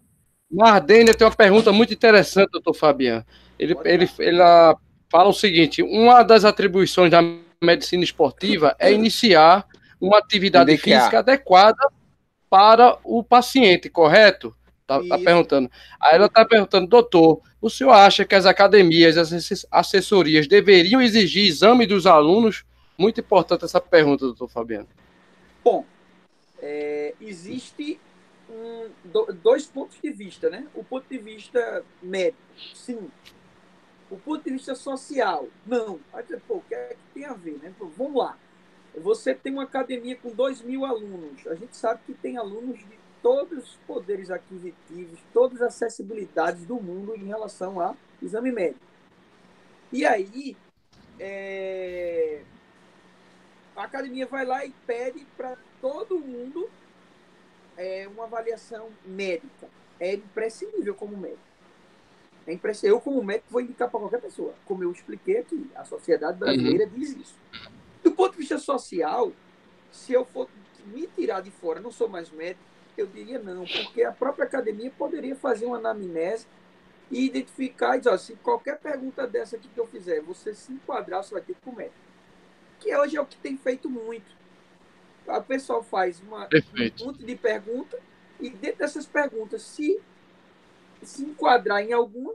Mardênia 0.51 1.15
tem 1.15 1.27
uma 1.27 1.35
pergunta 1.35 1.73
muito 1.73 1.95
interessante, 1.95 2.51
doutor 2.51 2.75
Fabiano. 2.75 3.25
Ele, 3.59 3.77
ele, 3.85 4.11
ele 4.19 4.39
fala 5.11 5.29
o 5.29 5.33
seguinte: 5.33 5.83
uma 5.83 6.23
das 6.23 6.45
atribuições 6.45 7.11
da 7.11 7.21
medicina 7.63 8.05
esportiva 8.05 8.75
é 8.79 8.93
iniciar 8.93 9.67
uma 10.01 10.19
atividade 10.19 10.77
física 10.77 11.19
adequada 11.19 11.89
para 12.49 12.99
o 13.05 13.23
paciente, 13.23 13.89
correto? 13.89 14.55
Tá, 14.91 15.01
tá, 15.05 15.19
perguntando. 15.19 15.71
Aí 16.01 16.17
ela 16.17 16.29
tá 16.29 16.45
perguntando, 16.45 16.89
doutor, 16.89 17.41
o 17.61 17.71
senhor 17.71 17.93
acha 17.93 18.25
que 18.25 18.35
as 18.35 18.45
academias, 18.45 19.17
as 19.17 19.65
assessorias 19.71 20.49
deveriam 20.49 21.01
exigir 21.01 21.47
exame 21.47 21.87
dos 21.87 22.09
alunos? 22.09 22.65
Muito 22.99 23.21
importante 23.21 23.65
essa 23.65 23.81
pergunta, 23.81 24.27
doutor 24.27 24.49
Fabiano. 24.49 24.89
Bom, 25.63 25.87
é, 26.61 27.15
existe 27.21 28.01
um, 28.51 28.91
dois 29.41 29.65
pontos 29.65 29.97
de 30.03 30.11
vista, 30.11 30.51
né? 30.51 30.67
O 30.75 30.83
ponto 30.83 31.09
de 31.09 31.19
vista 31.19 31.85
médico, 32.03 32.43
sim. 32.75 33.09
O 34.11 34.17
ponto 34.17 34.43
de 34.43 34.51
vista 34.51 34.75
social, 34.75 35.47
não. 35.65 36.01
Aí, 36.13 36.25
pô, 36.49 36.57
o 36.57 36.63
que, 36.63 36.75
é 36.75 36.97
que 36.97 37.15
tem 37.15 37.27
a 37.27 37.35
ver, 37.35 37.61
né? 37.63 37.73
Pô, 37.79 37.87
vamos 37.97 38.17
lá. 38.17 38.37
Você 38.99 39.35
tem 39.35 39.53
uma 39.53 39.63
academia 39.63 40.17
com 40.17 40.33
dois 40.33 40.61
mil 40.61 40.85
alunos. 40.85 41.47
A 41.47 41.55
gente 41.55 41.77
sabe 41.77 42.01
que 42.05 42.13
tem 42.13 42.37
alunos 42.37 42.77
de 42.77 43.00
todos 43.23 43.59
os 43.59 43.77
poderes 43.87 44.31
aquisitivos, 44.31 45.19
todas 45.33 45.61
as 45.61 45.75
acessibilidades 45.75 46.65
do 46.65 46.77
mundo 46.77 47.15
em 47.15 47.25
relação 47.25 47.81
a 47.81 47.95
exame 48.23 48.53
médico. 48.53 48.85
E 49.93 50.07
aí, 50.07 50.57
é... 51.19 52.43
a 53.77 53.85
academia 53.85 54.27
vai 54.27 54.45
lá 54.45 54.65
e 54.65 54.71
pede 54.87 55.27
para 55.37 55.57
todo 55.81 56.19
mundo 56.19 56.69
é, 57.77 58.07
uma 58.09 58.25
avaliação 58.25 58.91
médica. 59.05 59.69
É 59.99 60.15
imprescindível 60.15 60.95
como 60.95 61.17
médico. 61.17 61.41
É 62.47 62.53
imprescindível. 62.53 62.97
Eu, 62.97 63.01
como 63.01 63.23
médico, 63.23 63.51
vou 63.51 63.61
indicar 63.61 63.91
para 63.91 64.01
qualquer 64.01 64.21
pessoa. 64.21 64.55
Como 64.65 64.83
eu 64.83 64.93
expliquei 64.93 65.39
aqui, 65.39 65.71
a 65.75 65.85
sociedade 65.85 66.39
brasileira 66.39 66.85
uhum. 66.85 66.99
diz 66.99 67.17
isso. 67.17 67.39
Do 68.03 68.13
ponto 68.13 68.33
de 68.33 68.39
vista 68.39 68.59
social, 68.59 69.33
se 69.91 70.13
eu 70.13 70.25
for 70.25 70.49
me 70.87 71.07
tirar 71.09 71.41
de 71.41 71.51
fora, 71.51 71.81
não 71.81 71.91
sou 71.91 72.09
mais 72.09 72.31
médico, 72.31 72.70
eu 73.01 73.07
diria 73.07 73.39
não, 73.39 73.65
porque 73.65 74.03
a 74.03 74.13
própria 74.13 74.45
academia 74.45 74.91
poderia 74.97 75.35
fazer 75.37 75.67
uma 75.67 75.79
anamnese 75.79 76.47
e 77.11 77.27
identificar 77.27 77.97
e 77.97 77.99
dizer, 77.99 78.11
ó, 78.11 78.17
se 78.17 78.35
qualquer 78.37 78.79
pergunta 78.79 79.27
dessa 79.27 79.57
aqui 79.57 79.69
que 79.69 79.79
eu 79.79 79.87
fizer, 79.87 80.21
você 80.21 80.55
se 80.55 80.73
enquadrar, 80.73 81.23
você 81.23 81.35
vai 81.35 81.43
ter 81.43 81.55
que 81.55 81.61
comer. 81.61 81.91
Que 82.79 82.95
hoje 82.97 83.17
é 83.17 83.21
o 83.21 83.27
que 83.27 83.37
tem 83.37 83.57
feito 83.57 83.91
muito. 83.91 84.39
O 85.27 85.43
pessoal 85.43 85.83
faz 85.83 86.21
uma, 86.21 86.47
um 86.47 87.05
monte 87.05 87.25
de 87.25 87.37
perguntas 87.37 88.01
e 88.39 88.51
dentro 88.51 88.79
dessas 88.79 89.07
perguntas, 89.07 89.63
se 89.63 90.01
se 91.03 91.23
enquadrar 91.23 91.83
em 91.83 91.93
alguma, 91.93 92.35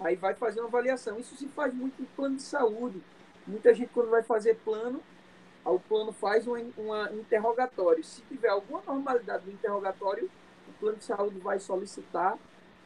aí 0.00 0.16
vai 0.16 0.34
fazer 0.34 0.60
uma 0.60 0.68
avaliação. 0.68 1.18
Isso 1.18 1.36
se 1.36 1.46
faz 1.48 1.72
muito 1.72 2.02
em 2.02 2.04
plano 2.04 2.36
de 2.36 2.42
saúde. 2.42 3.00
Muita 3.46 3.74
gente, 3.74 3.90
quando 3.92 4.10
vai 4.10 4.22
fazer 4.22 4.56
plano, 4.64 5.02
o 5.64 5.78
plano 5.78 6.12
faz 6.12 6.46
um 6.46 6.54
uma 6.76 7.10
interrogatório. 7.12 8.02
Se 8.02 8.22
tiver 8.22 8.48
alguma 8.48 8.82
normalidade 8.86 9.46
no 9.46 9.52
interrogatório, 9.52 10.30
o 10.68 10.72
plano 10.80 10.96
de 10.96 11.04
saúde 11.04 11.38
vai 11.38 11.58
solicitar 11.58 12.38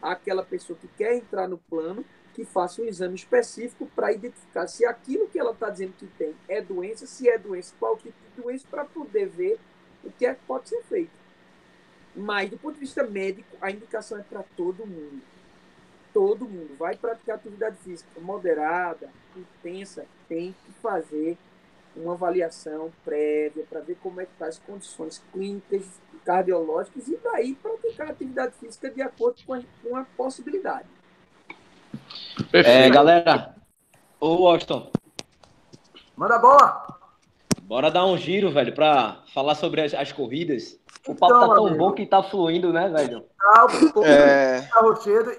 àquela 0.03 0.45
pessoa 0.45 0.79
que 0.79 0.89
quer 0.89 1.17
entrar 1.17 1.49
no 1.49 1.59
plano 1.59 2.05
que 2.35 2.45
faça 2.45 2.83
um 2.83 2.85
exame 2.85 3.15
específico 3.15 3.89
para 3.95 4.13
identificar 4.13 4.67
se 4.67 4.85
aquilo 4.85 5.29
que 5.29 5.39
ela 5.39 5.53
está 5.53 5.71
dizendo 5.71 5.95
que 5.97 6.07
tem 6.07 6.35
é 6.49 6.61
doença, 6.61 7.07
se 7.07 7.29
é 7.29 7.39
doença, 7.39 7.73
qual 7.79 7.97
tipo 7.97 8.17
de 8.29 8.43
doença, 8.43 8.67
para 8.69 8.85
poder 8.85 9.29
ver 9.29 9.59
o 10.03 10.11
que 10.11 10.27
é 10.27 10.35
que 10.35 10.41
pode 10.45 10.69
ser 10.69 10.83
feito. 10.83 11.13
Mas, 12.15 12.51
do 12.51 12.59
ponto 12.59 12.75
de 12.75 12.81
vista 12.81 13.05
médico, 13.05 13.57
a 13.61 13.71
indicação 13.71 14.19
é 14.19 14.23
para 14.23 14.43
todo 14.57 14.87
mundo. 14.87 15.23
Todo 16.13 16.49
mundo 16.49 16.77
vai 16.77 16.97
praticar 16.97 17.37
atividade 17.37 17.77
física 17.79 18.21
moderada, 18.21 19.11
intensa, 19.37 20.07
tem 20.29 20.55
que 20.65 20.73
fazer 20.81 21.39
uma 21.97 22.15
avaliação 22.15 22.93
prévia 23.05 23.65
para 23.69 23.81
ver 23.81 23.97
como 24.03 24.21
é 24.21 24.27
que 24.27 24.33
está 24.33 24.47
as 24.47 24.59
condições 24.59 25.23
clínicas, 25.33 26.01
cardiológicas 26.25 27.09
e 27.09 27.19
daí 27.23 27.55
praticar 27.55 28.11
atividade 28.11 28.55
física 28.59 28.91
de 28.91 29.03
acordo 29.03 29.43
com 29.47 29.55
a, 29.55 29.61
com 29.83 29.97
a 29.97 30.05
possibilidade. 30.17 30.89
É, 32.53 32.91
galera, 32.91 33.55
ô 34.19 34.35
Washington, 34.43 34.91
Manda 36.17 36.37
a 36.37 36.39
bola! 36.39 36.87
Bora 37.63 37.91
dar 37.91 38.07
um 38.07 38.17
giro, 38.17 38.53
velho, 38.53 38.73
pra 38.73 39.23
falar 39.33 39.57
sobre 39.57 39.81
as, 39.81 39.93
as 39.95 40.13
corridas. 40.13 40.79
O 41.09 41.13
então, 41.13 41.17
papo 41.17 41.41
tá 41.41 41.55
tão 41.55 41.67
amigo, 41.67 41.79
bom 41.79 41.93
que 41.93 42.07
tá 42.07 42.23
fluindo, 42.23 42.73
né, 42.73 42.89
velho? 42.89 43.25
Tá, 43.37 43.67
o 43.97 44.05
é... 44.05 44.63
tá 44.63 44.81
rochedo. 44.81 45.33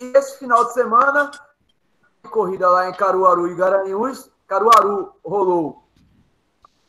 E 0.00 0.04
esse 0.16 0.38
final 0.38 0.64
de 0.64 0.72
semana, 0.72 1.30
corrida 2.30 2.68
lá 2.68 2.88
em 2.88 2.94
Caruaru 2.94 3.48
e 3.48 3.56
Garanhuns, 3.56 4.30
Caruaru 4.46 5.12
rolou 5.22 5.85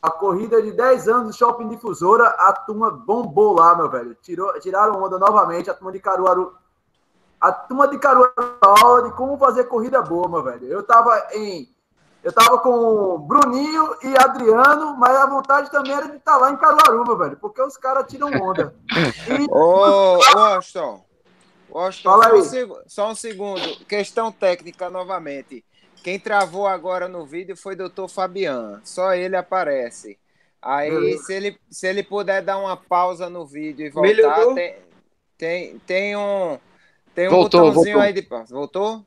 a 0.08 0.12
corrida 0.12 0.62
de 0.62 0.72
10 0.72 1.08
anos 1.10 1.28
do 1.28 1.38
Shopping 1.38 1.68
Difusora, 1.68 2.28
a 2.28 2.54
turma 2.54 2.90
bombou 2.90 3.54
lá, 3.54 3.76
meu 3.76 3.90
velho. 3.90 4.16
Tirou, 4.22 4.58
tiraram 4.60 5.04
onda 5.04 5.20
novamente, 5.20 5.70
a 5.70 5.74
turma 5.74 5.92
de 5.92 6.00
Caruaru. 6.00 6.56
A 7.40 7.52
turma 7.52 7.88
de 7.90 8.00
Caruaru 8.00 8.34
aula 8.62 9.04
de 9.04 9.16
como 9.16 9.38
fazer 9.38 9.66
corrida 9.66 10.02
boa, 10.02 10.30
meu 10.30 10.42
velho. 10.42 10.66
Eu 10.66 10.82
tava 10.82 11.28
em. 11.34 11.70
Eu 12.24 12.32
tava 12.32 12.58
com 12.60 13.20
Bruninho 13.20 13.96
e 14.02 14.18
Adriano, 14.18 14.96
mas 14.98 15.16
a 15.16 15.28
vontade 15.28 15.70
também 15.70 15.94
era 15.94 16.08
de 16.08 16.18
estar 16.18 16.34
tá 16.34 16.38
lá 16.38 16.52
em 16.52 16.58
Caruaru, 16.58 17.06
meu 17.06 17.18
velho, 17.18 17.38
porque 17.38 17.62
os 17.62 17.78
caras 17.78 18.06
tiram 18.08 18.30
onda. 18.30 18.74
E... 19.28 19.46
Ô, 19.52 20.20
Washington. 20.36 21.06
Washington, 21.70 22.10
Fala 22.10 22.28
aí. 22.34 22.44
Só 22.44 22.58
um, 22.58 22.82
só 22.88 23.12
um 23.12 23.16
segundo. 23.16 23.86
Questão 23.86 24.32
técnica 24.32 24.90
novamente. 24.90 25.64
Quem 26.04 26.20
travou 26.20 26.68
agora 26.68 27.08
no 27.08 27.26
vídeo 27.26 27.56
foi 27.58 27.74
o 27.74 27.78
doutor 27.78 28.08
Fabian. 28.08 28.82
Só 28.84 29.14
ele 29.14 29.36
aparece. 29.36 30.18
Aí, 30.62 31.18
se 31.20 31.34
ele, 31.34 31.60
se 31.70 31.88
ele 31.88 32.04
puder 32.04 32.42
dar 32.42 32.58
uma 32.58 32.76
pausa 32.76 33.30
no 33.30 33.46
vídeo 33.46 33.86
e 33.86 33.90
voltar, 33.90 34.54
tem, 34.54 34.76
tem, 35.38 35.80
tem 35.80 36.18
um, 36.18 36.60
tem 37.14 37.28
um 37.28 37.32
voltou, 37.32 37.62
botãozinho 37.62 37.96
voltou. 37.96 38.02
aí 38.02 38.14
de 38.14 38.22
pausa. 38.22 38.54
Voltou? 38.54 39.06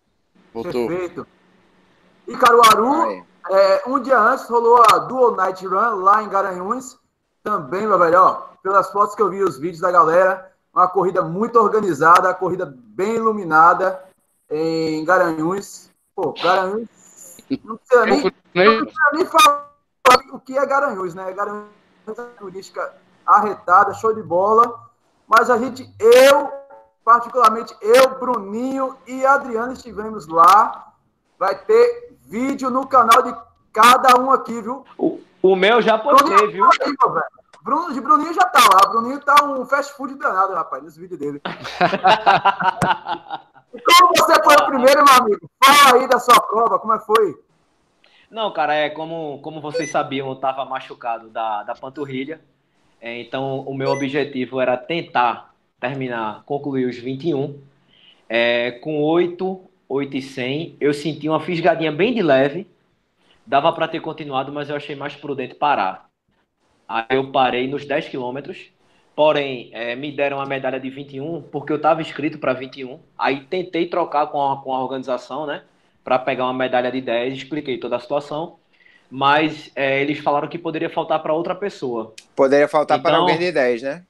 Voltou. 0.55 0.89
Perfeito. 0.89 1.27
E 2.27 2.37
Caruaru, 2.37 3.25
é, 3.51 3.83
um 3.87 4.01
dia 4.01 4.19
antes 4.19 4.49
rolou 4.49 4.83
a 4.91 4.99
Dual 4.99 5.35
Night 5.35 5.67
Run 5.67 5.97
lá 6.03 6.23
em 6.23 6.29
Garanhuns. 6.29 6.99
Também, 7.43 7.87
meu 7.87 7.99
velho, 7.99 8.21
ó, 8.21 8.35
pelas 8.63 8.91
fotos 8.91 9.17
que 9.17 9.23
eu 9.23 9.31
vi, 9.31 9.43
os 9.43 9.59
vídeos 9.59 9.81
da 9.81 9.91
galera, 9.91 10.53
uma 10.73 10.89
corrida 10.89 11.23
muito 11.23 11.59
organizada, 11.59 12.29
uma 12.29 12.35
corrida 12.35 12.73
bem 12.77 13.17
iluminada 13.17 14.03
em 14.49 15.05
Garanhuns. 15.05 15.90
Pô, 16.21 16.35
Garanhuns. 16.35 16.87
Não 17.65 17.79
precisa 17.79 18.05
nem, 18.05 18.23
não 18.23 18.31
precisa 18.85 19.11
nem 19.15 19.25
falar 19.25 19.71
o 20.33 20.39
que 20.39 20.59
é 20.59 20.67
Garanhuns, 20.67 21.15
né? 21.15 21.33
Garanhuns 21.33 21.71
é 22.09 22.13
turística 22.39 22.95
arretada, 23.25 23.95
show 23.95 24.15
de 24.15 24.23
bola. 24.23 24.91
Mas 25.27 25.49
a 25.49 25.57
gente, 25.57 25.91
eu, 25.99 26.53
particularmente 27.03 27.75
eu, 27.81 28.19
Bruninho 28.19 28.99
e 29.07 29.25
Adriano 29.25 29.73
estivemos 29.73 30.29
lá. 30.29 30.93
Vai 31.39 31.57
ter 31.65 32.19
vídeo 32.27 32.69
no 32.69 32.87
canal 32.87 33.23
de 33.23 33.35
cada 33.73 34.21
um 34.21 34.31
aqui, 34.31 34.61
viu? 34.61 34.85
O, 34.99 35.21
o 35.43 35.57
meu 35.57 35.81
já 35.81 35.99
postei, 35.99 36.37
Bruninho 36.37 36.53
viu? 36.53 36.69
Tá 36.69 36.85
aí, 36.85 36.93
Bruno, 37.63 37.95
de 37.95 38.01
Bruninho 38.01 38.35
já 38.35 38.45
tá 38.45 38.61
lá. 38.61 38.91
Bruninho 38.91 39.21
tá 39.21 39.43
um 39.45 39.65
fast 39.65 39.95
food 39.95 40.17
danado, 40.17 40.53
rapaz, 40.53 40.83
nesse 40.83 41.01
vídeo 41.01 41.17
dele. 41.17 41.41
Como 43.71 44.13
você 44.17 44.43
foi 44.43 44.55
o 44.55 44.67
primeiro, 44.67 45.05
meu 45.05 45.15
amigo? 45.15 45.51
Fala 45.65 46.01
aí 46.01 46.09
da 46.09 46.19
sua 46.19 46.41
prova, 46.41 46.79
como 46.79 46.93
é 46.93 46.99
que 46.99 47.07
foi? 47.07 47.41
Não, 48.31 48.53
cara, 48.53 48.75
é 48.75 48.91
como, 48.91 49.41
como 49.43 49.61
vocês 49.61 49.91
sabiam, 49.91 50.27
eu 50.29 50.35
estava 50.35 50.65
machucado 50.65 51.29
da, 51.31 51.63
da 51.63 51.75
panturrilha. 51.75 52.41
É, 53.01 53.21
então, 53.21 53.61
o 53.61 53.75
meu 53.75 53.91
objetivo 53.91 54.61
era 54.61 54.77
tentar 54.77 55.55
terminar, 55.79 56.43
concluir 56.45 56.87
os 56.87 56.97
21. 56.97 57.61
É, 58.29 58.73
com 58.73 59.03
8, 59.03 59.61
8 59.89 60.17
e 60.17 60.23
100, 60.23 60.77
eu 60.81 60.93
senti 60.93 61.29
uma 61.29 61.41
fisgadinha 61.41 61.91
bem 61.91 62.13
de 62.13 62.23
leve. 62.23 62.67
Dava 63.47 63.73
para 63.73 63.89
ter 63.89 64.01
continuado, 64.01 64.53
mas 64.53 64.69
eu 64.69 64.77
achei 64.77 64.95
mais 64.95 65.17
prudente 65.17 65.55
parar. 65.55 66.09
Aí 66.89 67.07
eu 67.11 67.31
parei 67.31 67.69
nos 67.69 67.85
10 67.85 68.09
quilômetros 68.09 68.71
Porém, 69.21 69.69
é, 69.75 69.95
me 69.95 70.11
deram 70.11 70.41
a 70.41 70.47
medalha 70.47 70.81
de 70.81 70.89
21 70.89 71.43
porque 71.53 71.71
eu 71.71 71.77
estava 71.77 72.01
inscrito 72.01 72.39
para 72.39 72.55
21. 72.55 72.99
Aí 73.19 73.43
tentei 73.43 73.87
trocar 73.87 74.29
com 74.29 74.41
a, 74.41 74.63
com 74.63 74.75
a 74.75 74.83
organização, 74.83 75.45
né? 75.45 75.63
Para 76.03 76.19
pegar 76.19 76.45
uma 76.45 76.55
medalha 76.55 76.91
de 76.91 77.03
10, 77.03 77.35
expliquei 77.35 77.77
toda 77.77 77.97
a 77.97 78.01
situação. 78.01 78.57
Mas 79.11 79.71
é, 79.77 80.01
eles 80.01 80.21
falaram 80.21 80.49
que 80.49 80.57
poderia 80.57 80.89
faltar 80.89 81.23
para 81.23 81.35
outra 81.35 81.55
pessoa. 81.55 82.15
Poderia 82.35 82.67
faltar 82.67 82.99
então, 82.99 83.11
para 83.11 83.21
alguém 83.21 83.39
de 83.39 83.53
10, 83.53 83.83
né? 83.83 84.05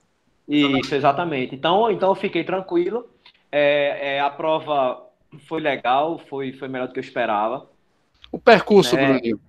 Isso, 0.46 0.94
exatamente. 0.94 1.56
Então, 1.56 1.90
então 1.90 2.10
eu 2.10 2.14
fiquei 2.14 2.44
tranquilo. 2.44 3.10
É, 3.50 4.14
é, 4.14 4.20
a 4.20 4.30
prova 4.30 5.08
foi 5.48 5.60
legal, 5.60 6.20
foi, 6.28 6.52
foi 6.52 6.68
melhor 6.68 6.86
do 6.86 6.94
que 6.94 7.00
eu 7.00 7.04
esperava. 7.04 7.68
O 8.30 8.38
percurso, 8.38 8.96
é... 8.96 9.04
Bruninho? 9.04 9.40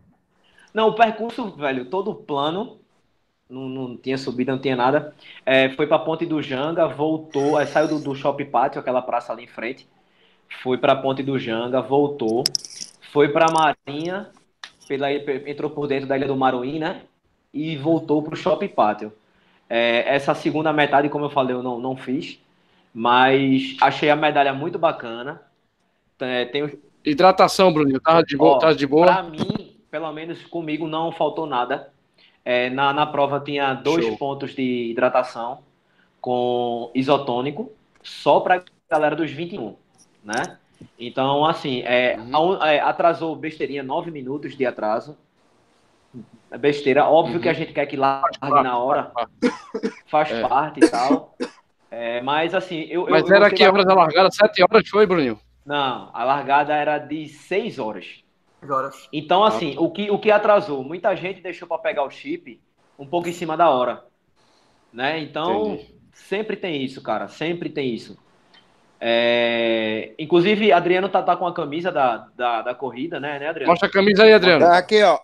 Não, 0.73 0.87
o 0.87 0.95
percurso, 0.95 1.51
velho, 1.55 1.85
todo 1.85 2.15
plano 2.15 2.80
não, 3.51 3.67
não 3.69 3.97
tinha 3.97 4.17
subida, 4.17 4.53
não 4.53 4.59
tinha 4.59 4.75
nada. 4.75 5.13
É, 5.45 5.69
foi 5.69 5.85
para 5.85 5.97
a 5.97 5.99
Ponte 5.99 6.25
do 6.25 6.41
Janga, 6.41 6.87
voltou, 6.87 7.57
aí 7.57 7.67
saiu 7.67 7.87
do, 7.87 7.99
do 7.99 8.15
Shopping 8.15 8.45
Pátio, 8.45 8.79
aquela 8.79 9.01
praça 9.01 9.33
ali 9.33 9.43
em 9.43 9.47
frente. 9.47 9.87
Foi 10.63 10.77
para 10.77 10.93
a 10.93 10.95
Ponte 10.95 11.21
do 11.21 11.37
Janga, 11.37 11.81
voltou. 11.81 12.43
Foi 13.11 13.29
para 13.29 13.45
a 13.49 13.51
Marinha, 13.51 14.29
pela, 14.87 15.11
entrou 15.11 15.69
por 15.69 15.87
dentro 15.87 16.07
da 16.07 16.17
Ilha 16.17 16.27
do 16.27 16.35
Maruim, 16.35 16.79
né? 16.79 17.01
E 17.53 17.75
voltou 17.75 18.23
para 18.23 18.33
o 18.33 18.37
Shopping 18.37 18.69
Pátio. 18.69 19.11
É, 19.69 20.15
essa 20.15 20.33
segunda 20.33 20.71
metade, 20.71 21.09
como 21.09 21.25
eu 21.25 21.29
falei, 21.29 21.55
eu 21.55 21.61
não, 21.61 21.79
não 21.79 21.95
fiz. 21.95 22.39
Mas 22.93 23.77
achei 23.81 24.09
a 24.09 24.15
medalha 24.15 24.53
muito 24.53 24.79
bacana. 24.79 25.41
É, 26.19 26.45
tem... 26.45 26.79
Hidratação, 27.03 27.73
Bruninho, 27.73 27.99
tava 27.99 28.23
de 28.23 28.37
boa? 28.37 28.59
Ó, 28.61 28.71
de 28.73 28.85
boa? 28.85 29.05
Para 29.05 29.23
mim, 29.23 29.75
pelo 29.89 30.11
menos 30.11 30.45
comigo, 30.45 30.87
não 30.87 31.11
faltou 31.11 31.45
nada. 31.45 31.91
É, 32.43 32.69
na, 32.69 32.91
na 32.91 33.05
prova 33.05 33.39
tinha 33.39 33.73
dois 33.73 34.05
Show. 34.05 34.17
pontos 34.17 34.55
de 34.55 34.91
hidratação 34.91 35.59
com 36.19 36.91
isotônico, 36.93 37.71
só 38.03 38.39
para 38.39 38.63
galera 38.89 39.15
dos 39.15 39.31
21, 39.31 39.75
né? 40.23 40.57
Então, 40.99 41.45
assim, 41.45 41.81
é, 41.81 42.17
uhum. 42.17 42.61
a, 42.61 42.73
é, 42.73 42.79
atrasou 42.79 43.35
besteirinha, 43.35 43.83
nove 43.83 44.11
minutos 44.11 44.55
de 44.55 44.65
atraso. 44.65 45.17
É 46.49 46.57
besteira, 46.57 47.07
óbvio 47.07 47.35
uhum. 47.35 47.41
que 47.41 47.49
a 47.49 47.53
gente 47.53 47.71
quer 47.71 47.85
que 47.85 47.95
largue 47.95 48.37
na 48.41 48.77
hora, 48.77 49.11
faz 50.07 50.31
é. 50.31 50.41
parte 50.45 50.83
e 50.83 50.89
tal. 50.89 51.33
É, 51.89 52.21
mas 52.21 52.53
assim, 52.53 52.81
eu. 52.89 53.07
Mas 53.09 53.29
eu, 53.29 53.35
era 53.35 53.47
eu 53.47 53.53
que 53.53 53.65
horas 53.65 53.85
da 53.85 53.93
largada? 53.93 54.29
Sete 54.31 54.61
horas 54.61 54.87
foi, 54.89 55.05
Bruninho? 55.05 55.39
Não, 55.65 56.09
a 56.13 56.23
largada 56.23 56.73
era 56.73 56.97
de 56.97 57.27
seis 57.29 57.79
horas 57.79 58.20
horas. 58.69 59.09
Então, 59.11 59.43
assim, 59.43 59.75
o 59.77 59.89
que, 59.89 60.11
o 60.11 60.19
que 60.19 60.31
atrasou? 60.31 60.83
Muita 60.83 61.15
gente 61.15 61.41
deixou 61.41 61.67
para 61.67 61.77
pegar 61.77 62.03
o 62.03 62.09
chip 62.09 62.61
um 62.97 63.05
pouco 63.05 63.27
em 63.27 63.33
cima 63.33 63.57
da 63.57 63.69
hora. 63.69 64.03
Né? 64.93 65.19
Então, 65.19 65.73
Entendi. 65.73 65.95
sempre 66.13 66.55
tem 66.55 66.83
isso, 66.83 67.01
cara. 67.01 67.27
Sempre 67.27 67.69
tem 67.69 67.93
isso. 67.93 68.17
É... 68.99 70.13
Inclusive, 70.19 70.71
Adriano 70.71 71.09
tá, 71.09 71.23
tá 71.23 71.35
com 71.35 71.47
a 71.47 71.53
camisa 71.53 71.91
da, 71.91 72.27
da, 72.35 72.61
da 72.61 72.75
corrida, 72.75 73.19
né, 73.19 73.39
né, 73.39 73.49
Adriano? 73.49 73.71
Mostra 73.71 73.89
a 73.89 73.91
camisa 73.91 74.23
aí, 74.23 74.33
Adriano. 74.33 74.63
Tá 74.63 74.77
aqui, 74.77 75.01
ó. 75.01 75.19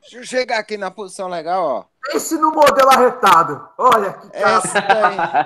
Deixa 0.00 0.16
eu 0.16 0.24
chegar 0.24 0.58
aqui 0.58 0.76
na 0.76 0.90
posição 0.90 1.28
legal, 1.28 1.64
ó. 1.64 1.84
Esse 2.14 2.36
no 2.36 2.50
modelo 2.52 2.90
arretado. 2.90 3.68
Olha 3.76 4.14
que 4.14 4.30
cara. 4.30 5.44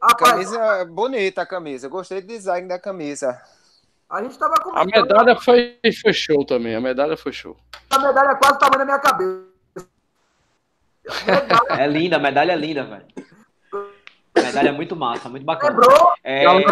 a 0.00 0.14
camisa 0.16 0.84
bonita, 0.86 1.42
a 1.42 1.46
camisa. 1.46 1.86
Eu 1.86 1.90
gostei 1.90 2.22
do 2.22 2.26
design 2.26 2.66
da 2.66 2.78
camisa. 2.78 3.40
A 4.10 4.22
gente 4.24 4.36
tava 4.36 4.54
A 4.74 4.84
medalha 4.84 5.36
foi, 5.36 5.78
foi 6.02 6.12
show 6.12 6.44
também. 6.44 6.74
A 6.74 6.80
medalha 6.80 7.16
foi 7.16 7.32
show. 7.32 7.56
A 7.88 7.98
medalha 7.98 8.34
quase 8.34 8.58
tava 8.58 8.76
na 8.78 8.84
minha 8.84 8.98
cabeça. 8.98 9.46
É 11.78 11.86
linda, 11.86 12.16
a 12.16 12.18
medalha 12.18 12.52
é 12.52 12.56
linda, 12.56 12.84
velho. 12.84 13.06
A 14.34 14.42
medalha 14.42 14.68
é 14.70 14.72
muito 14.72 14.96
massa, 14.96 15.28
muito 15.28 15.44
bacana. 15.44 15.78
Lembrou? 15.78 16.12
É, 16.24 16.46
olha 16.46 16.64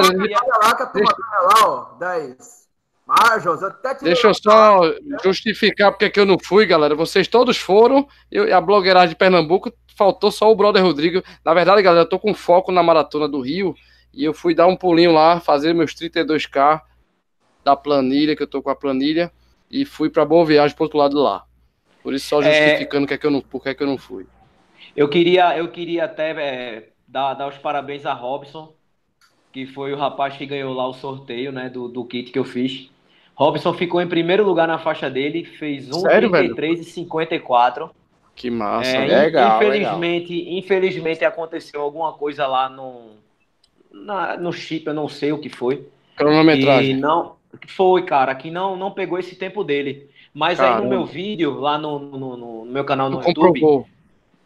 lá 0.62 0.74
que 0.74 0.82
a 0.82 0.86
turma 0.86 1.12
tá 1.12 1.41
lá, 1.41 1.68
ó, 1.68 1.99
10. 1.99 2.59
Marjos, 3.07 3.62
até 3.62 3.95
Deixa 3.95 4.26
eu 4.26 4.34
só 4.34 4.80
justificar 5.24 5.93
porque 5.93 6.11
que 6.11 6.20
eu 6.20 6.26
não 6.26 6.39
fui, 6.39 6.66
galera. 6.66 6.95
Vocês 6.95 7.26
todos 7.28 7.57
foram, 7.57 8.07
eu, 8.30 8.55
a 8.55 8.61
blogueiragem 8.61 9.11
de 9.11 9.16
Pernambuco, 9.16 9.72
faltou 9.97 10.30
só 10.30 10.51
o 10.51 10.57
brother 10.57 10.82
Rodrigo. 10.82 11.22
Na 11.45 11.55
verdade, 11.55 11.82
galera, 11.82 12.03
eu 12.03 12.09
tô 12.09 12.18
com 12.18 12.34
foco 12.34 12.72
na 12.72 12.82
maratona 12.82 13.28
do 13.28 13.41
Rio 13.41 13.74
e 14.12 14.24
eu 14.24 14.34
fui 14.34 14.55
dar 14.55 14.66
um 14.66 14.76
pulinho 14.76 15.12
lá, 15.12 15.41
fazer 15.41 15.72
meus 15.72 15.95
32K 15.95 16.82
da 17.68 17.76
planilha, 17.76 18.34
que 18.34 18.42
eu 18.42 18.46
tô 18.46 18.62
com 18.62 18.70
a 18.70 18.76
planilha, 18.76 19.30
e 19.70 19.84
fui 19.84 20.08
para 20.08 20.24
Boa 20.24 20.44
Viagem 20.44 20.74
pro 20.74 20.84
outro 20.84 20.98
lado 20.98 21.18
lá. 21.18 21.44
Por 22.02 22.14
isso, 22.14 22.26
só 22.26 22.40
é. 22.40 22.44
justificando 22.44 23.04
é... 23.04 23.08
que 23.08 23.14
é 23.14 23.18
que 23.18 23.26
eu 23.26 23.30
não, 23.30 23.40
por 23.40 23.62
que, 23.62 23.68
é 23.68 23.74
que 23.74 23.82
eu 23.82 23.86
não 23.86 23.98
fui. 23.98 24.26
Eu 24.96 25.08
queria, 25.08 25.56
eu 25.56 25.68
queria 25.68 26.04
até 26.04 26.30
é, 26.30 26.88
dar, 27.06 27.34
dar 27.34 27.48
os 27.48 27.58
parabéns 27.58 28.06
a 28.06 28.14
Robson, 28.14 28.72
que 29.52 29.66
foi 29.66 29.92
o 29.92 29.96
rapaz 29.96 30.36
que 30.36 30.46
ganhou 30.46 30.72
lá 30.72 30.86
o 30.86 30.94
sorteio 30.94 31.52
né, 31.52 31.68
do, 31.68 31.88
do 31.88 32.04
kit 32.04 32.32
que 32.32 32.38
eu 32.38 32.44
fiz. 32.44 32.90
Robson 33.34 33.72
ficou 33.74 34.00
em 34.00 34.08
primeiro 34.08 34.44
lugar 34.44 34.66
na 34.66 34.78
faixa 34.78 35.08
dele, 35.10 35.44
fez 35.44 35.88
1,33 35.88 36.80
e 36.80 36.84
54. 36.84 37.90
Que 38.34 38.50
massa, 38.50 38.90
é, 38.90 39.24
legal. 39.24 39.56
Infelizmente, 39.56 40.32
legal. 40.32 40.58
infelizmente 40.58 41.24
aconteceu 41.24 41.80
alguma 41.80 42.12
coisa 42.12 42.46
lá 42.46 42.68
no, 42.68 43.10
na, 43.92 44.36
no 44.36 44.52
chip, 44.52 44.86
eu 44.86 44.94
não 44.94 45.08
sei 45.08 45.32
o 45.32 45.38
que 45.38 45.48
foi. 45.48 45.86
Cronometragem. 46.16 46.96
E 46.96 47.00
não, 47.00 47.38
Foi, 47.68 48.03
cara, 48.05 48.34
que 48.34 48.51
não, 48.51 48.76
não 48.76 48.90
pegou 48.90 49.18
esse 49.18 49.34
tempo 49.36 49.64
dele. 49.64 50.11
Mas 50.34 50.59
Caramba. 50.59 50.76
aí 50.76 50.84
no 50.84 50.88
meu 50.88 51.07
vídeo, 51.07 51.59
lá 51.59 51.78
no, 51.78 51.99
no, 51.99 52.36
no 52.36 52.64
meu 52.66 52.84
canal 52.84 53.09
no 53.09 53.20
tu 53.20 53.28
YouTube, 53.28 53.61
comprovou. 53.61 53.88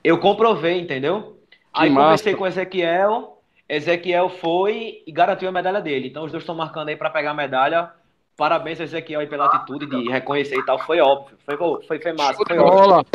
eu 0.03 0.19
comprovei, 0.19 0.81
entendeu? 0.81 1.37
Que 1.51 1.59
aí 1.83 1.91
massa. 1.91 2.05
conversei 2.05 2.35
com 2.35 2.45
o 2.45 2.47
Ezequiel, 2.47 3.39
Ezequiel 3.69 4.29
foi 4.29 5.03
e 5.07 5.13
garantiu 5.13 5.49
a 5.49 5.53
medalha 5.53 5.81
dele. 5.81 6.09
Então 6.09 6.25
os 6.25 6.31
dois 6.31 6.43
estão 6.43 6.55
marcando 6.55 6.89
aí 6.89 6.97
para 6.97 7.11
pegar 7.11 7.31
a 7.31 7.35
medalha. 7.35 7.91
Parabéns, 8.37 8.81
Ezequiel, 8.81 9.21
aí 9.21 9.27
pela 9.27 9.47
atitude 9.47 9.87
de 9.87 10.11
reconhecer 10.11 10.57
e 10.57 10.65
tal. 10.65 10.79
Foi 10.79 11.01
óbvio. 11.01 11.37
Foi, 11.45 11.57
foi, 11.87 11.99
foi 11.99 12.13
massa. 12.13 12.43
Foi 12.47 12.59
óbvio. 12.59 13.07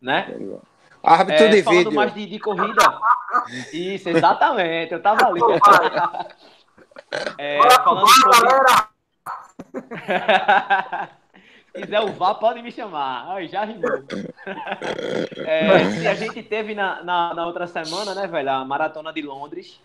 Né? 0.00 0.34
Árbitro 1.02 1.44
é, 1.44 1.48
de 1.48 1.62
falando 1.62 1.78
vídeo. 1.78 1.94
mais 1.94 2.14
de, 2.14 2.26
de, 2.26 2.38
corrida. 2.38 2.98
Isso, 3.72 4.08
exatamente. 4.08 4.92
Eu 4.92 5.02
tava 5.02 5.26
ali. 5.26 5.40
é, 7.38 7.58
falando 7.82 8.08
sobre... 8.08 8.90
Se 11.72 11.82
quiser 11.82 12.00
o 12.00 12.12
VAR, 12.12 12.34
pode 12.34 12.60
me 12.62 12.72
chamar. 12.72 13.26
Ai, 13.28 13.46
já 13.46 13.64
rimou. 13.64 13.90
É, 15.46 16.08
a 16.08 16.14
gente 16.14 16.42
teve 16.42 16.74
na, 16.74 17.02
na, 17.04 17.34
na, 17.34 17.46
outra 17.46 17.66
semana, 17.66 18.12
né, 18.14 18.26
velho, 18.26 18.50
a 18.50 18.64
Maratona 18.64 19.12
de 19.12 19.22
Londres, 19.22 19.80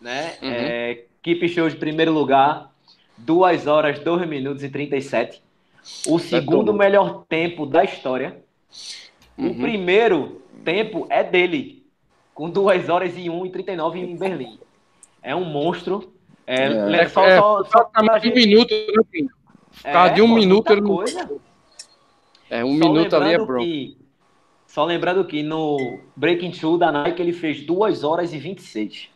né? 0.00 0.36
Uhum. 0.42 0.50
É, 0.50 1.04
Keep 1.22 1.48
Show 1.48 1.68
de 1.70 1.76
primeiro 1.76 2.12
lugar, 2.12 2.70
2 3.16 3.66
horas, 3.66 3.98
2 3.98 4.28
minutos 4.28 4.62
e 4.62 4.68
37. 4.68 5.42
O 6.06 6.18
segundo 6.18 6.72
é 6.72 6.74
melhor 6.74 7.24
tempo 7.26 7.64
da 7.64 7.82
história. 7.84 8.42
Uhum. 9.36 9.50
O 9.50 9.54
primeiro 9.56 10.42
tempo 10.64 11.06
é 11.08 11.24
dele, 11.24 11.86
com 12.34 12.50
2 12.50 12.88
horas 12.88 13.16
e 13.16 13.30
1 13.30 13.46
e 13.46 13.50
39 13.50 13.98
em 13.98 14.16
Berlim. 14.16 14.58
É 15.22 15.34
um 15.34 15.44
monstro. 15.44 16.13
É, 16.46 16.64
é, 16.64 17.08
só, 17.08 17.24
é, 17.24 17.38
só, 17.38 17.64
só, 17.64 17.90
só 17.94 18.18
gente... 18.18 18.32
um 18.32 18.34
minuto, 18.34 18.70
né, 18.74 19.28
Ficar 19.74 20.10
é, 20.10 20.14
de 20.14 20.22
um 20.22 20.28
pô, 20.28 20.34
minuto 20.34 20.72
ele 20.72 20.82
coisa. 20.82 21.30
É, 22.48 22.64
um 22.64 22.78
só 22.78 22.88
minuto 22.88 23.16
ali 23.16 23.34
é 23.34 23.38
bro. 23.38 23.58
Que, 23.58 23.96
só 24.66 24.84
lembrando 24.84 25.24
que 25.24 25.42
no 25.42 26.00
Breaking 26.14 26.50
Two 26.52 26.78
da 26.78 26.92
Nike 26.92 27.20
ele 27.20 27.32
fez 27.32 27.62
2 27.62 28.04
horas 28.04 28.32
e 28.32 28.38
26, 28.38 29.08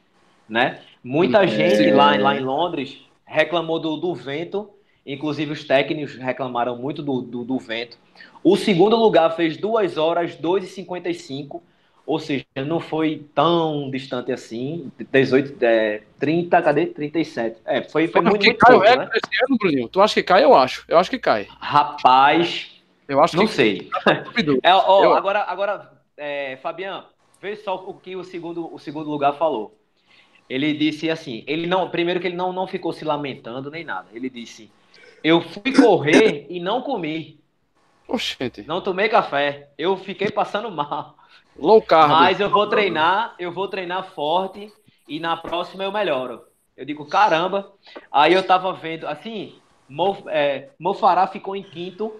né? 0.49 0.81
Muita 1.03 1.45
é, 1.45 1.49
gente 1.49 1.91
lá, 1.91 2.17
lá 2.17 2.37
em 2.37 2.41
Londres 2.41 2.99
reclamou 3.25 3.79
do, 3.79 3.97
do 3.97 4.15
vento, 4.15 4.71
inclusive 5.07 5.53
os 5.53 5.65
técnicos 5.65 6.17
reclamaram 6.17 6.77
muito 6.77 7.03
do, 7.03 7.21
do, 7.21 7.45
do 7.45 7.59
vento. 7.59 7.99
O 8.43 8.57
segundo 8.57 8.97
lugar 8.97 9.37
fez 9.37 9.57
2 9.57 9.97
horas 9.97 10.35
2 10.37 10.65
e 10.65 10.67
55, 10.67 11.63
ou 12.09 12.19
seja, 12.19 12.47
não 12.67 12.81
foi 12.81 13.27
tão 13.35 13.91
distante 13.91 14.33
assim. 14.33 14.91
18, 15.13 15.63
é, 15.63 16.01
30, 16.19 16.63
cadê? 16.63 16.87
37. 16.87 17.59
É, 17.67 17.83
foi, 17.83 18.09
foi 18.09 18.23
muito, 18.23 18.47
muito 18.47 18.59
cai 18.59 18.73
pouco, 18.73 18.91
o 18.91 18.97
né? 18.97 19.11
esse 19.13 19.45
ano, 19.45 19.59
Bruninho? 19.59 19.89
Tu 19.91 20.01
acha 20.01 20.15
que 20.15 20.23
cai? 20.23 20.43
Eu 20.43 20.55
acho. 20.55 20.87
Eu 20.89 20.97
acho 20.97 21.11
que 21.11 21.19
cai. 21.19 21.47
Rapaz, 21.61 22.83
eu 23.07 23.23
acho 23.23 23.37
não 23.37 23.47
que 23.47 23.53
sei. 23.53 23.91
é, 24.63 24.75
ó, 24.75 25.05
eu... 25.05 25.13
Agora, 25.13 25.45
agora 25.47 25.93
é, 26.17 26.57
Fabiano, 26.63 27.05
vê 27.43 27.55
só 27.57 27.75
o 27.75 27.93
que 27.93 28.17
o 28.17 28.25
segundo, 28.25 28.75
o 28.75 28.79
segundo 28.79 29.11
lugar 29.11 29.35
falou. 29.35 29.79
Ele 30.49 30.73
disse 30.73 31.11
assim, 31.11 31.45
ele 31.47 31.67
não, 31.67 31.91
primeiro 31.91 32.21
que 32.21 32.27
ele 32.27 32.37
não, 32.37 32.55
não 32.55 32.67
ficou 32.67 32.91
se 32.91 33.05
lamentando 33.05 33.71
nem 33.71 33.85
nada. 33.85 34.09
Ele 34.15 34.31
disse: 34.31 34.73
"Eu 35.23 35.43
fui 35.43 35.75
correr 35.75 36.47
e 36.49 36.59
não 36.59 36.81
comi. 36.81 37.39
Oxente. 38.09 38.65
Não 38.67 38.81
tomei 38.81 39.11
café. 39.11 39.69
Eu 39.77 39.99
fiquei 39.99 40.31
passando 40.31 40.71
mal. 40.71 41.19
Low 41.59 41.83
carb. 41.83 42.11
Mas 42.11 42.41
eu 42.41 42.49
vou 42.49 42.67
treinar, 42.69 43.35
eu 43.39 43.51
vou 43.53 43.69
treinar 43.69 44.11
forte 44.13 44.73
e 45.09 45.19
na 45.19 45.37
próxima 45.37 45.85
eu 45.85 45.93
melhoro. 45.93 46.43
Eu 46.77 46.85
digo, 46.85 47.05
caramba. 47.05 47.73
Aí 48.13 48.33
eu 48.33 48.43
tava 48.43 48.73
vendo, 48.73 49.07
assim, 49.07 49.55
Mo, 49.89 50.17
é, 50.29 50.69
Mofará 50.79 51.27
ficou 51.27 51.57
em 51.57 51.63
quinto, 51.63 52.13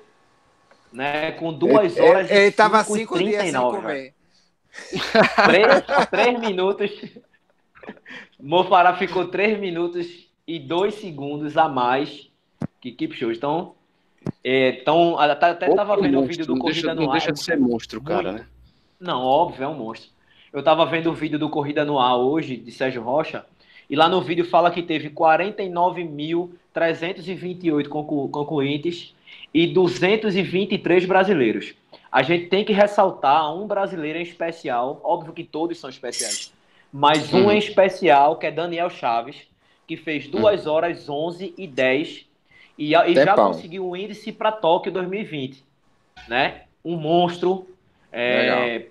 né? 0.93 1.33
Com 1.33 1.53
duas 1.53 1.97
horas 1.99 2.31
ele, 2.31 2.41
ele, 2.41 2.49
e 2.49 2.53
tava 2.53 2.83
cinco 2.83 3.15
39, 3.15 3.21
dias 3.31 3.53
sem 3.53 3.81
comer. 3.81 4.15
Três, 5.47 6.09
três 6.11 6.41
minutos. 6.41 6.91
Mofará 8.41 8.97
ficou 8.97 9.29
três 9.29 9.59
minutos 9.59 10.29
e 10.47 10.59
dois 10.59 10.95
segundos 10.95 11.57
a 11.57 11.69
mais 11.69 12.29
que 12.81 12.93
Kipchoge. 12.93 13.37
Então, 13.37 13.75
é, 14.43 14.71
então 14.71 15.19
até, 15.19 15.51
até 15.51 15.75
tava 15.75 15.97
vendo 16.01 16.19
o 16.19 16.27
vídeo 16.27 16.47
do 16.47 16.59
Corrida 16.59 16.95
deixa, 16.95 16.95
no 16.95 17.03
Ar. 17.03 17.07
Não 17.07 17.13
deixa 17.13 17.33
de 17.33 17.41
ser 17.41 17.59
monstro, 17.59 18.01
cara, 18.01 18.33
né? 18.33 18.47
Não, 19.01 19.23
óbvio, 19.23 19.65
é 19.65 19.69
um 19.69 19.75
monstro. 19.75 20.11
Eu 20.53 20.63
tava 20.63 20.85
vendo 20.87 21.11
o 21.11 21.15
vídeo 21.15 21.39
do 21.39 21.49
Corrida 21.49 21.85
no 21.85 21.99
Ar 21.99 22.17
hoje, 22.17 22.57
de 22.57 22.71
Sérgio 22.73 23.03
Rocha, 23.03 23.45
e 23.89 23.97
lá 23.97 24.09
no 24.09 24.21
vídeo 24.21 24.45
fala 24.45 24.71
que 24.71 24.83
teve 24.83 25.09
49.328 25.11 27.89
conclu 27.89 28.29
concluintes 28.29 29.15
e 29.53 29.67
223 29.67 31.05
brasileiros. 31.05 31.75
A 32.11 32.23
gente 32.23 32.47
tem 32.47 32.65
que 32.65 32.73
ressaltar 32.73 33.55
um 33.55 33.67
brasileiro 33.67 34.19
em 34.19 34.23
especial, 34.23 35.01
óbvio 35.05 35.33
que 35.33 35.45
todos 35.45 35.79
são 35.79 35.91
especiais, 35.91 36.53
mas 36.93 37.33
um 37.33 37.45
uhum. 37.45 37.53
em 37.53 37.59
especial, 37.59 38.37
que 38.37 38.47
é 38.47 38.51
Daniel 38.51 38.91
Chaves, 38.91 39.47
que 39.87 39.97
fez 39.97 40.27
2 40.29 40.67
uhum. 40.67 40.73
horas 40.73 41.09
11 41.09 41.55
e 41.57 41.67
10 41.67 42.27
e, 42.77 42.95
e 42.95 43.15
já 43.15 43.35
conseguiu 43.35 43.89
o 43.89 43.97
índice 43.97 44.33
para 44.33 44.53
Tóquio 44.53 44.93
2020, 44.93 45.65
né? 46.29 46.65
Um 46.85 46.97
monstro, 46.97 47.67
é, 48.13 48.87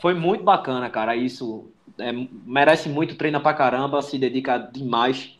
foi 0.00 0.14
muito 0.14 0.44
bacana, 0.44 0.88
cara. 0.88 1.16
Isso 1.16 1.70
é, 1.98 2.12
merece 2.12 2.88
muito, 2.88 3.16
treina 3.16 3.40
pra 3.40 3.54
caramba, 3.54 4.02
se 4.02 4.18
dedica 4.18 4.58
demais. 4.58 5.36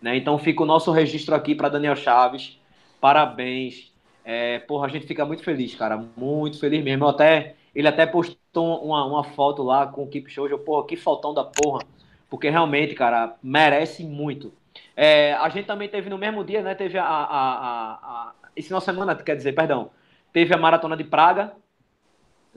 Né? 0.00 0.16
Então 0.16 0.38
fica 0.38 0.62
o 0.62 0.66
nosso 0.66 0.90
registro 0.90 1.34
aqui 1.34 1.54
para 1.54 1.68
Daniel 1.68 1.96
Chaves. 1.96 2.58
Parabéns. 3.00 3.92
É, 4.24 4.58
porra, 4.60 4.86
a 4.86 4.90
gente 4.90 5.06
fica 5.06 5.24
muito 5.24 5.42
feliz, 5.42 5.74
cara. 5.74 6.04
Muito 6.16 6.58
feliz 6.58 6.82
mesmo. 6.82 7.04
Eu 7.04 7.08
até, 7.08 7.54
ele 7.74 7.88
até 7.88 8.06
postou 8.06 8.84
uma, 8.84 9.04
uma 9.04 9.24
foto 9.24 9.62
lá 9.62 9.86
com 9.86 10.02
o 10.04 10.08
Keep 10.08 10.30
Show. 10.30 10.48
Eu, 10.48 10.58
porra, 10.58 10.86
que 10.86 10.96
faltão 10.96 11.32
da 11.32 11.44
porra. 11.44 11.82
Porque 12.28 12.50
realmente, 12.50 12.94
cara, 12.94 13.36
merece 13.42 14.04
muito. 14.04 14.52
É, 14.94 15.32
a 15.34 15.48
gente 15.48 15.66
também 15.66 15.88
teve 15.88 16.10
no 16.10 16.18
mesmo 16.18 16.44
dia, 16.44 16.62
né? 16.62 16.74
Teve 16.74 16.98
a, 16.98 17.04
a, 17.04 17.24
a, 17.24 17.92
a. 17.94 18.32
Esse 18.54 18.68
final 18.68 18.80
de 18.80 18.84
semana, 18.84 19.14
quer 19.14 19.36
dizer, 19.36 19.54
perdão. 19.54 19.90
Teve 20.32 20.54
a 20.54 20.58
Maratona 20.58 20.96
de 20.96 21.04
Praga, 21.04 21.52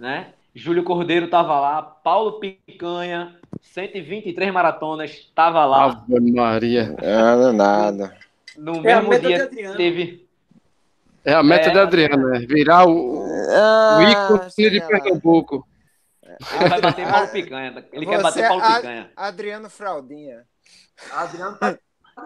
né? 0.02 0.34
Júlio 0.54 0.84
Cordeiro 0.84 1.26
estava 1.26 1.60
lá, 1.60 1.82
Paulo 1.82 2.40
Picanha, 2.40 3.38
123 3.62 4.52
maratonas, 4.52 5.12
estava 5.12 5.64
lá. 5.64 5.86
Ave 5.86 6.32
Maria. 6.32 6.96
Nada, 7.02 7.54
nada. 7.54 8.18
No 8.58 8.78
é 8.78 9.02
mesmo 9.02 9.20
dia 9.20 9.48
teve. 9.78 10.28
É 11.24 11.34
a 11.34 11.44
meta 11.44 11.70
é, 11.70 11.72
de 11.72 11.80
Adriano, 11.80 12.30
né? 12.30 12.40
Virar 12.40 12.86
o, 12.86 13.24
ah, 13.56 14.00
o 14.00 14.02
ícone 14.02 14.70
de 14.72 14.82
Pernambuco. 14.82 15.68
Ele 16.60 16.70
vai 16.70 16.82
bater 16.82 17.08
Paulo 17.08 17.28
Picanha. 17.28 17.86
Ele 17.94 18.06
Você 18.06 18.12
quer 18.12 18.22
bater 18.24 18.48
Paulo 18.48 18.64
é 18.64 18.76
Picanha. 18.76 19.12
Adriano 19.16 19.70
Fraldinha. 19.70 20.44
Adriano 21.14 21.58
tá 21.58 21.78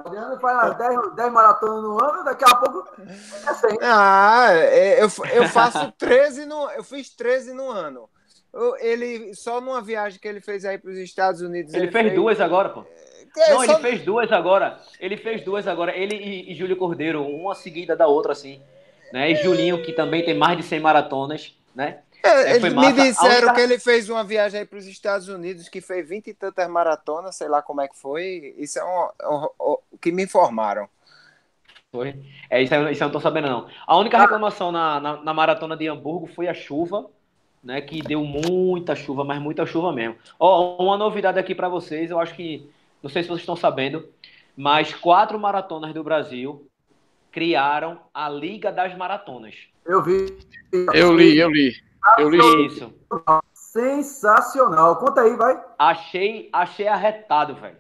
Adriano 0.04 0.40
faz 0.40 0.78
10, 0.78 1.16
10 1.16 1.32
maratonas 1.32 1.84
no 1.84 2.04
ano, 2.04 2.24
daqui 2.24 2.44
a 2.44 2.56
pouco 2.56 2.90
é 3.00 3.54
100. 3.54 3.78
Ah, 3.82 4.48
é, 4.52 5.04
eu, 5.04 5.08
eu 5.34 5.48
faço 5.50 5.92
13 5.98 6.46
no. 6.46 6.70
Eu 6.72 6.84
fiz 6.84 7.10
13 7.10 7.54
no 7.54 7.70
ano. 7.70 8.10
Ele, 8.80 9.36
só 9.36 9.60
numa 9.60 9.82
viagem 9.82 10.20
que 10.20 10.28
ele 10.28 10.40
fez 10.40 10.64
aí 10.64 10.78
para 10.78 10.90
os 10.90 10.98
Estados 10.98 11.42
Unidos. 11.42 11.74
Ele, 11.74 11.84
ele 11.84 11.92
fez, 11.92 12.06
fez, 12.06 12.16
duas 12.16 12.40
agora, 12.40 12.70
pô. 12.70 12.86
É, 13.38 13.54
não, 13.54 13.66
só... 13.66 13.74
ele 13.74 13.82
fez 13.82 14.02
duas 14.02 14.32
agora. 14.32 14.80
Ele 15.00 15.18
fez 15.18 15.44
duas 15.44 15.68
agora. 15.68 15.96
Ele 15.96 16.16
e, 16.16 16.52
e 16.52 16.56
Júlio 16.56 16.78
Cordeiro, 16.78 17.26
uma 17.26 17.54
seguida 17.54 17.96
da 17.96 18.08
outra, 18.08 18.32
assim. 18.32 18.62
Né? 19.12 19.32
E 19.32 19.36
Julinho, 19.36 19.82
que 19.84 19.92
também 19.92 20.24
tem 20.24 20.34
mais 20.34 20.58
de 20.58 20.64
100 20.64 20.80
maratonas, 20.80 21.56
né? 21.74 22.00
É, 22.26 22.58
é 22.58 22.60
me 22.60 22.92
disseram 22.94 23.48
única... 23.50 23.54
que 23.54 23.62
ele 23.62 23.80
fez 23.80 24.10
uma 24.10 24.24
viagem 24.24 24.62
aí 24.62 24.66
para 24.66 24.80
os 24.80 24.88
Estados 24.88 25.28
Unidos 25.28 25.70
que 25.70 25.80
fez 25.80 26.08
20 26.08 26.28
e 26.28 26.34
tantas 26.34 26.68
maratonas, 26.68 27.36
sei 27.36 27.48
lá 27.48 27.62
como 27.62 27.82
é 27.82 27.88
que 27.88 27.98
foi. 27.98 28.56
Isso 28.58 28.80
é 28.80 28.84
o 28.84 29.80
que 30.02 30.12
me 30.12 30.24
informaram. 30.24 30.90
Foi. 31.92 32.16
É, 32.50 32.62
isso, 32.62 32.74
isso 32.90 33.04
eu 33.04 33.08
não 33.08 33.14
tô 33.14 33.20
sabendo, 33.20 33.48
não. 33.48 33.68
A 33.86 33.98
única 33.98 34.20
reclamação 34.20 34.72
na, 34.72 35.00
na, 35.00 35.24
na 35.24 35.34
maratona 35.34 35.78
de 35.78 35.88
Hamburgo 35.88 36.28
foi 36.28 36.48
a 36.48 36.54
chuva, 36.54 37.10
né? 37.64 37.80
Que 37.80 38.02
deu 38.02 38.24
muita 38.24 38.96
chuva, 38.96 39.24
mas 39.24 39.42
muita 39.42 39.66
chuva 39.66 39.94
mesmo. 39.94 40.16
Ó, 40.40 40.84
uma 40.84 40.98
novidade 40.98 41.40
aqui 41.40 41.56
para 41.56 41.70
vocês, 41.70 42.12
eu 42.12 42.20
acho 42.20 42.36
que. 42.36 42.70
Não 43.02 43.10
sei 43.10 43.22
se 43.22 43.30
vocês 43.30 43.42
estão 43.42 43.56
sabendo, 43.56 44.10
mas 44.58 44.94
quatro 44.94 45.40
maratonas 45.40 45.94
do 45.94 46.04
Brasil 46.04 46.68
criaram 47.32 48.00
a 48.14 48.30
Liga 48.30 48.72
das 48.72 48.98
Maratonas. 48.98 49.56
Eu 49.86 50.02
vi. 50.02 50.38
Eu 50.94 51.16
li, 51.16 51.38
eu 51.38 51.50
li. 51.50 51.74
Eu 52.18 52.30
li 52.30 52.66
isso. 52.66 52.94
Sensacional. 53.54 54.96
Conta 54.98 55.22
aí, 55.22 55.36
vai. 55.36 55.62
Achei, 55.78 56.50
achei 56.54 56.88
arretado, 56.88 57.56
velho. 57.56 57.78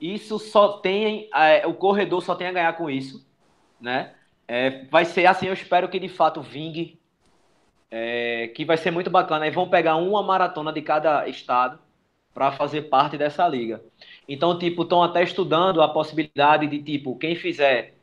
Isso 0.00 0.38
só 0.38 0.78
tem. 0.78 1.28
É, 1.34 1.66
o 1.66 1.74
corredor 1.74 2.22
só 2.22 2.34
tem 2.34 2.46
a 2.46 2.52
ganhar 2.52 2.72
com 2.74 2.88
isso, 2.88 3.26
né? 3.80 4.14
É, 4.48 4.84
vai 4.86 5.04
ser 5.04 5.26
assim, 5.26 5.46
eu 5.46 5.52
espero 5.52 5.88
que 5.88 5.98
de 5.98 6.08
fato 6.08 6.42
vingue. 6.42 6.98
É, 7.90 8.48
que 8.54 8.64
vai 8.64 8.76
ser 8.76 8.90
muito 8.90 9.10
bacana. 9.10 9.44
Aí 9.44 9.50
vão 9.50 9.68
pegar 9.68 9.96
uma 9.96 10.22
maratona 10.22 10.72
de 10.72 10.80
cada 10.80 11.26
estado 11.28 11.78
para 12.32 12.52
fazer 12.52 12.82
parte 12.82 13.18
dessa 13.18 13.46
liga. 13.48 13.82
Então, 14.28 14.58
tipo, 14.58 14.82
estão 14.82 15.02
até 15.02 15.22
estudando 15.22 15.82
a 15.82 15.88
possibilidade 15.88 16.66
de, 16.68 16.82
tipo, 16.82 17.18
quem 17.18 17.34
fizer 17.34 17.94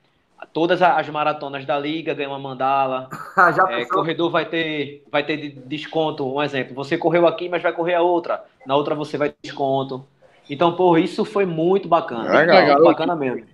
todas 0.53 0.81
as 0.81 1.09
maratonas 1.09 1.65
da 1.65 1.77
liga 1.77 2.13
ganham 2.13 2.31
uma 2.31 2.39
mandala. 2.39 3.09
é, 3.69 3.85
corredor 3.85 4.29
vai 4.29 4.45
ter, 4.45 5.03
vai 5.11 5.23
ter 5.23 5.51
desconto. 5.65 6.27
Um 6.27 6.41
exemplo, 6.41 6.75
você 6.75 6.97
correu 6.97 7.27
aqui, 7.27 7.49
mas 7.49 7.61
vai 7.61 7.73
correr 7.73 7.95
a 7.95 8.01
outra. 8.01 8.43
Na 8.65 8.75
outra 8.75 8.95
você 8.95 9.17
vai 9.17 9.29
ter 9.29 9.37
desconto. 9.43 10.05
Então, 10.49 10.75
por 10.75 10.97
isso 10.97 11.25
foi 11.25 11.45
muito 11.45 11.87
bacana. 11.87 12.29
Legal. 12.29 12.75
Muito 12.75 12.83
bacana 12.83 13.15
mesmo. 13.15 13.45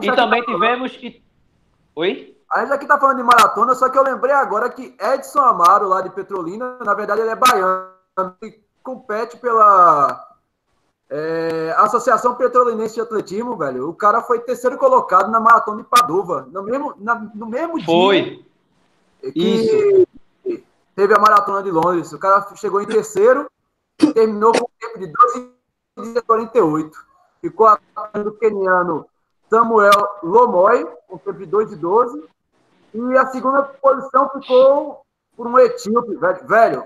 E 0.00 0.12
também 0.12 0.42
tá 0.42 0.52
tivemos. 0.52 0.96
que 0.96 1.22
Oi? 1.94 2.36
A 2.52 2.60
gente 2.60 2.72
aqui 2.72 2.86
tá 2.86 2.96
falando 2.96 3.16
de 3.16 3.24
maratona, 3.24 3.74
só 3.74 3.88
que 3.88 3.98
eu 3.98 4.04
lembrei 4.04 4.32
agora 4.32 4.70
que 4.70 4.96
Edson 5.00 5.40
Amaro, 5.40 5.88
lá 5.88 6.00
de 6.00 6.10
Petrolina, 6.10 6.78
na 6.84 6.94
verdade 6.94 7.20
ele 7.20 7.30
é 7.30 7.36
baiano 7.36 7.90
e 8.42 8.54
compete 8.82 9.36
pela 9.36 10.27
é, 11.10 11.74
Associação 11.78 12.34
Petrolinense 12.34 12.94
de 12.94 13.00
Atletismo, 13.00 13.56
velho. 13.56 13.88
O 13.88 13.94
cara 13.94 14.20
foi 14.20 14.40
terceiro 14.40 14.76
colocado 14.76 15.30
na 15.30 15.40
maratona 15.40 15.82
de 15.82 15.88
Padova, 15.88 16.46
no 16.52 16.62
mesmo, 16.62 16.94
na, 16.98 17.14
no 17.34 17.46
mesmo 17.46 17.82
foi. 17.82 18.22
dia. 18.22 18.44
Foi. 19.22 19.32
Isso. 19.34 20.06
Teve 20.94 21.14
a 21.14 21.18
maratona 21.18 21.62
de 21.62 21.70
Londres. 21.70 22.12
O 22.12 22.18
cara 22.18 22.46
chegou 22.56 22.82
em 22.82 22.86
terceiro 22.86 23.50
e 24.00 24.12
terminou 24.12 24.52
com 24.52 24.64
um 24.64 24.70
tempo 24.80 24.98
de 24.98 25.12
12 25.96 26.22
48. 26.22 27.06
Ficou 27.40 27.66
atrás 27.66 28.24
do 28.24 28.32
keniano 28.32 29.06
Samuel 29.48 30.18
Lomoy, 30.22 30.86
com 31.06 31.18
tempo 31.18 31.38
de 31.38 31.46
2 31.46 31.72
e 31.72 31.76
12. 31.76 32.24
E 32.94 33.16
a 33.16 33.26
segunda 33.26 33.62
posição 33.62 34.28
ficou 34.30 35.02
por 35.36 35.46
um 35.46 35.58
etíope, 35.58 36.16
velho. 36.16 36.46
velho 36.46 36.84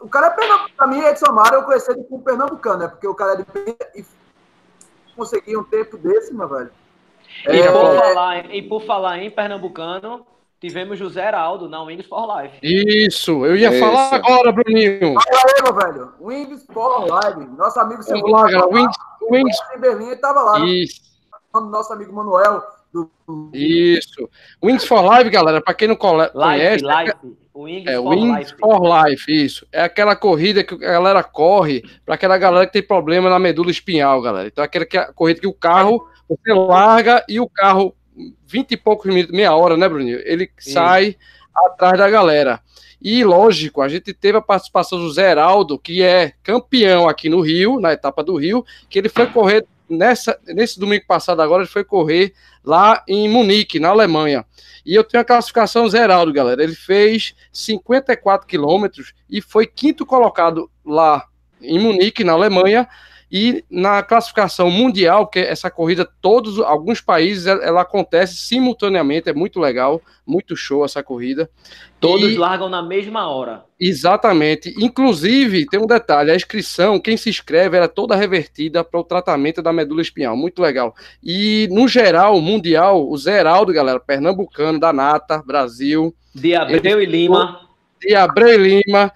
o 0.00 0.08
cara 0.08 0.28
é 0.28 0.30
pernambucano. 0.30 0.74
Pra 0.76 0.86
mim, 0.86 1.00
Edson 1.00 1.32
Mário, 1.32 1.58
eu 1.58 1.62
conheci 1.62 1.90
ele 1.90 2.04
como 2.04 2.22
pernambucano, 2.22 2.78
né? 2.78 2.88
Porque 2.88 3.06
o 3.06 3.14
cara 3.14 3.34
é 3.34 3.36
de 3.36 4.00
e 4.00 4.04
conseguir 5.14 5.56
um 5.56 5.64
tempo 5.64 5.98
desse, 5.98 6.32
meu 6.32 6.48
velho. 6.48 6.70
E, 7.48 7.60
é... 7.60 7.70
por 7.70 7.96
falar, 7.96 8.54
e 8.54 8.62
por 8.62 8.82
falar 8.82 9.18
em 9.18 9.30
pernambucano, 9.30 10.26
tivemos 10.60 10.98
José 10.98 11.26
Heraldo 11.26 11.68
na 11.68 11.82
Wings 11.82 12.06
for 12.06 12.26
Life. 12.40 12.58
Isso, 12.62 13.44
eu 13.44 13.56
ia 13.56 13.70
Isso. 13.70 13.80
falar 13.80 14.14
agora, 14.14 14.52
Bruninho. 14.52 15.14
Fala 15.14 15.42
aí, 15.46 15.62
meu 15.62 15.74
velho. 15.74 16.12
Wings 16.20 16.66
for 16.72 17.04
Life. 17.04 17.50
Nosso 17.56 17.80
amigo 17.80 18.02
galera. 18.02 18.66
Wings, 18.66 18.96
Wings. 19.30 19.56
Em 19.74 19.80
Berlim, 19.80 20.06
ele 20.06 20.16
tava 20.16 20.42
lá. 20.42 20.58
Né? 20.58 20.66
Isso. 20.66 21.00
Né? 21.54 21.60
Nosso 21.60 21.92
amigo 21.92 22.12
Manuel. 22.12 22.62
Do... 22.92 23.08
Isso. 23.54 24.28
Wings 24.62 24.84
for 24.84 25.02
Life, 25.02 25.30
galera, 25.30 25.60
para 25.60 25.74
quem 25.74 25.88
não 25.88 25.96
conhece. 25.96 26.32
Life, 26.34 26.84
life. 26.84 27.36
Wings, 27.62 27.86
é, 27.86 27.96
for, 27.96 28.08
Wings 28.08 28.38
life. 28.38 28.54
for 28.58 29.06
Life, 29.06 29.44
isso. 29.44 29.66
É 29.72 29.82
aquela 29.82 30.16
corrida 30.16 30.64
que 30.64 30.74
a 30.74 30.92
galera 30.92 31.22
corre 31.22 31.82
para 32.04 32.14
aquela 32.14 32.38
galera 32.38 32.66
que 32.66 32.72
tem 32.72 32.82
problema 32.82 33.28
na 33.28 33.38
medula 33.38 33.70
espinhal, 33.70 34.20
galera. 34.22 34.48
Então 34.48 34.62
é 34.62 34.66
aquela 34.66 34.86
que, 34.86 34.96
a 34.96 35.12
corrida 35.12 35.40
que 35.40 35.46
o 35.46 35.52
carro, 35.52 36.06
você 36.28 36.52
larga 36.52 37.24
e 37.28 37.40
o 37.40 37.48
carro, 37.48 37.94
20 38.46 38.72
e 38.72 38.76
poucos 38.76 39.12
minutos, 39.12 39.34
meia 39.34 39.54
hora, 39.54 39.76
né, 39.76 39.88
Bruninho? 39.88 40.20
Ele 40.24 40.50
isso. 40.58 40.72
sai 40.72 41.16
atrás 41.54 41.98
da 41.98 42.08
galera. 42.08 42.60
E, 43.02 43.24
lógico, 43.24 43.80
a 43.80 43.88
gente 43.88 44.12
teve 44.12 44.36
a 44.36 44.42
participação 44.42 44.98
do 44.98 45.10
Zé 45.10 45.30
Heraldo, 45.30 45.78
que 45.78 46.02
é 46.02 46.34
campeão 46.42 47.08
aqui 47.08 47.30
no 47.30 47.40
Rio, 47.40 47.80
na 47.80 47.92
etapa 47.92 48.22
do 48.22 48.36
Rio, 48.36 48.64
que 48.90 48.98
ele 48.98 49.08
foi 49.08 49.26
correr 49.26 49.64
nessa, 49.90 50.38
nesse 50.46 50.78
domingo 50.78 51.04
passado 51.06 51.42
agora, 51.42 51.62
ele 51.62 51.70
foi 51.70 51.84
correr 51.84 52.32
lá 52.64 53.02
em 53.08 53.28
Munique, 53.28 53.80
na 53.80 53.88
Alemanha. 53.88 54.44
E 54.84 54.94
eu 54.94 55.04
tenho 55.04 55.20
a 55.20 55.24
classificação 55.24 55.88
Zeraldo, 55.88 56.32
galera. 56.32 56.62
Ele 56.62 56.74
fez 56.74 57.34
54 57.52 58.46
quilômetros 58.46 59.12
e 59.28 59.42
foi 59.42 59.66
quinto 59.66 60.06
colocado 60.06 60.70
lá 60.84 61.26
em 61.60 61.78
Munique, 61.78 62.24
na 62.24 62.32
Alemanha. 62.32 62.88
E 63.30 63.64
na 63.70 64.02
classificação 64.02 64.70
mundial, 64.70 65.26
que 65.28 65.38
essa 65.38 65.70
corrida, 65.70 66.08
todos, 66.20 66.58
alguns 66.58 67.00
países, 67.00 67.46
ela, 67.46 67.82
acontece 67.82 68.34
simultaneamente, 68.36 69.28
é 69.28 69.32
muito 69.32 69.60
legal, 69.60 70.02
muito 70.26 70.56
show 70.56 70.84
essa 70.84 71.00
corrida. 71.00 71.48
Todos 72.00 72.32
e, 72.32 72.36
largam 72.36 72.68
na 72.68 72.82
mesma 72.82 73.28
hora. 73.30 73.64
Exatamente. 73.78 74.74
Inclusive, 74.78 75.66
tem 75.66 75.78
um 75.78 75.86
detalhe: 75.86 76.30
a 76.32 76.36
inscrição, 76.36 76.98
quem 76.98 77.16
se 77.16 77.30
inscreve, 77.30 77.76
era 77.76 77.86
toda 77.86 78.16
revertida 78.16 78.82
para 78.82 78.98
o 78.98 79.04
tratamento 79.04 79.62
da 79.62 79.72
medula 79.72 80.02
espinhal. 80.02 80.36
Muito 80.36 80.60
legal. 80.60 80.94
E, 81.22 81.68
no 81.70 81.86
geral, 81.86 82.40
mundial, 82.40 83.08
o 83.08 83.16
Zeraldo, 83.16 83.72
galera, 83.72 84.00
pernambucano, 84.00 84.80
da 84.80 84.92
Nata, 84.92 85.42
Brasil. 85.46 86.12
De 86.34 86.56
Abreu 86.56 87.00
e 87.00 87.06
Lima. 87.06 87.60
De 88.00 88.14
Abreu 88.14 88.64
e 88.64 88.82
Lima. 88.82 89.12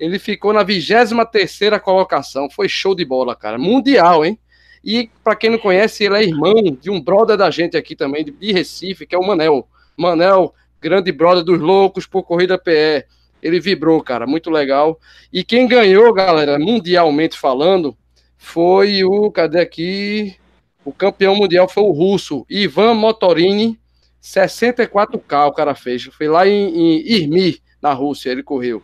Ele 0.00 0.18
ficou 0.18 0.52
na 0.52 0.62
23 0.62 1.52
colocação. 1.82 2.48
Foi 2.50 2.68
show 2.68 2.94
de 2.94 3.04
bola, 3.04 3.36
cara. 3.36 3.58
Mundial, 3.58 4.24
hein? 4.24 4.38
E, 4.82 5.10
para 5.22 5.36
quem 5.36 5.50
não 5.50 5.58
conhece, 5.58 6.04
ele 6.04 6.16
é 6.16 6.22
irmão 6.22 6.54
de 6.80 6.90
um 6.90 6.98
brother 6.98 7.36
da 7.36 7.50
gente 7.50 7.76
aqui 7.76 7.94
também, 7.94 8.24
de 8.24 8.52
Recife, 8.52 9.06
que 9.06 9.14
é 9.14 9.18
o 9.18 9.26
Manel. 9.26 9.68
Manel 9.94 10.54
grande 10.80 11.12
brother 11.12 11.44
dos 11.44 11.60
loucos 11.60 12.06
por 12.06 12.22
corrida 12.22 12.58
PE. 12.58 13.04
Ele 13.42 13.60
vibrou, 13.60 14.02
cara, 14.02 14.26
muito 14.26 14.50
legal. 14.50 14.98
E 15.30 15.44
quem 15.44 15.68
ganhou, 15.68 16.12
galera, 16.14 16.58
mundialmente 16.58 17.38
falando, 17.38 17.94
foi 18.38 19.04
o. 19.04 19.30
Cadê 19.30 19.60
aqui? 19.60 20.34
O 20.82 20.92
campeão 20.92 21.36
mundial 21.36 21.68
foi 21.68 21.82
o 21.82 21.90
russo, 21.90 22.46
Ivan 22.48 22.94
Motorini, 22.94 23.78
64K 24.22 25.48
o 25.48 25.52
cara 25.52 25.74
fez. 25.74 26.04
Foi 26.04 26.26
lá 26.26 26.48
em, 26.48 26.74
em 26.74 27.12
Irmi, 27.12 27.60
na 27.82 27.92
Rússia, 27.92 28.30
ele 28.30 28.42
correu. 28.42 28.82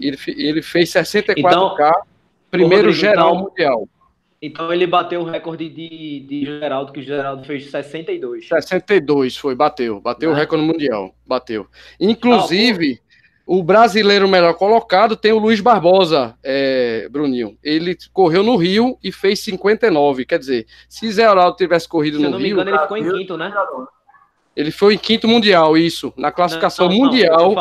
Ele, 0.00 0.16
ele 0.28 0.62
fez 0.62 0.90
64K, 0.90 1.34
então, 1.38 1.76
primeiro 2.50 2.88
Rodrigo, 2.88 2.92
geral 2.92 3.34
então, 3.34 3.42
mundial. 3.42 3.88
Então 4.42 4.72
ele 4.72 4.86
bateu 4.86 5.20
o 5.20 5.24
recorde 5.24 5.68
de, 5.68 6.20
de 6.20 6.44
Geraldo, 6.46 6.92
que 6.92 7.00
o 7.00 7.02
Geraldo 7.02 7.44
fez 7.44 7.70
62. 7.70 8.48
62 8.48 9.36
foi, 9.36 9.54
bateu. 9.54 10.00
Bateu 10.00 10.30
o 10.30 10.32
né? 10.32 10.40
recorde 10.40 10.64
mundial. 10.64 11.14
Bateu. 11.26 11.66
Inclusive, 12.00 13.00
ah, 13.02 13.10
o 13.46 13.62
brasileiro 13.62 14.26
melhor 14.26 14.54
colocado 14.54 15.14
tem 15.14 15.32
o 15.32 15.38
Luiz 15.38 15.60
Barbosa, 15.60 16.34
é, 16.42 17.06
Bruninho. 17.10 17.58
Ele 17.62 17.94
correu 18.14 18.42
no 18.42 18.56
Rio 18.56 18.96
e 19.04 19.12
fez 19.12 19.40
59. 19.40 20.24
Quer 20.24 20.38
dizer, 20.38 20.66
se 20.88 21.12
Geraldo 21.12 21.56
tivesse 21.56 21.86
corrido 21.86 22.14
no 22.18 22.20
Rio. 22.20 22.30
Se 22.30 22.34
eu 22.34 22.38
não 22.38 22.40
me 22.40 22.50
engano, 22.50 22.70
ele 22.70 22.78
ficou 22.78 22.96
em 22.96 23.18
quinto, 23.18 23.36
né? 23.36 23.52
Ele 24.56 24.70
foi 24.70 24.94
em 24.94 24.98
quinto 24.98 25.28
mundial, 25.28 25.76
isso. 25.76 26.14
Na 26.16 26.32
classificação 26.32 26.88
não, 26.88 26.96
não, 26.96 27.04
mundial. 27.04 27.54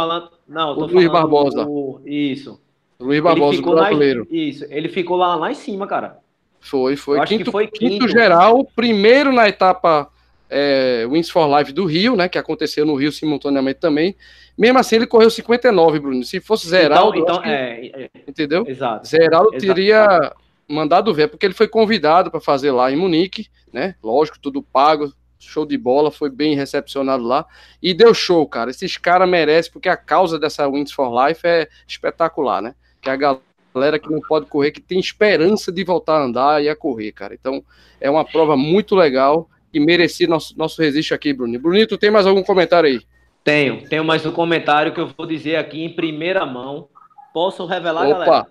Não, 0.50 0.76
o 0.76 0.86
Luiz 0.88 1.08
Barbosa. 1.08 1.66
O, 1.68 2.02
isso. 2.04 2.60
Luiz 3.00 3.22
Barbosa, 3.22 3.62
brasileiro. 3.62 4.28
Na, 4.30 4.38
isso. 4.38 4.66
Ele 4.70 4.90
ficou 4.90 5.16
lá, 5.16 5.36
lá 5.36 5.52
em 5.52 5.56
cima, 5.56 5.86
cara. 5.86 6.18
Foi, 6.60 6.96
foi. 6.96 7.24
Quinto, 7.26 7.52
foi 7.52 7.68
quinto. 7.68 7.80
quinto. 7.80 8.08
geral, 8.08 8.66
primeiro 8.76 9.32
na 9.32 9.48
etapa 9.48 10.12
é, 10.50 11.08
Wins 11.10 11.30
for 11.30 11.48
Life 11.58 11.72
do 11.72 11.86
Rio, 11.86 12.16
né? 12.16 12.28
Que 12.28 12.38
aconteceu 12.38 12.86
no 12.86 12.96
Rio 12.96 13.12
simultaneamente 13.12 13.80
também. 13.80 14.16
Mesmo 14.58 14.80
assim, 14.80 14.98
ele 14.98 15.08
correu 15.08 15.30
59, 15.30 16.00
Bruno. 16.00 16.24
Se 16.24 16.42
fosse 16.42 16.68
Zeraldo. 16.68 17.18
Então, 17.18 17.36
então 17.36 17.44
que, 17.44 17.50
é, 17.50 18.04
é, 18.04 18.10
entendeu? 18.28 18.66
Exato. 18.68 19.08
Zeraldo 19.08 19.56
exato. 19.56 19.74
teria 19.74 20.34
mandado 20.68 21.14
ver, 21.14 21.30
porque 21.30 21.46
ele 21.46 21.54
foi 21.54 21.68
convidado 21.68 22.30
para 22.30 22.40
fazer 22.40 22.72
lá 22.72 22.92
em 22.92 22.96
Munique, 22.96 23.48
né? 23.72 23.96
Lógico, 24.04 24.40
tudo 24.40 24.62
pago, 24.62 25.12
show 25.40 25.66
de 25.66 25.78
bola, 25.78 26.12
foi 26.12 26.30
bem 26.30 26.56
recepcionado 26.56 27.24
lá 27.24 27.46
e 27.82 27.94
deu 27.94 28.14
show, 28.14 28.46
cara. 28.48 28.70
Esses 28.70 28.98
caras 28.98 29.30
merecem, 29.30 29.72
porque 29.72 29.90
a 29.90 29.98
causa 29.98 30.38
dessa 30.38 30.68
Wins 30.68 30.92
for 30.92 31.10
Life 31.10 31.42
é 31.46 31.68
espetacular, 31.88 32.62
né? 32.62 32.76
Que 33.02 33.10
a 33.10 33.16
galera 33.16 33.98
que 33.98 34.12
não 34.12 34.20
pode 34.20 34.48
correr, 34.48 34.72
que 34.72 34.82
tem 34.82 35.00
esperança 35.00 35.72
de 35.72 35.84
voltar 35.84 36.18
a 36.18 36.24
andar 36.24 36.64
e 36.64 36.70
a 36.70 36.76
correr, 36.76 37.12
cara. 37.14 37.34
Então, 37.34 37.64
é 38.00 38.10
uma 38.10 38.26
prova 38.26 38.58
muito 38.58 38.96
legal 38.96 39.50
e 39.74 39.80
merecia 39.80 40.28
nosso, 40.28 40.58
nosso 40.58 40.82
resiste 40.82 41.14
aqui, 41.14 41.34
Bruninho. 41.34 41.60
Bruninho, 41.60 41.88
tu 41.88 41.98
tem 41.98 42.12
mais 42.12 42.28
algum 42.28 42.44
comentário 42.44 42.90
aí? 42.90 43.02
Tenho, 43.44 43.88
tenho 43.88 44.04
mais 44.04 44.26
um 44.26 44.32
comentário 44.32 44.94
que 44.94 45.00
eu 45.00 45.08
vou 45.08 45.26
dizer 45.26 45.56
aqui 45.56 45.84
em 45.84 45.90
primeira 45.90 46.46
mão. 46.46 46.90
Posso 47.34 47.66
revelar, 47.66 48.08
Opa. 48.08 48.48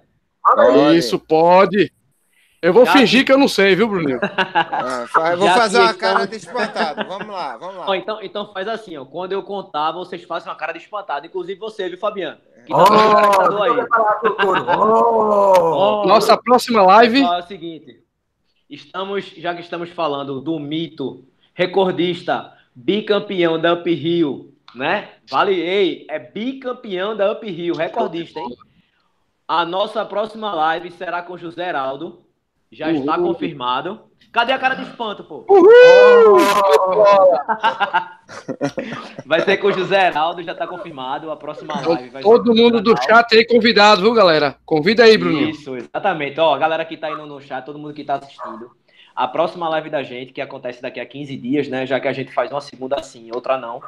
galera? 0.57 0.95
Isso, 0.97 1.19
pode. 1.19 1.93
Eu 2.61 2.73
vou 2.73 2.85
Já 2.85 2.93
fingir 2.93 3.25
que 3.25 3.33
eu 3.33 3.39
não 3.39 3.47
sei, 3.47 3.77
viu, 3.77 3.89
Bruninho? 3.89 4.19
Ah, 5.15 5.37
vou 5.37 5.47
Já 5.47 5.55
fazer 5.55 5.79
uma 5.79 5.95
cara 5.95 6.27
de 6.27 6.37
espantado. 6.37 7.05
Vamos 7.07 7.29
lá, 7.29 7.57
vamos 7.57 7.77
lá. 7.77 7.97
então, 7.97 8.23
então 8.23 8.53
faz 8.53 8.67
assim, 8.67 8.97
ó. 8.97 9.05
Quando 9.05 9.33
eu 9.33 9.43
contar, 9.43 9.93
vocês 9.93 10.23
façam 10.25 10.51
uma 10.51 10.59
cara 10.59 10.73
de 10.73 10.79
espantado. 10.79 11.27
Inclusive 11.27 11.59
você, 11.59 11.89
viu, 11.89 11.99
Fabiano? 11.99 12.39
Que 12.67 12.73
oh, 12.75 12.85
tá 12.85 13.65
aí. 13.65 13.87
Oh, 14.47 16.05
Nossa 16.07 16.37
próxima 16.37 16.83
live. 16.83 17.23
É 17.23 17.39
o 17.39 17.43
seguinte. 17.43 18.03
Estamos, 18.69 19.25
já 19.37 19.55
que 19.55 19.61
estamos 19.61 19.91
falando 19.91 20.41
do 20.41 20.59
mito 20.59 21.25
recordista, 21.55 22.53
bicampeão 22.75 23.61
da 23.61 23.75
Up 23.75 23.93
Rio, 23.93 24.55
né? 24.75 25.09
Vale, 25.31 25.55
ei, 25.55 26.07
é 26.09 26.19
bicampeão 26.19 27.17
da 27.17 27.33
Up 27.33 27.51
Rio, 27.51 27.75
recordista, 27.75 28.39
hein? 28.39 28.49
A 29.47 29.65
nossa 29.65 30.05
próxima 30.05 30.55
live 30.55 30.91
será 30.91 31.23
com 31.23 31.39
José 31.39 31.69
Heraldo 31.69 32.28
já 32.71 32.93
está 32.93 33.19
confirmado. 33.19 34.01
Cadê 34.31 34.53
a 34.53 34.59
cara 34.59 34.75
de 34.75 34.83
espanto, 34.83 35.25
pô? 35.25 35.45
Uhul! 35.49 36.37
vai 39.25 39.41
ser 39.41 39.57
com 39.57 39.69
o 39.69 39.73
José 39.73 40.09
Heraldo, 40.09 40.43
já 40.43 40.55
tá 40.55 40.67
confirmado. 40.67 41.31
A 41.31 41.37
próxima 41.37 41.81
live 41.81 42.11
vai 42.11 42.23
Todo 42.23 42.55
mundo 42.55 42.83
do 42.83 42.95
chat 43.03 43.35
aí 43.35 43.47
convidado, 43.47 44.03
viu, 44.03 44.13
galera? 44.13 44.57
Convida 44.67 45.05
aí, 45.05 45.17
Bruninho. 45.17 45.49
Isso, 45.49 45.75
exatamente. 45.77 46.39
Ó, 46.39 46.57
galera 46.59 46.85
que 46.85 46.97
tá 46.97 47.11
indo 47.11 47.25
no 47.25 47.41
chat, 47.41 47.65
todo 47.65 47.79
mundo 47.79 47.95
que 47.95 48.05
tá 48.05 48.17
assistindo. 48.17 48.71
A 49.17 49.27
próxima 49.27 49.69
live 49.71 49.89
da 49.89 50.03
gente, 50.03 50.33
que 50.33 50.41
acontece 50.41 50.83
daqui 50.83 51.01
a 51.01 51.07
15 51.07 51.37
dias, 51.37 51.69
né? 51.69 51.87
Já 51.87 51.99
que 51.99 52.07
a 52.07 52.13
gente 52.13 52.33
faz 52.33 52.51
uma 52.53 52.61
segunda 52.61 52.97
assim, 52.97 53.31
outra 53.35 53.57
não. 53.57 53.81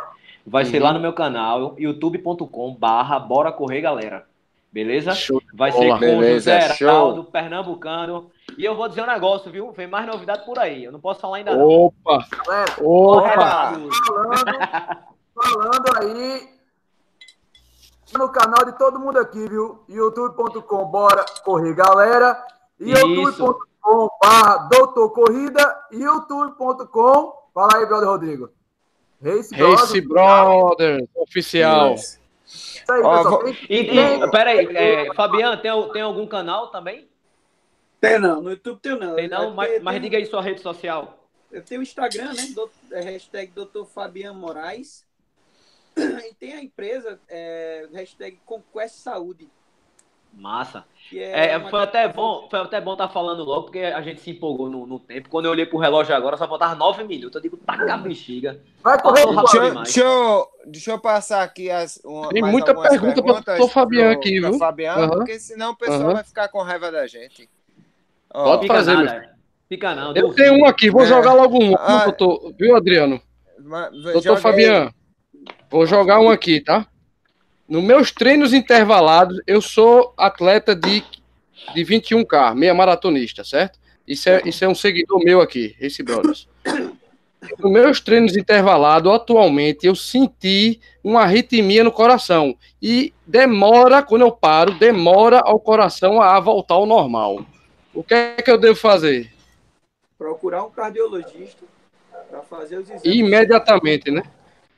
Vai 0.47 0.65
uhum. 0.65 0.71
ser 0.71 0.81
lá 0.81 0.93
no 0.93 1.01
meu 1.01 1.13
canal, 1.13 1.77
youtube.com 1.79 2.75
barra 2.75 3.19
Bora 3.19 3.53
Correr 3.53 3.83
Galera. 3.83 4.25
Beleza? 4.73 5.15
Show. 5.15 5.43
Vai 5.53 5.73
ser 5.73 5.99
com 5.99 6.19
o 6.19 6.25
José 6.25 6.77
Heraldo, 6.81 7.25
Pernambucano. 7.25 8.31
E 8.61 8.65
eu 8.67 8.77
vou 8.77 8.87
dizer 8.91 9.01
um 9.01 9.07
negócio, 9.07 9.51
viu? 9.51 9.73
Vem 9.73 9.87
mais 9.87 10.07
novidade 10.07 10.45
por 10.45 10.59
aí. 10.59 10.85
Eu 10.85 10.93
não 10.93 11.01
posso 11.01 11.19
falar 11.19 11.39
ainda 11.39 11.57
Opa! 11.57 12.27
Não. 12.47 12.87
Opa! 12.87 13.73
Falando, 14.07 14.61
falando 15.35 15.99
aí 15.99 16.47
no 18.13 18.29
canal 18.29 18.63
de 18.67 18.77
todo 18.77 18.99
mundo 19.01 19.19
aqui, 19.19 19.49
viu? 19.49 19.83
youtube.com 19.89 20.85
Bora 20.85 21.25
Correr 21.43 21.73
Galera. 21.73 22.47
youtube.com 22.79 24.11
barra 24.23 24.69
Doutor 24.71 25.09
Corrida. 25.09 25.87
youtube.com 25.91 27.33
Fala 27.55 27.77
aí, 27.77 27.87
brother 27.87 28.09
Rodrigo. 28.11 28.51
Race, 29.25 29.55
Race 29.55 30.01
Brothers, 30.03 31.09
oficial. 31.15 31.95
Isso. 31.95 32.21
aí, 32.91 33.01
Ó, 33.03 33.23
vou... 33.23 33.49
e, 33.49 33.57
e, 33.71 34.31
peraí, 34.31 34.67
é, 34.77 35.15
Fabiano, 35.15 35.57
tem, 35.63 35.93
tem 35.93 36.03
algum 36.03 36.27
canal 36.27 36.67
também? 36.69 37.10
Tem 38.01 38.19
não, 38.19 38.41
no 38.41 38.51
YouTube 38.51 38.81
tem 38.81 38.99
não. 38.99 39.15
Tem 39.15 39.29
não, 39.29 39.55
mas, 39.55 39.71
tem, 39.71 39.81
mas 39.81 39.95
tem... 39.95 40.03
diga 40.03 40.17
aí 40.17 40.27
sua 40.27 40.41
rede 40.41 40.61
social. 40.61 41.19
Eu 41.53 41.63
tenho 41.63 41.81
o 41.81 41.83
Instagram, 41.83 42.33
né? 42.33 42.47
Do, 42.55 42.71
é, 42.93 43.01
hashtag 43.01 43.53
Dr. 43.53 43.85
Fabiano 43.85 44.39
Moraes. 44.39 45.05
E 46.01 46.35
tem 46.35 46.55
a 46.55 46.63
empresa, 46.63 47.21
é, 47.29 47.89
hashtag 47.93 48.39
Conquest 48.47 48.95
Saúde. 48.95 49.51
Massa. 50.33 50.85
É, 51.13 51.51
é 51.51 51.61
foi, 51.69 51.83
até 51.83 52.09
bom, 52.09 52.47
foi 52.49 52.61
até 52.61 52.81
bom 52.81 52.93
estar 52.93 53.09
tá 53.09 53.13
falando 53.13 53.43
logo, 53.43 53.65
porque 53.65 53.81
a 53.81 54.01
gente 54.01 54.21
se 54.21 54.31
empolgou 54.31 54.71
no, 54.71 54.87
no 54.87 55.01
tempo. 55.01 55.29
Quando 55.29 55.47
eu 55.47 55.51
olhei 55.51 55.67
pro 55.67 55.79
relógio 55.79 56.15
agora, 56.15 56.37
só 56.37 56.47
faltava 56.47 56.77
nove 56.77 57.03
minutos. 57.03 57.35
Eu 57.35 57.43
digo, 57.43 57.57
taca 57.57 57.95
a 57.95 57.99
bexiga. 57.99 58.63
Vai 58.83 59.01
correr, 59.03 59.27
deixa, 59.27 59.71
deixa, 59.75 60.01
eu, 60.01 60.49
deixa 60.67 60.91
eu 60.93 60.99
passar 61.01 61.43
aqui 61.43 61.69
as. 61.69 62.01
Uma, 62.05 62.29
Tem 62.29 62.43
muita 62.43 62.73
pergunta 62.81 63.43
para 63.43 63.63
o 63.63 63.69
Fabiano 63.69 64.13
aqui, 64.13 64.41
viu? 64.41 64.57
Fabiano, 64.57 65.03
uhum. 65.03 65.19
porque 65.19 65.39
senão 65.41 65.73
o 65.73 65.77
pessoal 65.77 66.01
uhum. 66.01 66.15
vai 66.15 66.25
ficar 66.25 66.49
com 66.49 66.63
raiva 66.63 66.93
da 66.93 67.07
gente. 67.09 67.51
Pode 68.33 68.63
Fica 68.63 68.75
fazer, 68.75 68.95
nada. 68.95 69.31
Fica 69.69 69.95
não. 69.95 70.15
Eu 70.15 70.33
tenho 70.33 70.55
um 70.55 70.67
aqui, 70.67 70.91
vou 70.91 71.03
é. 71.03 71.07
jogar 71.07 71.33
logo 71.33 71.63
um. 71.63 71.75
Ah, 71.77 72.05
doutor, 72.05 72.53
viu, 72.59 72.77
Adriano? 72.77 73.21
Doutor 74.13 74.39
Fabiano, 74.39 74.93
vou 75.71 75.87
jogar 75.87 76.19
um 76.21 76.31
aqui, 76.31 76.61
tá? 76.61 76.87
Nos 77.69 77.85
meus 77.85 78.11
treinos 78.11 78.53
intervalados, 78.53 79.41
eu 79.47 79.61
sou 79.61 80.13
atleta 80.17 80.75
de, 80.75 81.05
de 81.73 81.85
21K, 81.85 82.55
meia 82.55 82.75
maratonista, 82.75 83.45
certo? 83.45 83.79
Isso 84.07 84.29
é, 84.29 84.43
isso 84.45 84.65
é 84.65 84.69
um 84.69 84.75
seguidor 84.75 85.23
meu 85.23 85.41
aqui, 85.41 85.77
esse 85.81 86.03
Brothers. 86.03 86.49
Nos 87.59 87.73
meus 87.73 88.01
treinos 88.01 88.37
intervalados, 88.37 89.13
atualmente, 89.13 89.87
eu 89.87 89.95
senti 89.95 90.81
uma 91.03 91.23
arritmia 91.23 91.85
no 91.85 91.93
coração. 91.93 92.57
E 92.83 93.15
demora, 93.25 94.03
quando 94.03 94.23
eu 94.23 94.33
paro, 94.33 94.73
demora 94.75 95.41
ao 95.45 95.61
coração 95.61 96.21
a 96.21 96.41
voltar 96.41 96.75
ao 96.75 96.87
normal. 96.87 97.47
O 97.95 98.03
que 98.05 98.15
é 98.15 98.37
que 98.37 98.51
eu 98.51 98.59
devo 98.59 98.77
fazer? 98.77 99.33
Procurar 100.17 100.65
um 100.65 100.71
cardiologista 100.71 101.65
para 102.29 102.43
fazer 102.43 102.79
os 102.79 102.91
exames. 102.91 103.05
Imediatamente, 103.05 104.11
né? 104.11 104.23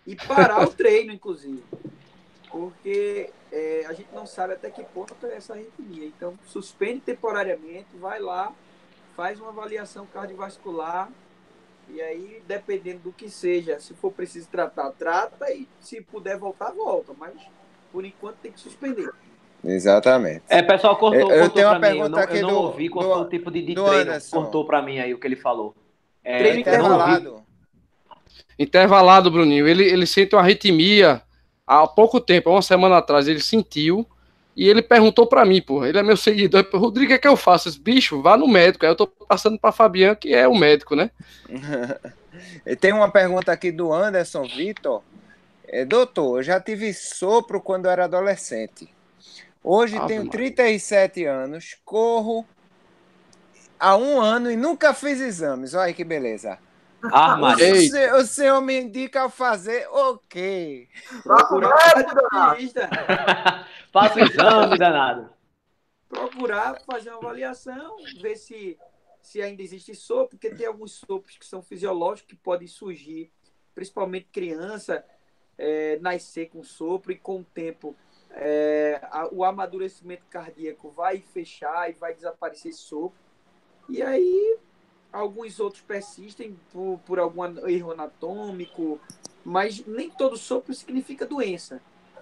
E 0.07 0.17
parar 0.17 0.63
o 0.63 0.69
treino, 0.73 1.13
inclusive 1.13 1.63
porque 2.53 3.31
é, 3.51 3.87
a 3.89 3.95
gente 3.95 4.11
não 4.13 4.27
sabe 4.27 4.53
até 4.53 4.71
que 4.71 4.85
ponto 4.85 5.15
é 5.25 5.37
essa 5.37 5.55
arritmia. 5.55 6.05
Então, 6.05 6.39
suspende 6.45 7.01
temporariamente, 7.01 7.87
vai 7.95 8.21
lá, 8.21 8.53
faz 9.17 9.41
uma 9.41 9.49
avaliação 9.49 10.07
cardiovascular, 10.07 11.11
e 11.89 12.01
aí, 12.01 12.43
dependendo 12.47 13.01
do 13.01 13.13
que 13.13 13.31
seja, 13.31 13.81
se 13.81 13.95
for 13.95 14.13
preciso 14.13 14.49
tratar, 14.49 14.91
trata, 14.93 15.51
e 15.51 15.67
se 15.81 16.03
puder 16.03 16.37
voltar, 16.37 16.71
volta. 16.73 17.15
Mas, 17.19 17.33
por 17.91 18.05
enquanto, 18.05 18.37
tem 18.37 18.53
que 18.53 18.61
suspender. 18.61 19.11
Exatamente. 19.65 20.43
É, 20.49 20.63
pessoal, 20.63 20.97
cortou, 20.97 21.21
eu, 21.21 21.27
cortou 21.27 21.45
eu 21.45 21.51
tenho 21.51 21.69
uma 21.69 21.81
pergunta 21.81 22.05
mim. 22.05 22.05
Eu 22.05 22.11
não, 22.11 22.19
aqui 22.19 22.37
eu 22.39 22.43
não 22.43 22.51
do, 22.51 22.61
ouvi 22.61 22.89
qual 22.89 23.05
do, 23.05 23.15
foi 23.15 23.23
o 23.23 23.29
tipo 23.29 23.51
de, 23.51 23.63
de 23.63 23.75
treino. 23.75 23.91
Anderson. 23.91 24.37
Cortou 24.37 24.65
para 24.67 24.83
mim 24.83 24.99
aí 24.99 25.15
o 25.15 25.19
que 25.19 25.27
ele 25.27 25.37
falou. 25.37 25.75
É, 26.25 26.39
treino 26.39 26.61
intervalado. 26.61 27.43
Intervalado, 28.59 29.31
Bruninho. 29.31 29.67
Ele, 29.67 29.85
ele 29.85 30.07
sente 30.07 30.35
uma 30.35 30.43
arritmia 30.43 31.23
há 31.67 31.87
pouco 31.87 32.21
tempo, 32.21 32.51
há 32.51 32.55
uma 32.55 32.63
semana 32.63 32.99
atrás, 32.99 33.29
ele 33.29 33.41
sentiu 33.41 34.07
e 34.55 34.69
ele 34.69 34.83
perguntou 34.83 35.27
para 35.27 35.45
mim, 35.45 35.63
pô, 35.63 35.85
ele 35.85 35.99
é 35.99 36.03
meu 36.03 36.17
seguidor, 36.17 36.67
Rodrigo, 36.75 37.07
o 37.07 37.09
que 37.09 37.15
é 37.15 37.19
que 37.19 37.29
eu 37.29 37.37
faço? 37.37 37.69
Esse 37.69 37.81
bicho, 37.81 38.21
vá 38.21 38.37
no 38.37 38.47
médico. 38.47 38.85
Aí 38.85 38.91
eu 38.91 38.97
tô 38.97 39.07
passando 39.07 39.59
para 39.59 39.73
Fabiano, 39.73 40.17
que 40.17 40.35
é 40.35 40.47
o 40.47 40.55
médico, 40.55 40.95
né? 40.95 41.11
Tem 42.81 42.93
uma 42.93 43.11
pergunta 43.11 43.51
aqui 43.51 43.73
do 43.73 43.93
Anderson 43.93 44.45
Vitor. 44.45 45.03
É, 45.67 45.85
doutor, 45.87 46.39
eu 46.39 46.43
já 46.43 46.61
tive 46.61 46.93
sopro 46.93 47.61
quando 47.61 47.89
era 47.89 48.05
adolescente. 48.05 48.89
Hoje 49.65 49.97
Ave 49.97 50.09
tenho 50.09 50.29
37 50.29 51.25
anos, 51.25 51.77
corro 51.85 52.45
há 53.79 53.97
um 53.97 54.21
ano 54.21 54.51
e 54.51 54.57
nunca 54.57 54.95
fiz 54.95 55.21
exames. 55.21 55.75
Olha 55.75 55.93
que 55.93 56.05
beleza. 56.05 56.59
Ah, 57.13 57.37
o, 57.37 57.57
senhor, 57.57 58.15
o 58.21 58.25
senhor 58.25 58.61
me 58.61 58.81
indica 58.81 59.29
fazer 59.29 59.89
o 59.89 60.19
quê? 60.19 60.89
Procurar 61.25 61.77
Faça 63.93 64.21
o 64.21 64.23
exame, 64.23 64.79
danado. 64.79 65.29
Procurar 66.09 66.81
fazer 66.87 67.11
uma 67.11 67.19
avaliação, 67.19 67.97
ver 68.21 68.37
se, 68.37 68.79
se 69.21 69.43
ainda 69.43 69.63
existe 69.63 69.95
sopro, 69.97 70.39
porque 70.39 70.55
tem 70.55 70.67
alguns 70.67 70.93
sopros 70.93 71.37
que 71.37 71.45
são 71.45 71.61
fisiológicos 71.61 72.31
que 72.31 72.37
podem 72.37 72.69
surgir, 72.69 73.33
principalmente 73.75 74.29
criança, 74.33 75.05
é, 75.59 75.99
nascer 76.01 76.51
com 76.51 76.63
sopro 76.63 77.11
e 77.11 77.17
com 77.17 77.41
o 77.41 77.45
tempo 77.45 77.97
é, 78.35 79.01
a, 79.11 79.29
o 79.33 79.45
amadurecimento 79.45 80.25
cardíaco 80.31 80.91
vai 80.91 81.21
fechar 81.21 81.91
e 81.91 81.93
vai 81.93 82.15
desaparecer 82.15 82.71
esse 82.71 82.81
sopro. 82.81 83.19
E 83.89 84.03
aí 84.03 84.59
alguns 85.13 85.61
outros 85.61 85.83
persistem 85.83 86.59
por, 86.73 86.99
por 87.05 87.19
algum 87.19 87.45
erro 87.69 87.93
anatômico, 87.93 88.99
mas 89.45 89.85
nem 89.87 90.09
todo 90.11 90.37
sopro 90.37 90.73
significa 90.75 91.27
doença. 91.27 91.81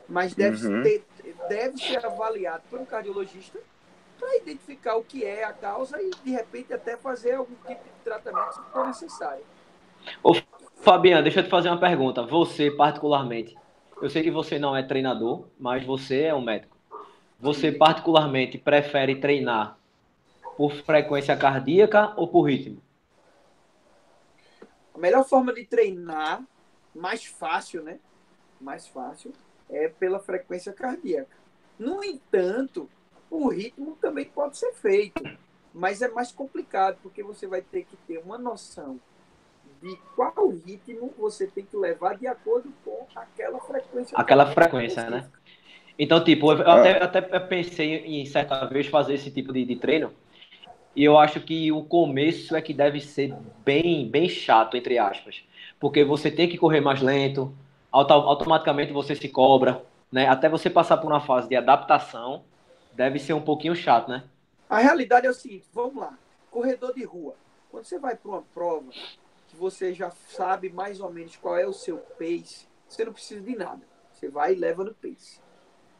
Mas 0.08 0.34
deve, 0.34 0.66
uhum. 0.66 0.82
ter, 0.82 1.04
deve 1.48 1.78
ser 1.78 2.04
avaliado 2.04 2.64
por 2.68 2.80
um 2.80 2.84
cardiologista 2.84 3.60
para 4.18 4.36
identificar 4.36 4.96
o 4.96 5.04
que 5.04 5.24
é 5.24 5.44
a 5.44 5.52
causa 5.52 6.02
e, 6.02 6.10
de 6.10 6.30
repente, 6.30 6.72
até 6.72 6.96
fazer 6.96 7.34
algum 7.34 7.54
tipo 7.66 7.82
de 7.84 8.04
tratamento 8.04 8.54
se 8.54 8.60
for 8.72 8.86
necessário. 8.88 9.44
Ô, 10.22 10.34
Fabiano, 10.80 11.22
deixa 11.22 11.40
eu 11.40 11.44
te 11.44 11.50
fazer 11.50 11.68
uma 11.68 11.78
pergunta. 11.78 12.22
Você, 12.26 12.70
particularmente, 12.70 13.56
eu 14.00 14.08
sei 14.08 14.22
que 14.22 14.30
você 14.30 14.58
não 14.58 14.74
é 14.74 14.82
treinador, 14.82 15.46
mas 15.58 15.84
você 15.84 16.22
é 16.22 16.34
um 16.34 16.40
médico. 16.40 16.76
Você, 17.38 17.70
particularmente, 17.70 18.58
prefere 18.58 19.16
treinar 19.16 19.78
por 20.56 20.72
frequência 20.72 21.36
cardíaca 21.36 22.12
ou 22.16 22.28
por 22.28 22.42
ritmo? 22.42 22.82
A 24.94 24.98
melhor 24.98 25.24
forma 25.24 25.52
de 25.52 25.64
treinar, 25.64 26.42
mais 26.94 27.24
fácil, 27.24 27.82
né? 27.82 27.98
Mais 28.60 28.86
fácil, 28.86 29.32
é 29.68 29.88
pela 29.88 30.18
frequência 30.18 30.72
cardíaca. 30.72 31.36
No 31.78 32.04
entanto, 32.04 32.88
o 33.30 33.48
ritmo 33.48 33.96
também 34.00 34.24
pode 34.24 34.58
ser 34.58 34.72
feito, 34.74 35.22
mas 35.72 36.02
é 36.02 36.08
mais 36.08 36.32
complicado, 36.32 36.98
porque 37.02 37.22
você 37.22 37.46
vai 37.46 37.62
ter 37.62 37.84
que 37.84 37.96
ter 38.06 38.18
uma 38.18 38.36
noção 38.36 39.00
de 39.82 39.96
qual 40.14 40.48
ritmo 40.48 41.12
você 41.18 41.46
tem 41.46 41.64
que 41.64 41.76
levar 41.76 42.16
de 42.16 42.26
acordo 42.26 42.72
com 42.84 43.06
aquela 43.14 43.58
frequência. 43.60 44.16
Aquela 44.16 44.46
frequência, 44.46 45.08
né? 45.08 45.28
Então, 45.98 46.22
tipo, 46.22 46.52
eu 46.52 46.70
até, 46.70 47.02
até 47.02 47.40
pensei 47.40 47.96
em 47.96 48.24
certa 48.24 48.64
vez 48.66 48.86
fazer 48.86 49.14
esse 49.14 49.30
tipo 49.30 49.52
de, 49.52 49.64
de 49.64 49.76
treino, 49.76 50.12
e 50.94 51.04
eu 51.04 51.18
acho 51.18 51.40
que 51.40 51.70
o 51.70 51.84
começo 51.84 52.56
é 52.56 52.62
que 52.62 52.74
deve 52.74 53.00
ser 53.00 53.34
bem, 53.64 54.08
bem 54.08 54.28
chato, 54.28 54.76
entre 54.76 54.98
aspas. 54.98 55.44
Porque 55.78 56.04
você 56.04 56.30
tem 56.30 56.48
que 56.48 56.58
correr 56.58 56.80
mais 56.80 57.00
lento, 57.00 57.54
automaticamente 57.90 58.92
você 58.92 59.14
se 59.14 59.28
cobra, 59.28 59.82
né? 60.10 60.28
Até 60.28 60.48
você 60.48 60.68
passar 60.68 60.96
por 60.98 61.10
uma 61.10 61.20
fase 61.20 61.48
de 61.48 61.56
adaptação, 61.56 62.44
deve 62.92 63.18
ser 63.18 63.32
um 63.32 63.40
pouquinho 63.40 63.74
chato, 63.74 64.08
né? 64.08 64.24
A 64.68 64.78
realidade 64.78 65.26
é 65.26 65.30
o 65.30 65.34
seguinte, 65.34 65.64
vamos 65.72 65.96
lá. 65.96 66.18
Corredor 66.50 66.94
de 66.94 67.04
rua. 67.04 67.34
Quando 67.70 67.84
você 67.84 67.98
vai 67.98 68.16
para 68.16 68.30
uma 68.30 68.42
prova 68.54 68.90
que 69.50 69.56
você 69.56 69.92
já 69.92 70.10
sabe 70.10 70.70
mais 70.70 71.00
ou 71.00 71.12
menos 71.12 71.36
qual 71.36 71.56
é 71.56 71.66
o 71.66 71.72
seu 71.72 71.98
pace, 71.98 72.66
você 72.88 73.04
não 73.04 73.12
precisa 73.12 73.40
de 73.40 73.56
nada. 73.56 73.82
Você 74.12 74.28
vai 74.28 74.52
e 74.52 74.56
leva 74.56 74.84
no 74.84 74.94
pace. 74.94 75.40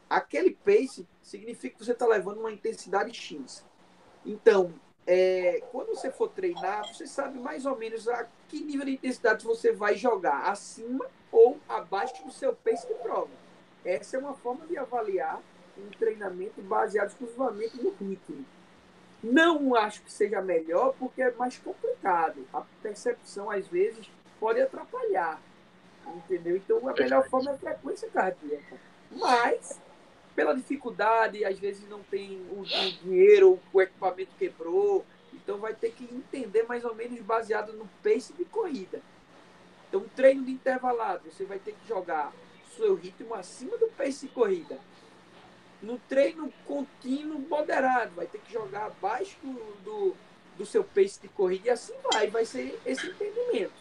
Aquele 0.09 0.53
pace 0.53 1.07
significa 1.22 1.76
que 1.76 1.84
você 1.84 1.92
está 1.92 2.07
levando 2.07 2.38
uma 2.38 2.53
intensidade 2.53 3.12
X. 3.14 3.64
Então, 4.24 4.74
é, 5.07 5.62
quando 5.72 5.88
você 5.88 6.11
for 6.11 6.28
treinar, 6.28 6.86
você 6.86 7.07
sabe 7.07 7.38
mais 7.38 7.66
ou 7.66 7.76
menos 7.76 8.07
a 8.09 8.28
que 8.48 8.61
nível 8.61 8.84
de 8.84 8.92
intensidade 8.92 9.44
você 9.44 9.72
vai 9.72 9.96
jogar, 9.96 10.51
acima 10.51 11.07
ou 11.32 11.59
abaixo 11.68 12.24
do 12.24 12.32
seu 12.32 12.55
pace 12.55 12.86
de 12.86 12.94
prova. 12.94 13.30
Essa 13.84 14.16
é 14.16 14.20
uma 14.20 14.34
forma 14.34 14.66
de 14.66 14.76
avaliar 14.76 15.40
um 15.78 15.88
treinamento 15.90 16.61
baseado 16.61 17.09
exclusivamente 17.09 17.82
no 17.82 17.90
ritmo. 17.90 18.44
Não 19.23 19.75
acho 19.75 20.03
que 20.03 20.11
seja 20.11 20.41
melhor, 20.41 20.95
porque 20.99 21.23
é 21.23 21.31
mais 21.33 21.59
complicado. 21.59 22.47
A 22.53 22.62
percepção, 22.83 23.51
às 23.51 23.66
vezes, 23.66 24.11
pode 24.39 24.61
atrapalhar. 24.61 25.41
Entendeu? 26.07 26.57
Então, 26.57 26.89
a 26.89 26.93
melhor 26.95 27.29
forma 27.29 27.51
é 27.51 27.55
a 27.55 27.59
frequência 27.59 28.09
cardíaca. 28.09 28.77
Mas, 29.11 29.79
pela 30.35 30.55
dificuldade, 30.55 31.45
às 31.45 31.59
vezes 31.59 31.89
não 31.89 32.03
tem 32.03 32.41
o, 32.51 32.62
dinheiro, 33.03 33.61
o 33.73 33.83
equipamento 33.83 34.31
quebrou. 34.39 35.05
Então, 35.35 35.59
vai 35.59 35.75
ter 35.75 35.93
que 35.93 36.05
entender 36.05 36.62
mais 36.62 36.85
ou 36.85 36.95
menos 36.95 37.21
baseado 37.21 37.75
no 37.75 37.87
pace 38.03 38.33
de 38.33 38.45
corrida. 38.47 39.03
Então, 39.89 40.05
treino 40.16 40.45
de 40.45 40.53
intervalado, 40.53 41.31
você 41.31 41.45
vai 41.45 41.59
ter 41.59 41.73
que 41.73 41.87
jogar 41.87 42.33
seu 42.75 42.95
ritmo 42.95 43.35
acima 43.35 43.77
do 43.77 43.89
pace 43.89 44.27
de 44.27 44.33
corrida 44.33 44.79
no 45.83 45.99
treino 46.09 46.53
contínuo 46.66 47.39
moderado, 47.41 48.12
vai 48.14 48.26
ter 48.26 48.39
que 48.39 48.53
jogar 48.53 48.87
abaixo 48.87 49.37
do, 49.43 49.55
do, 49.85 50.16
do 50.59 50.66
seu 50.66 50.85
pace 50.85 51.20
de 51.20 51.28
corrida 51.28 51.68
e 51.68 51.70
assim 51.70 51.95
vai, 52.12 52.28
vai 52.28 52.45
ser 52.45 52.78
esse 52.85 53.07
entendimento. 53.07 53.72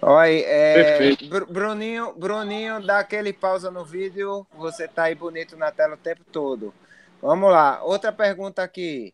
Oi, 0.00 0.44
é, 0.46 1.16
Bruninho, 1.48 2.12
Bruninho, 2.12 2.84
dá 2.84 3.00
aquele 3.00 3.32
pausa 3.32 3.70
no 3.70 3.84
vídeo, 3.84 4.46
você 4.54 4.86
tá 4.86 5.04
aí 5.04 5.14
bonito 5.14 5.56
na 5.56 5.72
tela 5.72 5.94
o 5.94 5.98
tempo 5.98 6.22
todo. 6.30 6.72
Vamos 7.20 7.50
lá, 7.50 7.82
outra 7.82 8.12
pergunta 8.12 8.62
aqui. 8.62 9.12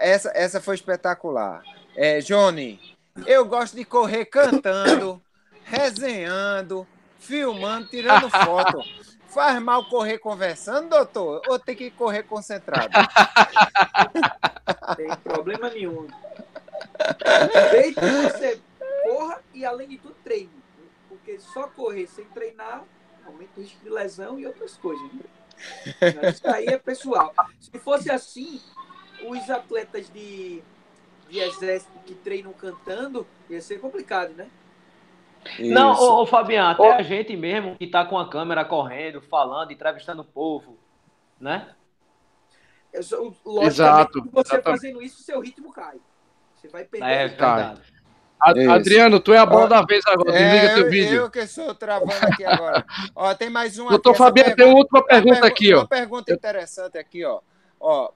Essa, 0.00 0.30
essa 0.34 0.60
foi 0.60 0.74
espetacular. 0.74 1.62
É, 1.96 2.18
Johnny, 2.20 2.80
eu 3.26 3.44
gosto 3.44 3.76
de 3.76 3.84
correr 3.84 4.26
cantando, 4.26 5.20
resenhando, 5.64 6.86
filmando, 7.18 7.88
tirando 7.88 8.28
foto. 8.44 8.82
Faz 9.32 9.62
mal 9.62 9.88
correr 9.88 10.18
conversando, 10.18 10.90
doutor? 10.90 11.40
Ou 11.48 11.58
tem 11.58 11.74
que 11.74 11.90
correr 11.90 12.22
concentrado? 12.24 12.88
Tem 14.96 15.16
problema 15.24 15.70
nenhum. 15.70 16.06
Desde 17.70 17.94
que 17.94 18.06
você 18.06 18.60
corra 19.04 19.42
e, 19.54 19.64
além 19.64 19.88
de 19.88 19.98
tudo, 19.98 20.14
treine. 20.22 20.62
Porque 21.08 21.40
só 21.40 21.66
correr 21.68 22.06
sem 22.06 22.26
treinar 22.26 22.84
aumenta 23.24 23.52
o 23.56 23.62
risco 23.62 23.82
de 23.82 23.88
lesão 23.88 24.38
e 24.38 24.46
outras 24.46 24.76
coisas. 24.76 25.10
Né? 25.12 25.20
Isso 26.30 26.46
aí 26.48 26.66
é 26.66 26.78
pessoal. 26.78 27.34
Se 27.58 27.78
fosse 27.78 28.10
assim, 28.10 28.60
os 29.24 29.48
atletas 29.48 30.10
de, 30.10 30.62
de 31.28 31.38
exército 31.38 31.98
que 32.04 32.14
treinam 32.14 32.52
cantando, 32.52 33.26
ia 33.48 33.62
ser 33.62 33.80
complicado, 33.80 34.34
né? 34.34 34.50
Isso. 35.58 35.72
Não, 35.72 35.92
ô, 35.92 36.22
ô 36.22 36.26
Fabiano, 36.26 36.70
até 36.70 36.82
ô. 36.82 36.92
a 36.92 37.02
gente 37.02 37.36
mesmo 37.36 37.76
que 37.76 37.86
tá 37.86 38.04
com 38.04 38.18
a 38.18 38.28
câmera 38.28 38.64
correndo, 38.64 39.20
falando, 39.20 39.72
entrevistando 39.72 40.22
o 40.22 40.24
povo, 40.24 40.78
né? 41.40 41.68
Eu, 42.92 43.00
Exato. 43.62 44.22
você 44.30 44.54
Exatamente. 44.54 44.64
fazendo 44.64 45.02
isso, 45.02 45.22
seu 45.22 45.40
ritmo 45.40 45.72
cai. 45.72 45.96
Você 46.54 46.68
vai 46.68 46.84
perder. 46.84 47.08
É, 47.08 47.28
verdade. 47.28 47.82
Adriano, 48.38 49.20
tu 49.20 49.32
é 49.32 49.38
a 49.38 49.46
bola 49.46 49.64
Ó, 49.64 49.68
da 49.68 49.82
vez 49.82 50.04
agora. 50.06 50.32
Desliga 50.32 50.66
é, 50.66 50.74
teu 50.74 50.90
vídeo. 50.90 51.16
Eu 51.16 51.30
que 51.30 51.38
estou 51.38 51.74
travando 51.74 52.26
aqui 52.26 52.44
agora. 52.44 52.84
ó, 53.14 53.32
tem 53.34 53.48
mais 53.48 53.78
uma. 53.78 53.90
Doutor 53.90 54.14
Fabiano, 54.14 54.56
tem 54.56 54.66
outra 54.66 55.02
pergunta 55.04 55.46
aqui, 55.46 55.72
ó. 55.72 55.78
Uma 55.78 55.86
pergunta 55.86 56.32
interessante 56.32 56.98
aqui, 56.98 57.24
ó. 57.24 57.40
Ó, 57.78 58.10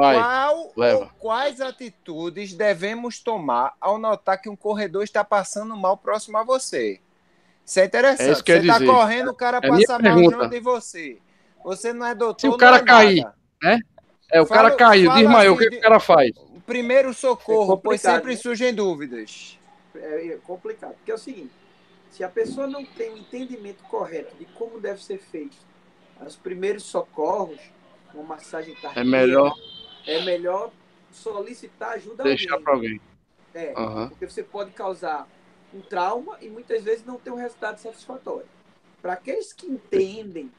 Vai, 0.00 0.16
Qual 0.16 0.72
ou 0.74 1.10
quais 1.18 1.60
atitudes 1.60 2.54
devemos 2.54 3.18
tomar 3.18 3.74
ao 3.78 3.98
notar 3.98 4.40
que 4.40 4.48
um 4.48 4.56
corredor 4.56 5.04
está 5.04 5.22
passando 5.22 5.76
mal 5.76 5.96
próximo 5.98 6.38
a 6.38 6.42
você? 6.42 7.00
Isso 7.66 7.80
é 7.80 7.84
interessante. 7.84 8.28
É 8.28 8.32
isso 8.32 8.42
você 8.42 8.58
está 8.58 8.78
correndo, 8.78 9.30
o 9.30 9.34
cara 9.34 9.58
é 9.62 9.68
passa 9.68 9.98
mal 9.98 10.18
junto 10.18 10.48
de 10.48 10.58
você. 10.58 11.18
Você 11.62 11.92
não 11.92 12.06
é 12.06 12.14
doutor. 12.14 12.40
Se 12.40 12.48
o 12.48 12.56
cara 12.56 12.78
é 12.78 12.82
cair, 12.82 13.22
nada. 13.22 13.36
né? 13.62 13.80
É, 14.32 14.40
o 14.40 14.46
fala, 14.46 14.70
cara 14.70 14.76
caiu, 14.76 15.12
desmaiou, 15.12 15.54
assim, 15.56 15.66
o 15.66 15.70
que, 15.70 15.76
o 15.76 15.80
cara 15.80 16.00
faz? 16.00 16.30
Primeiro 16.64 17.12
socorro, 17.12 17.74
é 17.74 17.80
pois 17.82 18.00
sempre 18.00 18.30
né? 18.30 18.36
surgem 18.36 18.72
dúvidas. 18.72 19.58
É, 19.94 20.28
é 20.28 20.38
complicado, 20.38 20.94
porque 20.94 21.10
é 21.10 21.14
o 21.14 21.18
seguinte: 21.18 21.52
se 22.10 22.24
a 22.24 22.28
pessoa 22.28 22.66
não 22.66 22.86
tem 22.86 23.10
o 23.10 23.14
um 23.14 23.16
entendimento 23.18 23.82
correto 23.84 24.34
de 24.36 24.46
como 24.46 24.80
deve 24.80 25.02
ser 25.02 25.18
feito 25.18 25.56
os 26.24 26.36
primeiros 26.36 26.84
socorros, 26.84 27.58
uma 28.14 28.22
massagem 28.22 28.74
cardíaca, 28.74 29.00
é 29.00 29.04
melhor 29.04 29.52
é 30.06 30.22
melhor 30.22 30.72
solicitar 31.10 31.92
ajuda 31.92 32.24
Deixar 32.24 32.58
para 32.60 32.74
alguém. 32.74 33.00
É, 33.52 33.74
uhum. 33.76 34.08
porque 34.08 34.28
você 34.28 34.42
pode 34.42 34.70
causar 34.70 35.28
um 35.74 35.80
trauma 35.80 36.38
e 36.40 36.48
muitas 36.48 36.84
vezes 36.84 37.04
não 37.04 37.18
ter 37.18 37.30
um 37.30 37.36
resultado 37.36 37.78
satisfatório. 37.78 38.46
Para 39.02 39.14
aqueles 39.14 39.52
que 39.52 39.66
entendem 39.66 40.50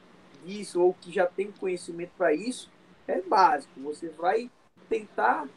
isso 0.44 0.80
ou 0.80 0.94
que 0.94 1.12
já 1.12 1.26
têm 1.26 1.50
conhecimento 1.52 2.12
para 2.16 2.34
isso, 2.34 2.70
é 3.06 3.20
básico. 3.20 3.80
Você 3.80 4.08
vai 4.08 4.50
tentar 4.88 5.48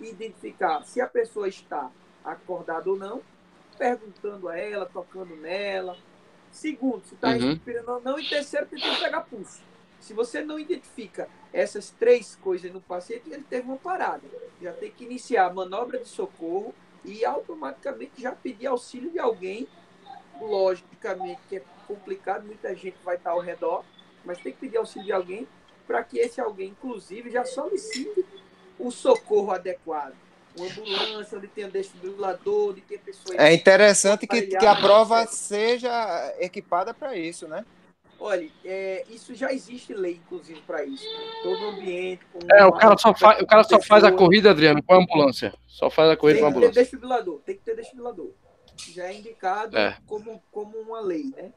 identificar 0.00 0.82
se 0.84 1.00
a 1.00 1.06
pessoa 1.06 1.48
está 1.48 1.90
acordada 2.24 2.90
ou 2.90 2.96
não, 2.96 3.22
perguntando 3.78 4.48
a 4.48 4.58
ela, 4.58 4.86
tocando 4.86 5.34
nela. 5.36 5.96
Segundo, 6.50 7.04
se 7.04 7.14
está 7.14 7.30
uhum. 7.30 7.50
respirando 7.50 7.92
ou 7.92 8.00
não. 8.00 8.18
E 8.18 8.28
terceiro, 8.28 8.66
tentando 8.66 9.00
pegar 9.00 9.22
pulso. 9.22 9.62
Se 10.06 10.14
você 10.14 10.40
não 10.40 10.56
identifica 10.56 11.28
essas 11.52 11.90
três 11.90 12.36
coisas 12.36 12.72
no 12.72 12.80
paciente, 12.80 13.28
ele 13.28 13.42
teve 13.42 13.66
uma 13.66 13.76
parada. 13.76 14.22
Já 14.62 14.72
tem 14.72 14.88
que 14.88 15.04
iniciar 15.04 15.46
a 15.46 15.52
manobra 15.52 15.98
de 15.98 16.06
socorro 16.06 16.72
e 17.04 17.24
automaticamente 17.24 18.22
já 18.22 18.30
pedir 18.30 18.68
auxílio 18.68 19.10
de 19.10 19.18
alguém. 19.18 19.66
Logicamente 20.40 21.40
que 21.48 21.56
é 21.56 21.62
complicado, 21.88 22.46
muita 22.46 22.72
gente 22.76 22.96
vai 23.04 23.16
estar 23.16 23.32
ao 23.32 23.40
redor, 23.40 23.84
mas 24.24 24.38
tem 24.38 24.52
que 24.52 24.60
pedir 24.60 24.76
auxílio 24.76 25.06
de 25.06 25.12
alguém 25.12 25.48
para 25.88 26.04
que 26.04 26.20
esse 26.20 26.40
alguém, 26.40 26.68
inclusive, 26.68 27.28
já 27.28 27.44
solicite 27.44 28.24
o 28.78 28.92
socorro 28.92 29.50
adequado. 29.50 30.14
Uma 30.56 30.68
ambulância, 30.68 31.36
onde 31.36 31.48
tenha 31.48 31.68
desfibrilador, 31.68 32.70
onde 32.70 32.80
tenha 32.80 33.00
pessoas. 33.00 33.36
É 33.36 33.52
interessante 33.52 34.24
que, 34.24 34.42
que 34.42 34.66
a 34.66 34.76
prova 34.76 35.26
seja 35.26 36.32
equipada 36.38 36.94
para 36.94 37.16
isso, 37.16 37.48
né? 37.48 37.64
Olha, 38.18 38.48
é, 38.64 39.04
isso 39.10 39.34
já 39.34 39.52
existe 39.52 39.92
lei, 39.92 40.14
inclusive, 40.14 40.60
para 40.62 40.84
isso. 40.84 41.04
Todo 41.42 41.66
ambiente. 41.66 42.22
é, 42.50 42.64
o 42.64 42.72
cara, 42.72 42.96
só 42.96 43.14
faz, 43.14 43.42
o 43.42 43.46
cara 43.46 43.62
só 43.64 43.80
faz 43.80 44.04
a 44.04 44.12
corrida, 44.12 44.50
Adriano, 44.50 44.82
com 44.82 44.94
a 44.94 44.98
ambulância. 44.98 45.52
Só 45.66 45.90
faz 45.90 46.10
a 46.10 46.16
corrida 46.16 46.40
com 46.40 46.46
a 46.46 46.48
ambulância. 46.48 46.72
Tem 46.72 46.84
que 46.84 46.90
ter 46.90 46.96
desfibrilador, 46.96 47.40
tem 47.40 47.56
que 47.56 47.62
ter 47.62 47.76
desfibrilador. 47.76 48.30
Já 48.92 49.04
é 49.04 49.14
indicado 49.14 49.76
é. 49.76 49.96
Como, 50.06 50.42
como 50.50 50.78
uma 50.78 51.00
lei, 51.00 51.24
né? 51.36 51.52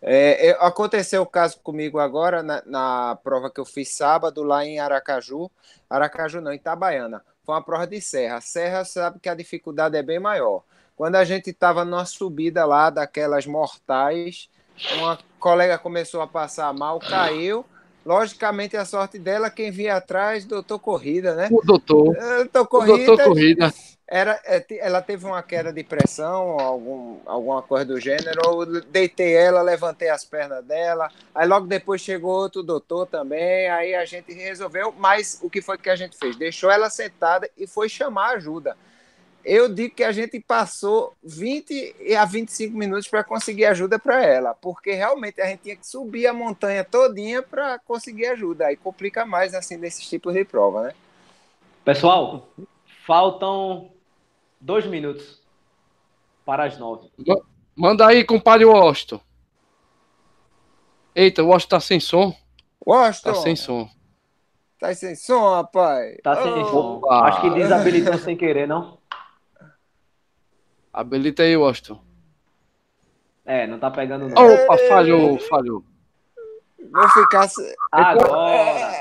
É, 0.00 0.48
é 0.48 0.50
aconteceu 0.60 1.22
o 1.22 1.26
caso 1.26 1.60
comigo 1.60 1.98
agora 1.98 2.42
na, 2.42 2.62
na, 2.66 3.18
prova 3.22 3.50
que 3.50 3.60
eu 3.60 3.64
fiz 3.64 3.88
sábado 3.90 4.42
lá 4.42 4.64
em 4.64 4.78
Aracaju. 4.78 5.50
Aracaju 5.88 6.40
não, 6.40 6.52
em 6.52 6.56
Itabaiana. 6.56 7.24
Foi 7.44 7.54
uma 7.54 7.62
prova 7.62 7.86
de 7.86 8.00
serra. 8.00 8.40
Serra 8.40 8.84
sabe 8.84 9.20
que 9.20 9.28
a 9.28 9.34
dificuldade 9.34 9.96
é 9.96 10.02
bem 10.02 10.18
maior. 10.18 10.64
Quando 10.96 11.16
a 11.16 11.24
gente 11.24 11.50
estava 11.50 11.84
numa 11.84 12.04
subida 12.04 12.64
lá 12.64 12.90
daquelas 12.90 13.46
mortais, 13.46 14.48
uma 14.98 15.18
colega 15.42 15.76
começou 15.76 16.22
a 16.22 16.26
passar 16.26 16.72
mal, 16.72 17.00
caiu. 17.00 17.66
Logicamente, 18.06 18.76
a 18.76 18.84
sorte 18.84 19.18
dela, 19.18 19.50
quem 19.50 19.70
vinha 19.70 19.96
atrás, 19.96 20.44
doutor 20.44 20.78
Corrida, 20.78 21.34
né? 21.34 21.48
O 21.50 21.60
doutor. 21.64 22.16
Doutor 22.16 22.66
Corrida. 22.66 22.94
O 22.94 23.06
doutor 23.06 23.24
Corrida. 23.26 23.74
Era, 24.08 24.40
é, 24.44 24.64
ela 24.78 25.00
teve 25.00 25.24
uma 25.24 25.42
queda 25.42 25.72
de 25.72 25.82
pressão, 25.82 26.58
algum, 26.60 27.18
alguma 27.24 27.62
coisa 27.62 27.86
do 27.86 27.98
gênero. 27.98 28.40
Eu 28.44 28.82
deitei 28.82 29.34
ela, 29.34 29.62
levantei 29.62 30.10
as 30.10 30.24
pernas 30.24 30.64
dela. 30.64 31.08
Aí 31.34 31.46
logo 31.46 31.66
depois 31.66 32.00
chegou 32.00 32.32
outro 32.32 32.62
doutor 32.62 33.06
também. 33.06 33.68
Aí 33.70 33.94
a 33.94 34.04
gente 34.04 34.32
resolveu. 34.32 34.92
Mas 34.98 35.38
o 35.42 35.48
que 35.48 35.62
foi 35.62 35.78
que 35.78 35.88
a 35.88 35.96
gente 35.96 36.16
fez? 36.16 36.36
Deixou 36.36 36.70
ela 36.70 36.90
sentada 36.90 37.48
e 37.56 37.66
foi 37.66 37.88
chamar 37.88 38.36
ajuda 38.36 38.76
eu 39.44 39.68
digo 39.68 39.94
que 39.94 40.04
a 40.04 40.12
gente 40.12 40.38
passou 40.40 41.14
20 41.22 42.14
a 42.16 42.24
25 42.24 42.76
minutos 42.76 43.08
para 43.08 43.24
conseguir 43.24 43.64
ajuda 43.66 43.98
para 43.98 44.24
ela, 44.24 44.54
porque 44.54 44.92
realmente 44.92 45.40
a 45.40 45.46
gente 45.46 45.62
tinha 45.62 45.76
que 45.76 45.86
subir 45.86 46.26
a 46.26 46.32
montanha 46.32 46.84
todinha 46.84 47.42
para 47.42 47.78
conseguir 47.80 48.26
ajuda. 48.26 48.66
Aí 48.66 48.76
complica 48.76 49.26
mais 49.26 49.54
assim 49.54 49.78
desses 49.78 50.08
tipos 50.08 50.34
de 50.34 50.44
prova, 50.44 50.84
né? 50.84 50.94
Pessoal, 51.84 52.48
faltam 53.04 53.90
dois 54.60 54.86
minutos 54.86 55.40
para 56.44 56.64
as 56.64 56.78
nove. 56.78 57.10
Manda 57.74 58.06
aí, 58.06 58.24
compadre 58.24 58.64
Washington. 58.64 59.20
Eita, 61.14 61.42
o 61.42 61.48
Washington 61.48 61.76
tá 61.76 61.80
sem 61.80 62.00
som. 62.00 62.34
Washington. 62.86 63.32
Tá 63.32 63.40
sem 63.40 63.56
som. 63.56 63.88
Tá 64.78 64.94
sem 64.94 65.14
som, 65.14 65.54
rapaz. 65.54 66.16
Tá 66.22 66.42
sem 66.42 66.52
oh. 66.52 66.66
som. 66.66 67.10
Acho 67.10 67.40
que 67.40 67.50
desabilitou 67.50 68.18
sem 68.18 68.36
querer, 68.36 68.66
não? 68.66 68.98
Habilita 70.92 71.42
aí, 71.42 71.56
Washington. 71.56 72.00
É, 73.44 73.66
não 73.66 73.78
tá 73.78 73.90
pegando 73.90 74.28
não. 74.28 74.46
Opa, 74.46 74.76
falhou, 74.88 75.38
falhou. 75.40 75.84
Vou 76.92 77.08
ficar. 77.08 77.48
Agora! 77.90 78.92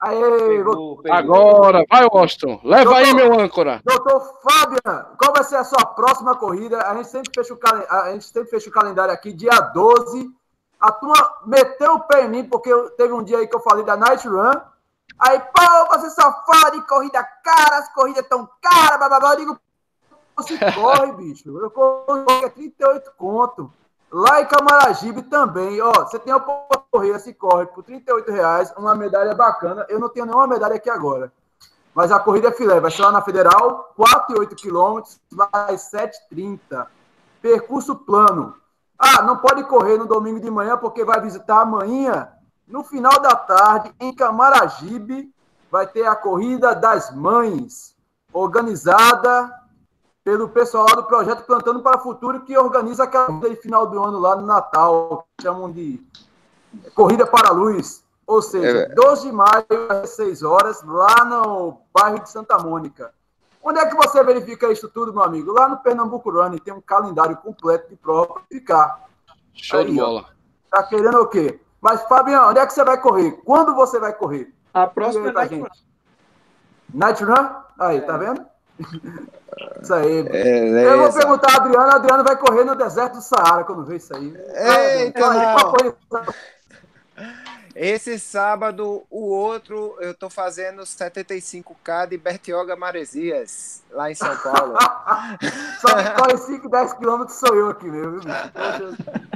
Aê, 0.00 0.18
pegou, 0.48 0.96
pegou. 1.02 1.12
Agora, 1.12 1.84
vai, 1.90 2.06
Washington. 2.06 2.58
Leva 2.64 2.84
doutor, 2.84 2.96
aí, 2.96 3.14
meu 3.14 3.38
âncora. 3.38 3.82
Doutor 3.84 4.40
Fabian, 4.42 5.06
qual 5.18 5.32
vai 5.34 5.44
ser 5.44 5.56
a 5.56 5.64
sua 5.64 5.84
próxima 5.84 6.34
corrida? 6.36 6.80
A 6.88 6.94
gente 6.94 7.08
sempre 7.08 7.30
fecha 7.34 7.52
o, 7.52 7.58
cal... 7.58 7.76
a 7.76 8.12
gente 8.12 8.24
sempre 8.24 8.48
fecha 8.48 8.70
o 8.70 8.72
calendário 8.72 9.12
aqui, 9.12 9.32
dia 9.34 9.50
12. 9.50 10.30
A 10.80 10.90
turma 10.92 11.34
meteu 11.44 11.96
o 11.96 12.00
pé 12.00 12.24
em 12.24 12.28
mim, 12.30 12.44
porque 12.44 12.70
teve 12.96 13.12
um 13.12 13.22
dia 13.22 13.38
aí 13.38 13.46
que 13.46 13.54
eu 13.54 13.60
falei 13.60 13.84
da 13.84 13.94
Night 13.94 14.26
Run. 14.26 14.52
Aí, 15.18 15.38
pô, 15.38 15.98
você 15.98 16.08
só 16.10 16.32
fala 16.46 16.70
de 16.70 16.80
corrida 16.86 17.22
cara, 17.44 17.76
as 17.76 17.92
corridas 17.92 18.26
tão 18.26 18.48
caras, 18.62 18.96
blá, 18.96 19.08
blá, 19.10 19.20
blá. 19.20 19.32
Eu 19.34 19.36
digo, 19.36 19.60
você 20.42 20.58
corre, 20.72 21.12
bicho. 21.12 21.58
Eu 21.58 21.70
corro 21.70 22.26
é 22.44 22.48
38 22.48 23.12
conto. 23.16 23.72
Lá 24.12 24.40
em 24.40 24.46
Camaragibe 24.46 25.22
também, 25.22 25.80
ó, 25.80 25.92
você 25.92 26.18
tem 26.18 26.32
a 26.32 26.40
correr, 26.40 27.18
se 27.20 27.32
corre 27.32 27.66
por 27.66 27.84
38 27.84 28.32
reais, 28.32 28.72
uma 28.76 28.94
medalha 28.94 29.34
bacana. 29.34 29.86
Eu 29.88 30.00
não 30.00 30.08
tenho 30.08 30.26
nenhuma 30.26 30.48
medalha 30.48 30.74
aqui 30.74 30.90
agora. 30.90 31.32
Mas 31.94 32.10
a 32.10 32.18
corrida 32.18 32.48
é 32.48 32.52
filé, 32.52 32.80
vai 32.80 32.90
ser 32.90 33.02
lá 33.02 33.12
na 33.12 33.22
Federal, 33.22 33.94
4,8 33.98 34.54
quilômetros, 34.54 35.20
vai 35.30 35.76
7,30. 35.76 36.86
Percurso 37.40 37.94
plano. 37.94 38.56
Ah, 38.98 39.22
não 39.22 39.36
pode 39.36 39.64
correr 39.64 39.96
no 39.96 40.06
domingo 40.06 40.40
de 40.40 40.50
manhã 40.50 40.76
porque 40.76 41.04
vai 41.04 41.20
visitar 41.20 41.60
amanhã. 41.60 42.28
No 42.66 42.82
final 42.82 43.18
da 43.20 43.34
tarde, 43.34 43.92
em 44.00 44.14
Camaragibe, 44.14 45.32
vai 45.70 45.86
ter 45.86 46.06
a 46.06 46.16
Corrida 46.16 46.74
das 46.74 47.14
Mães, 47.14 47.94
organizada 48.32 49.59
pelo 50.24 50.48
pessoal 50.48 50.86
do 50.86 51.04
projeto 51.04 51.44
Plantando 51.44 51.80
para 51.80 51.98
o 51.98 52.02
Futuro, 52.02 52.40
que 52.40 52.56
organiza 52.56 53.04
aquela 53.04 53.26
corrida 53.26 53.50
de 53.50 53.56
final 53.56 53.86
do 53.86 54.02
ano 54.02 54.18
lá 54.18 54.36
no 54.36 54.46
Natal, 54.46 55.26
chamam 55.40 55.70
de 55.70 56.00
Corrida 56.94 57.26
para 57.26 57.48
a 57.48 57.52
Luz. 57.52 58.04
Ou 58.26 58.40
seja, 58.40 58.82
é. 58.82 58.88
12 58.94 59.26
de 59.26 59.32
maio, 59.32 59.64
às 59.88 60.10
6 60.10 60.42
horas, 60.42 60.82
lá 60.84 61.24
no 61.24 61.78
bairro 61.92 62.20
de 62.20 62.30
Santa 62.30 62.58
Mônica. 62.58 63.12
Onde 63.62 63.78
é 63.78 63.86
que 63.86 63.96
você 63.96 64.22
verifica 64.22 64.70
isso 64.70 64.88
tudo, 64.88 65.12
meu 65.12 65.22
amigo? 65.22 65.52
Lá 65.52 65.68
no 65.68 65.78
Pernambuco 65.78 66.30
Run 66.30 66.56
tem 66.58 66.72
um 66.72 66.80
calendário 66.80 67.36
completo 67.38 67.88
de 67.88 67.96
prova 67.96 68.34
para 68.34 68.42
ficar. 68.44 69.04
Show 69.52 69.80
Aí, 69.80 69.86
de 69.86 69.98
bola. 69.98 70.20
Ó, 70.20 70.76
tá 70.76 70.82
querendo 70.84 71.18
o 71.18 71.26
quê? 71.26 71.60
Mas, 71.80 72.02
Fabiano, 72.02 72.50
onde 72.50 72.60
é 72.60 72.66
que 72.66 72.72
você 72.72 72.84
vai 72.84 73.00
correr? 73.00 73.32
Quando 73.44 73.74
você 73.74 73.98
vai 73.98 74.12
correr? 74.12 74.54
A 74.72 74.86
próxima 74.86 75.28
é 75.28 75.32
Night 75.32 75.54
Run. 75.56 75.66
Night 76.94 77.24
Run? 77.24 77.48
Aí, 77.78 77.96
é. 77.98 78.00
tá 78.00 78.16
vendo? 78.16 78.46
Isso 79.82 79.94
aí. 79.94 80.22
Beleza. 80.22 80.90
Eu 80.90 80.98
vou 80.98 81.12
perguntar 81.12 81.52
a 81.52 81.56
Adriana, 81.56 81.92
a 81.92 81.96
Adriana 81.96 82.22
vai 82.22 82.36
correr 82.36 82.64
no 82.64 82.74
deserto 82.74 83.14
do 83.14 83.22
Saara 83.22 83.64
quando 83.64 83.84
ver 83.84 83.96
isso 83.96 84.14
aí. 84.14 84.34
Eita, 85.02 85.20
Esse 87.82 88.18
sábado, 88.18 89.06
o 89.08 89.30
outro, 89.30 89.96
eu 90.00 90.12
tô 90.12 90.28
fazendo 90.28 90.82
75K 90.82 92.08
de 92.08 92.18
Bertioga 92.18 92.76
Maresias, 92.76 93.82
lá 93.90 94.10
em 94.10 94.14
São 94.14 94.36
Paulo. 94.36 94.76
Só 95.80 95.88
que 95.96 96.10
corre 96.10 96.36
5, 96.36 96.68
10 96.68 96.92
quilômetros 96.92 97.38
sou 97.38 97.56
eu 97.56 97.70
aqui 97.70 97.86
mesmo. 97.86 98.20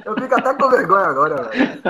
Eu 0.05 0.15
fico 0.15 0.35
até 0.35 0.53
com 0.53 0.69
vergonha 0.69 1.07
agora, 1.07 1.45
velho. 1.45 1.83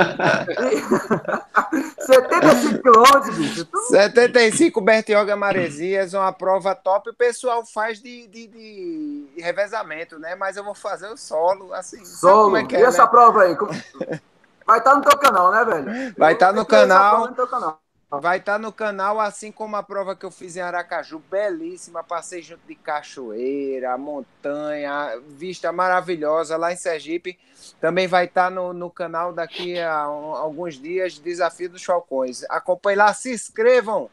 75 1.99 2.83
quilômetros, 2.83 3.37
bicho. 3.37 3.65
Tu... 3.65 3.79
75 3.89 4.81
Bertioga 4.81 5.35
Maresias, 5.35 6.15
uma 6.15 6.33
prova 6.33 6.73
top. 6.73 7.11
O 7.11 7.15
pessoal 7.15 7.67
faz 7.67 8.01
de, 8.01 8.29
de, 8.29 8.47
de, 8.47 9.27
revezamento, 9.39 10.21
né? 10.21 10.37
Mas 10.37 10.57
eu 10.57 10.63
vou 10.63 10.77
fazer 10.77 11.09
o 11.09 11.17
solo, 11.17 11.75
assim. 11.75 12.05
Solo? 12.05 12.57
É 12.57 12.61
é, 12.61 12.79
e 12.79 12.83
essa 12.85 13.03
né? 13.03 13.11
prova 13.11 13.43
aí? 13.43 13.57
Como... 13.57 13.73
Vai 14.67 14.79
estar 14.79 14.91
tá 14.91 14.97
no 14.97 15.03
teu 15.03 15.19
canal, 15.19 15.51
né, 15.51 15.65
velho? 15.65 16.15
Vai 16.17 16.33
estar 16.33 16.47
tá 16.47 16.53
no 16.53 16.65
canal. 16.65 17.35
canal. 17.47 17.81
Vai 18.11 18.39
estar 18.39 18.53
tá 18.55 18.59
no 18.59 18.73
canal, 18.73 19.21
assim 19.21 19.51
como 19.51 19.77
a 19.77 19.83
prova 19.83 20.15
que 20.15 20.25
eu 20.25 20.31
fiz 20.31 20.57
em 20.57 20.61
Aracaju, 20.61 21.21
belíssima. 21.31 22.05
Passei 22.05 22.43
junto 22.43 22.61
de 22.67 22.75
cachoeira, 22.75 23.97
montanha, 23.99 25.21
vista 25.27 25.73
maravilhosa 25.73 26.57
lá 26.57 26.73
em 26.73 26.77
Sergipe. 26.77 27.39
Também 27.81 28.07
vai 28.07 28.27
estar 28.27 28.51
no, 28.51 28.73
no 28.73 28.91
canal 28.91 29.33
daqui 29.33 29.79
a 29.79 30.03
alguns 30.03 30.75
dias, 30.75 31.19
Desafio 31.19 31.71
dos 31.71 31.85
Falcões. 31.85 32.45
Acompanhe 32.49 32.97
lá, 32.97 33.13
se 33.13 33.33
inscrevam. 33.33 34.09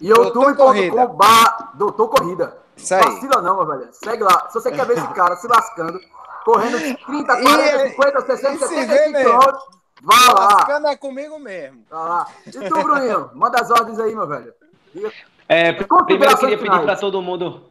E 0.00 0.08
eu 0.08 0.32
tô 0.32 0.54
corrida. 0.54 1.06
Bar... 1.06 1.72
Doutor 1.74 2.08
Corrida. 2.08 2.56
Isso 2.76 2.94
aí. 2.94 3.02
Vacila 3.02 3.42
não, 3.42 3.56
meu 3.56 3.66
velho. 3.66 3.88
Segue 3.92 4.22
lá. 4.22 4.48
Se 4.48 4.54
você 4.54 4.70
quer 4.70 4.86
ver 4.86 4.96
esse 4.96 5.08
cara 5.08 5.36
se 5.36 5.48
lascando, 5.48 6.00
correndo 6.48 6.78
30, 6.78 7.42
40, 7.42 7.88
50, 7.90 8.20
60, 8.22 8.66
75 8.68 9.18
quilômetros. 9.18 9.62
Vai 10.00 10.26
lá. 10.28 10.34
Lascando 10.34 10.86
é 10.86 10.96
comigo 10.96 11.38
mesmo. 11.38 11.84
Vai 11.90 12.08
lá. 12.08 12.26
E 12.46 12.50
tu, 12.50 12.82
Bruninho? 12.82 13.30
Manda 13.34 13.60
as 13.60 13.70
ordens 13.70 13.98
aí, 13.98 14.14
meu 14.14 14.26
velho. 14.26 14.54
É, 15.46 15.72
primeiro 15.72 16.32
eu 16.32 16.38
queria 16.38 16.56
pedir 16.56 16.80
para 16.80 16.96
todo 16.96 17.20
mundo 17.20 17.70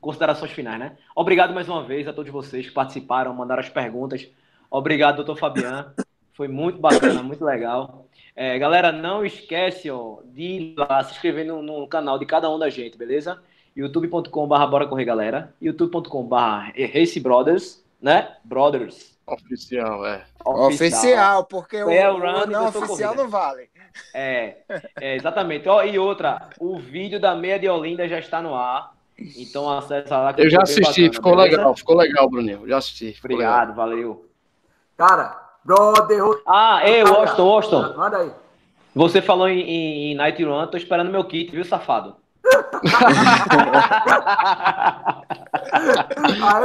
considerações 0.00 0.50
finais, 0.50 0.80
né? 0.80 0.96
Obrigado 1.14 1.54
mais 1.54 1.68
uma 1.68 1.84
vez 1.84 2.08
a 2.08 2.12
todos 2.12 2.32
vocês 2.32 2.66
que 2.66 2.72
participaram, 2.72 3.32
mandaram 3.32 3.60
as 3.60 3.68
perguntas. 3.68 4.26
Obrigado, 4.68 5.16
doutor 5.16 5.36
Fabiano. 5.36 5.92
Foi 6.32 6.48
muito 6.48 6.80
bacana, 6.80 7.22
muito 7.22 7.44
legal. 7.44 8.06
É, 8.34 8.58
galera, 8.58 8.90
não 8.90 9.24
esquece 9.24 9.90
ó, 9.90 10.18
de 10.24 10.42
ir 10.42 10.74
lá 10.76 11.04
se 11.04 11.12
inscrever 11.12 11.44
no, 11.46 11.62
no 11.62 11.86
canal 11.86 12.18
de 12.18 12.26
cada 12.26 12.50
um 12.50 12.58
da 12.58 12.70
gente, 12.70 12.96
beleza? 12.96 13.40
youtube.com.br 13.76 14.66
Bora 14.66 14.86
Correr 14.86 15.04
Galera, 15.04 15.54
youtube.com.br 15.60 16.36
Race 16.92 17.20
Brothers, 17.20 17.79
né? 18.00 18.36
Brothers. 18.44 19.18
Oficial, 19.26 20.06
é. 20.06 20.24
Oficial, 20.44 20.66
oficial 20.66 21.44
porque 21.44 21.82
o, 21.82 21.90
é 21.90 22.10
o, 22.10 22.16
o 22.16 22.46
não 22.46 22.66
oficial 22.66 22.88
corrida. 22.88 23.14
não 23.14 23.28
vale. 23.28 23.68
É, 24.14 24.56
é 25.00 25.14
exatamente. 25.14 25.68
Ó, 25.68 25.82
e 25.84 25.98
outra, 25.98 26.48
o 26.58 26.78
vídeo 26.78 27.20
da 27.20 27.34
meia 27.34 27.58
de 27.58 27.68
Olinda 27.68 28.08
já 28.08 28.18
está 28.18 28.42
no 28.42 28.54
ar. 28.54 28.92
Então 29.36 29.70
acessa 29.70 30.18
lá. 30.18 30.34
Eu 30.36 30.50
já 30.50 30.62
assisti, 30.62 31.02
bacana, 31.02 31.12
ficou 31.12 31.36
beleza? 31.36 31.56
legal, 31.56 31.76
ficou 31.76 31.96
legal, 31.96 32.28
Bruninho. 32.28 32.66
Já 32.66 32.78
assisti. 32.78 33.16
Obrigado, 33.22 33.70
legal. 33.70 33.76
valeu. 33.76 34.28
Cara, 34.96 35.38
brother. 35.64 36.20
Ah, 36.46 36.80
ei, 36.84 37.04
Washington, 37.04 37.46
Washington. 37.46 37.94
Manda 37.96 38.18
aí. 38.18 38.32
Você 38.94 39.22
falou 39.22 39.48
em, 39.48 39.60
em, 39.60 40.12
em 40.12 40.14
Night 40.16 40.42
Run, 40.42 40.66
tô 40.66 40.76
esperando 40.76 41.12
meu 41.12 41.22
kit, 41.24 41.52
viu, 41.52 41.64
safado? 41.64 42.16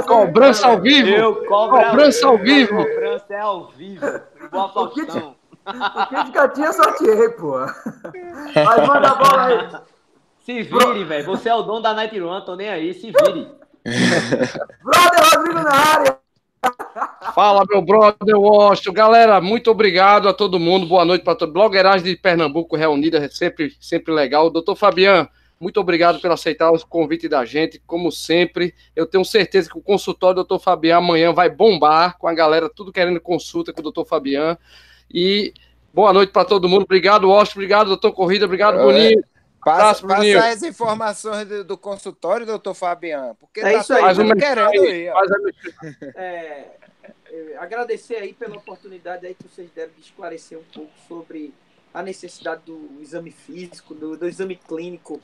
Cobrança 0.08 0.68
ao 0.68 0.80
vivo. 0.80 1.10
Eu 1.10 1.46
Cobrança 1.46 2.28
ao 2.28 2.38
vivo. 2.38 2.78
Cobrança 2.78 3.34
é 3.34 3.40
ao 3.40 3.68
vivo. 3.70 4.06
Igual 4.44 4.72
O 4.76 4.88
kit, 4.90 5.18
o 5.18 5.36
kit 6.08 6.32
gatinha 6.32 6.74
sorteei, 6.74 7.30
pô. 7.30 7.60
Mas 7.60 8.88
manda 8.88 9.10
a 9.10 9.16
bola 9.16 9.46
aí. 9.46 9.70
Se 10.40 10.62
vire, 10.62 11.04
velho. 11.04 11.26
Você 11.26 11.50
é 11.50 11.56
o 11.56 11.64
dono 11.64 11.82
da 11.82 11.94
Night 11.94 12.18
Run, 12.20 12.42
tô 12.42 12.56
nem 12.56 12.70
aí. 12.70 12.94
Se 12.94 13.12
vire. 13.12 13.48
Brother 14.84 15.34
Rodrigo 15.34 15.60
na 15.60 15.72
área. 15.72 16.18
Fala, 17.34 17.64
meu 17.70 17.82
brother 17.82 18.36
Washington. 18.36 18.94
Galera, 18.94 19.42
muito 19.42 19.70
obrigado 19.70 20.30
a 20.30 20.34
todo 20.34 20.60
mundo. 20.60 20.86
Boa 20.86 21.04
noite 21.04 21.24
para 21.24 21.36
todos. 21.36 21.54
Blogueiragem 21.54 22.06
de 22.06 22.16
Pernambuco 22.16 22.76
reunida, 22.76 23.28
sempre, 23.30 23.72
sempre 23.80 24.14
legal. 24.14 24.50
Doutor 24.50 24.76
Fabiano, 24.76 25.28
muito 25.66 25.80
obrigado 25.80 26.22
por 26.22 26.30
aceitar 26.30 26.70
o 26.70 26.86
convite 26.86 27.28
da 27.28 27.44
gente, 27.44 27.82
como 27.88 28.12
sempre. 28.12 28.76
Eu 28.96 29.08
tenho 29.08 29.26
certeza 29.26 29.68
que 29.68 29.76
o 29.76 29.82
consultório 29.82 30.36
do 30.36 30.46
doutor 30.46 30.60
Fabiano 30.60 31.04
amanhã 31.04 31.34
vai 31.34 31.50
bombar 31.50 32.20
com 32.20 32.28
a 32.28 32.36
galera, 32.36 32.70
tudo 32.70 32.92
querendo 32.92 33.20
consulta 33.20 33.74
com 33.74 33.80
o 33.80 33.84
doutor 33.84 34.06
Fabiano. 34.06 34.60
E 35.12 35.56
boa 35.92 36.14
noite 36.14 36.32
para 36.32 36.46
todo 36.46 36.70
mundo. 36.70 36.84
Obrigado, 36.84 37.28
Washington. 37.28 37.58
Obrigado, 37.58 37.88
doutor 37.88 38.12
Corrida. 38.12 38.46
Obrigado, 38.46 38.78
Boninho. 38.78 39.24
Passa, 39.64 40.06
passa 40.06 40.50
as 40.50 40.62
informações 40.62 41.48
do, 41.48 41.64
do, 41.64 41.78
consultório, 41.80 42.46
doutor 42.46 42.76
Fabiano, 42.76 43.34
porque 43.34 43.62
é 43.62 43.64
tá 43.64 43.80
isso 43.80 43.92
aí, 43.92 44.20
um 44.20 44.36
querendo 44.36 44.86
ir. 44.86 45.12
É, 46.16 46.68
é, 47.32 47.58
agradecer 47.58 48.18
aí 48.18 48.34
pela 48.34 48.58
oportunidade 48.58 49.26
aí 49.26 49.34
que 49.34 49.50
vocês 49.50 49.72
devem 49.72 49.96
esclarecer 50.00 50.60
um 50.60 50.64
pouco 50.72 50.92
sobre 51.08 51.56
a 51.92 52.04
necessidade 52.04 52.62
do 52.68 53.00
exame 53.02 53.32
físico, 53.32 53.96
do, 53.96 54.16
do 54.16 54.28
exame 54.28 54.56
clínico 54.56 55.20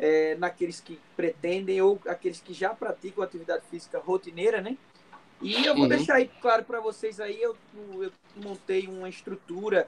é, 0.00 0.34
naqueles 0.36 0.80
que 0.80 0.98
pretendem 1.14 1.82
ou 1.82 2.00
aqueles 2.06 2.40
que 2.40 2.54
já 2.54 2.70
praticam 2.70 3.22
atividade 3.22 3.62
física 3.70 3.98
rotineira, 3.98 4.62
né? 4.62 4.78
E 5.42 5.66
eu 5.66 5.74
vou 5.74 5.82
uhum. 5.82 5.88
deixar 5.88 6.14
aí 6.14 6.30
claro 6.40 6.64
para 6.64 6.80
vocês 6.80 7.20
aí, 7.20 7.40
eu, 7.40 7.54
eu, 8.00 8.10
montei 8.36 8.86
uma 8.86 9.10
estrutura 9.10 9.86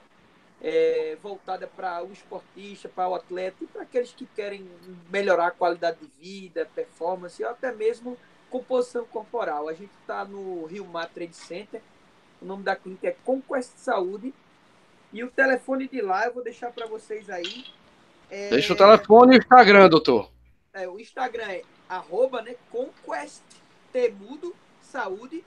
é, 0.61 1.17
voltada 1.23 1.67
para 1.67 2.05
o 2.05 2.13
esportista, 2.13 2.91
para 2.91 3.09
o 3.09 3.15
atleta 3.15 3.65
e 3.65 3.67
para 3.67 3.83
aqueles 3.83 4.13
que 4.13 4.27
querem 4.27 4.69
melhorar 5.11 5.47
a 5.47 5.51
qualidade 5.51 5.99
de 6.01 6.07
vida, 6.21 6.69
performance 6.75 7.43
ou 7.43 7.49
até 7.49 7.73
mesmo 7.73 8.19
composição 8.51 9.07
corporal. 9.07 9.67
A 9.67 9.73
gente 9.73 9.93
está 10.03 10.27
no 10.27 10.67
Rio 10.67 10.85
Mar 10.85 11.09
Trade 11.09 11.37
Center, 11.37 11.81
o 12.41 12.45
nome 12.45 12.63
da 12.63 12.77
clínica 12.77 13.09
é 13.09 13.17
Conquest 13.25 13.73
Saúde 13.77 14.35
e 15.11 15.25
o 15.25 15.31
telefone 15.31 15.89
de 15.89 16.03
lá 16.03 16.27
eu 16.27 16.35
vou 16.35 16.45
deixar 16.45 16.71
para 16.71 16.87
vocês 16.87 17.31
aí, 17.31 17.65
é... 18.33 18.49
Deixa 18.49 18.73
o 18.73 18.77
telefone 18.77 19.35
e 19.35 19.39
o 19.39 19.43
Instagram, 19.43 19.91
doutor. 19.91 20.31
É, 20.73 20.89
o 20.89 20.99
Instagram 20.99 21.45
é 21.45 21.63
arroba, 21.87 22.41
né, 22.41 22.57
Conquest 22.71 23.43
Temudo 23.93 24.57
Saúde 24.81 25.45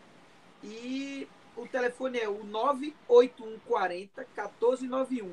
e 0.63 1.27
o 1.57 1.65
telefone 1.65 2.19
é 2.19 2.29
o 2.29 2.43
98140 2.43 4.21
1491. 4.35 5.31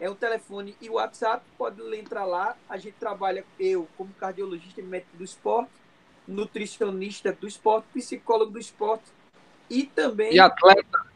É 0.00 0.10
um 0.10 0.14
telefone 0.16 0.76
e 0.80 0.90
WhatsApp, 0.90 1.44
pode 1.56 1.80
entrar 1.96 2.24
lá. 2.24 2.56
A 2.68 2.76
gente 2.76 2.94
trabalha, 2.94 3.44
eu, 3.60 3.86
como 3.96 4.12
cardiologista 4.14 4.80
e 4.80 4.84
médico 4.84 5.16
do 5.16 5.22
esporte, 5.22 5.70
nutricionista 6.26 7.32
do 7.32 7.46
esporte, 7.46 7.86
psicólogo 7.94 8.50
do 8.50 8.58
esporte 8.58 9.04
e 9.70 9.84
também. 9.84 10.34
E 10.34 10.40
atleta. 10.40 11.06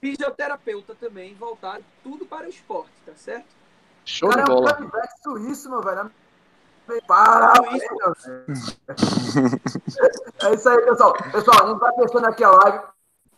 Fisioterapeuta 0.00 0.92
também, 0.96 1.34
voltado 1.34 1.84
tudo 2.02 2.26
para 2.26 2.46
o 2.46 2.50
esporte, 2.50 2.90
tá 3.06 3.14
certo? 3.14 3.59
Show 4.04 4.30
Cara, 4.30 4.42
de 4.42 4.50
bola. 4.50 4.70
É 4.70 4.82
um 4.82 4.90
suíço, 5.22 5.70
meu 5.70 5.82
velho. 5.82 6.10
Parabéns, 7.06 7.82
É 10.42 10.54
isso 10.54 10.68
aí, 10.68 10.80
pessoal. 10.82 11.12
Pessoal, 11.30 11.64
a 11.64 11.68
gente 11.68 11.78
vai 11.78 11.94
fechando 11.94 12.26
aqui 12.26 12.42
a 12.42 12.50
live. 12.50 12.80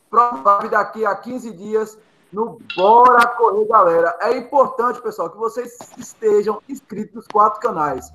Próxima 0.09 0.53
live 0.53 0.69
daqui 0.69 1.05
a 1.05 1.15
15 1.15 1.53
dias 1.53 1.99
no 2.33 2.59
Bora 2.75 3.27
Correr, 3.27 3.67
galera. 3.67 4.17
É 4.21 4.37
importante, 4.37 5.01
pessoal, 5.03 5.29
que 5.31 5.37
vocês 5.37 5.79
estejam 5.99 6.63
inscritos 6.69 7.15
nos 7.15 7.27
quatro 7.27 7.61
canais. 7.61 8.13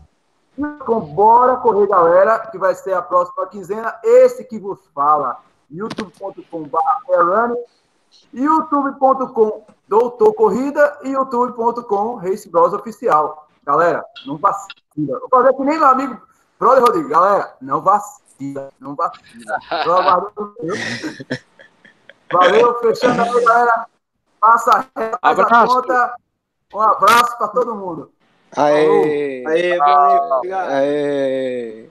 Com 0.86 1.00
Bora 1.02 1.58
Correr, 1.58 1.88
galera, 1.88 2.40
que 2.40 2.58
vai 2.58 2.74
ser 2.74 2.94
a 2.94 3.02
próxima 3.02 3.46
quinzena. 3.48 4.00
Esse 4.04 4.44
que 4.44 4.58
vos 4.58 4.80
fala, 4.94 5.40
youtube.com.br 5.70 7.54
youtube.com 8.34 9.66
Doutor 9.88 10.34
Corrida 10.34 11.00
e 11.04 11.10
youtube.com 11.10 12.16
Race 12.16 12.50
Bros 12.50 12.74
Oficial. 12.74 13.48
Galera, 13.66 14.04
não 14.26 14.38
vacila. 14.38 15.20
Vou 15.20 15.30
fazer 15.30 15.54
que 15.54 15.64
nem 15.64 15.78
meu 15.78 15.88
amigo 15.88 16.22
Brother 16.60 16.84
Rodrigo. 16.84 17.10
Galera, 17.10 17.56
não 17.62 17.82
vacila. 17.82 18.70
Não 18.80 18.96
vacila. 18.96 19.60
Valeu, 22.32 22.80
fechando 22.80 23.22
aí, 23.22 23.46
galera. 23.46 23.88
Passa 24.40 24.88
a 25.22 25.66
conta. 25.66 26.16
Um 26.74 26.82
abraço 26.82 27.38
para 27.38 27.48
todo 27.48 27.76
mundo. 27.76 28.12
Aê, 28.56 29.44
Aê, 29.48 29.78
valeu, 29.78 30.24
obrigado. 30.34 30.70
Aê. 30.70 31.90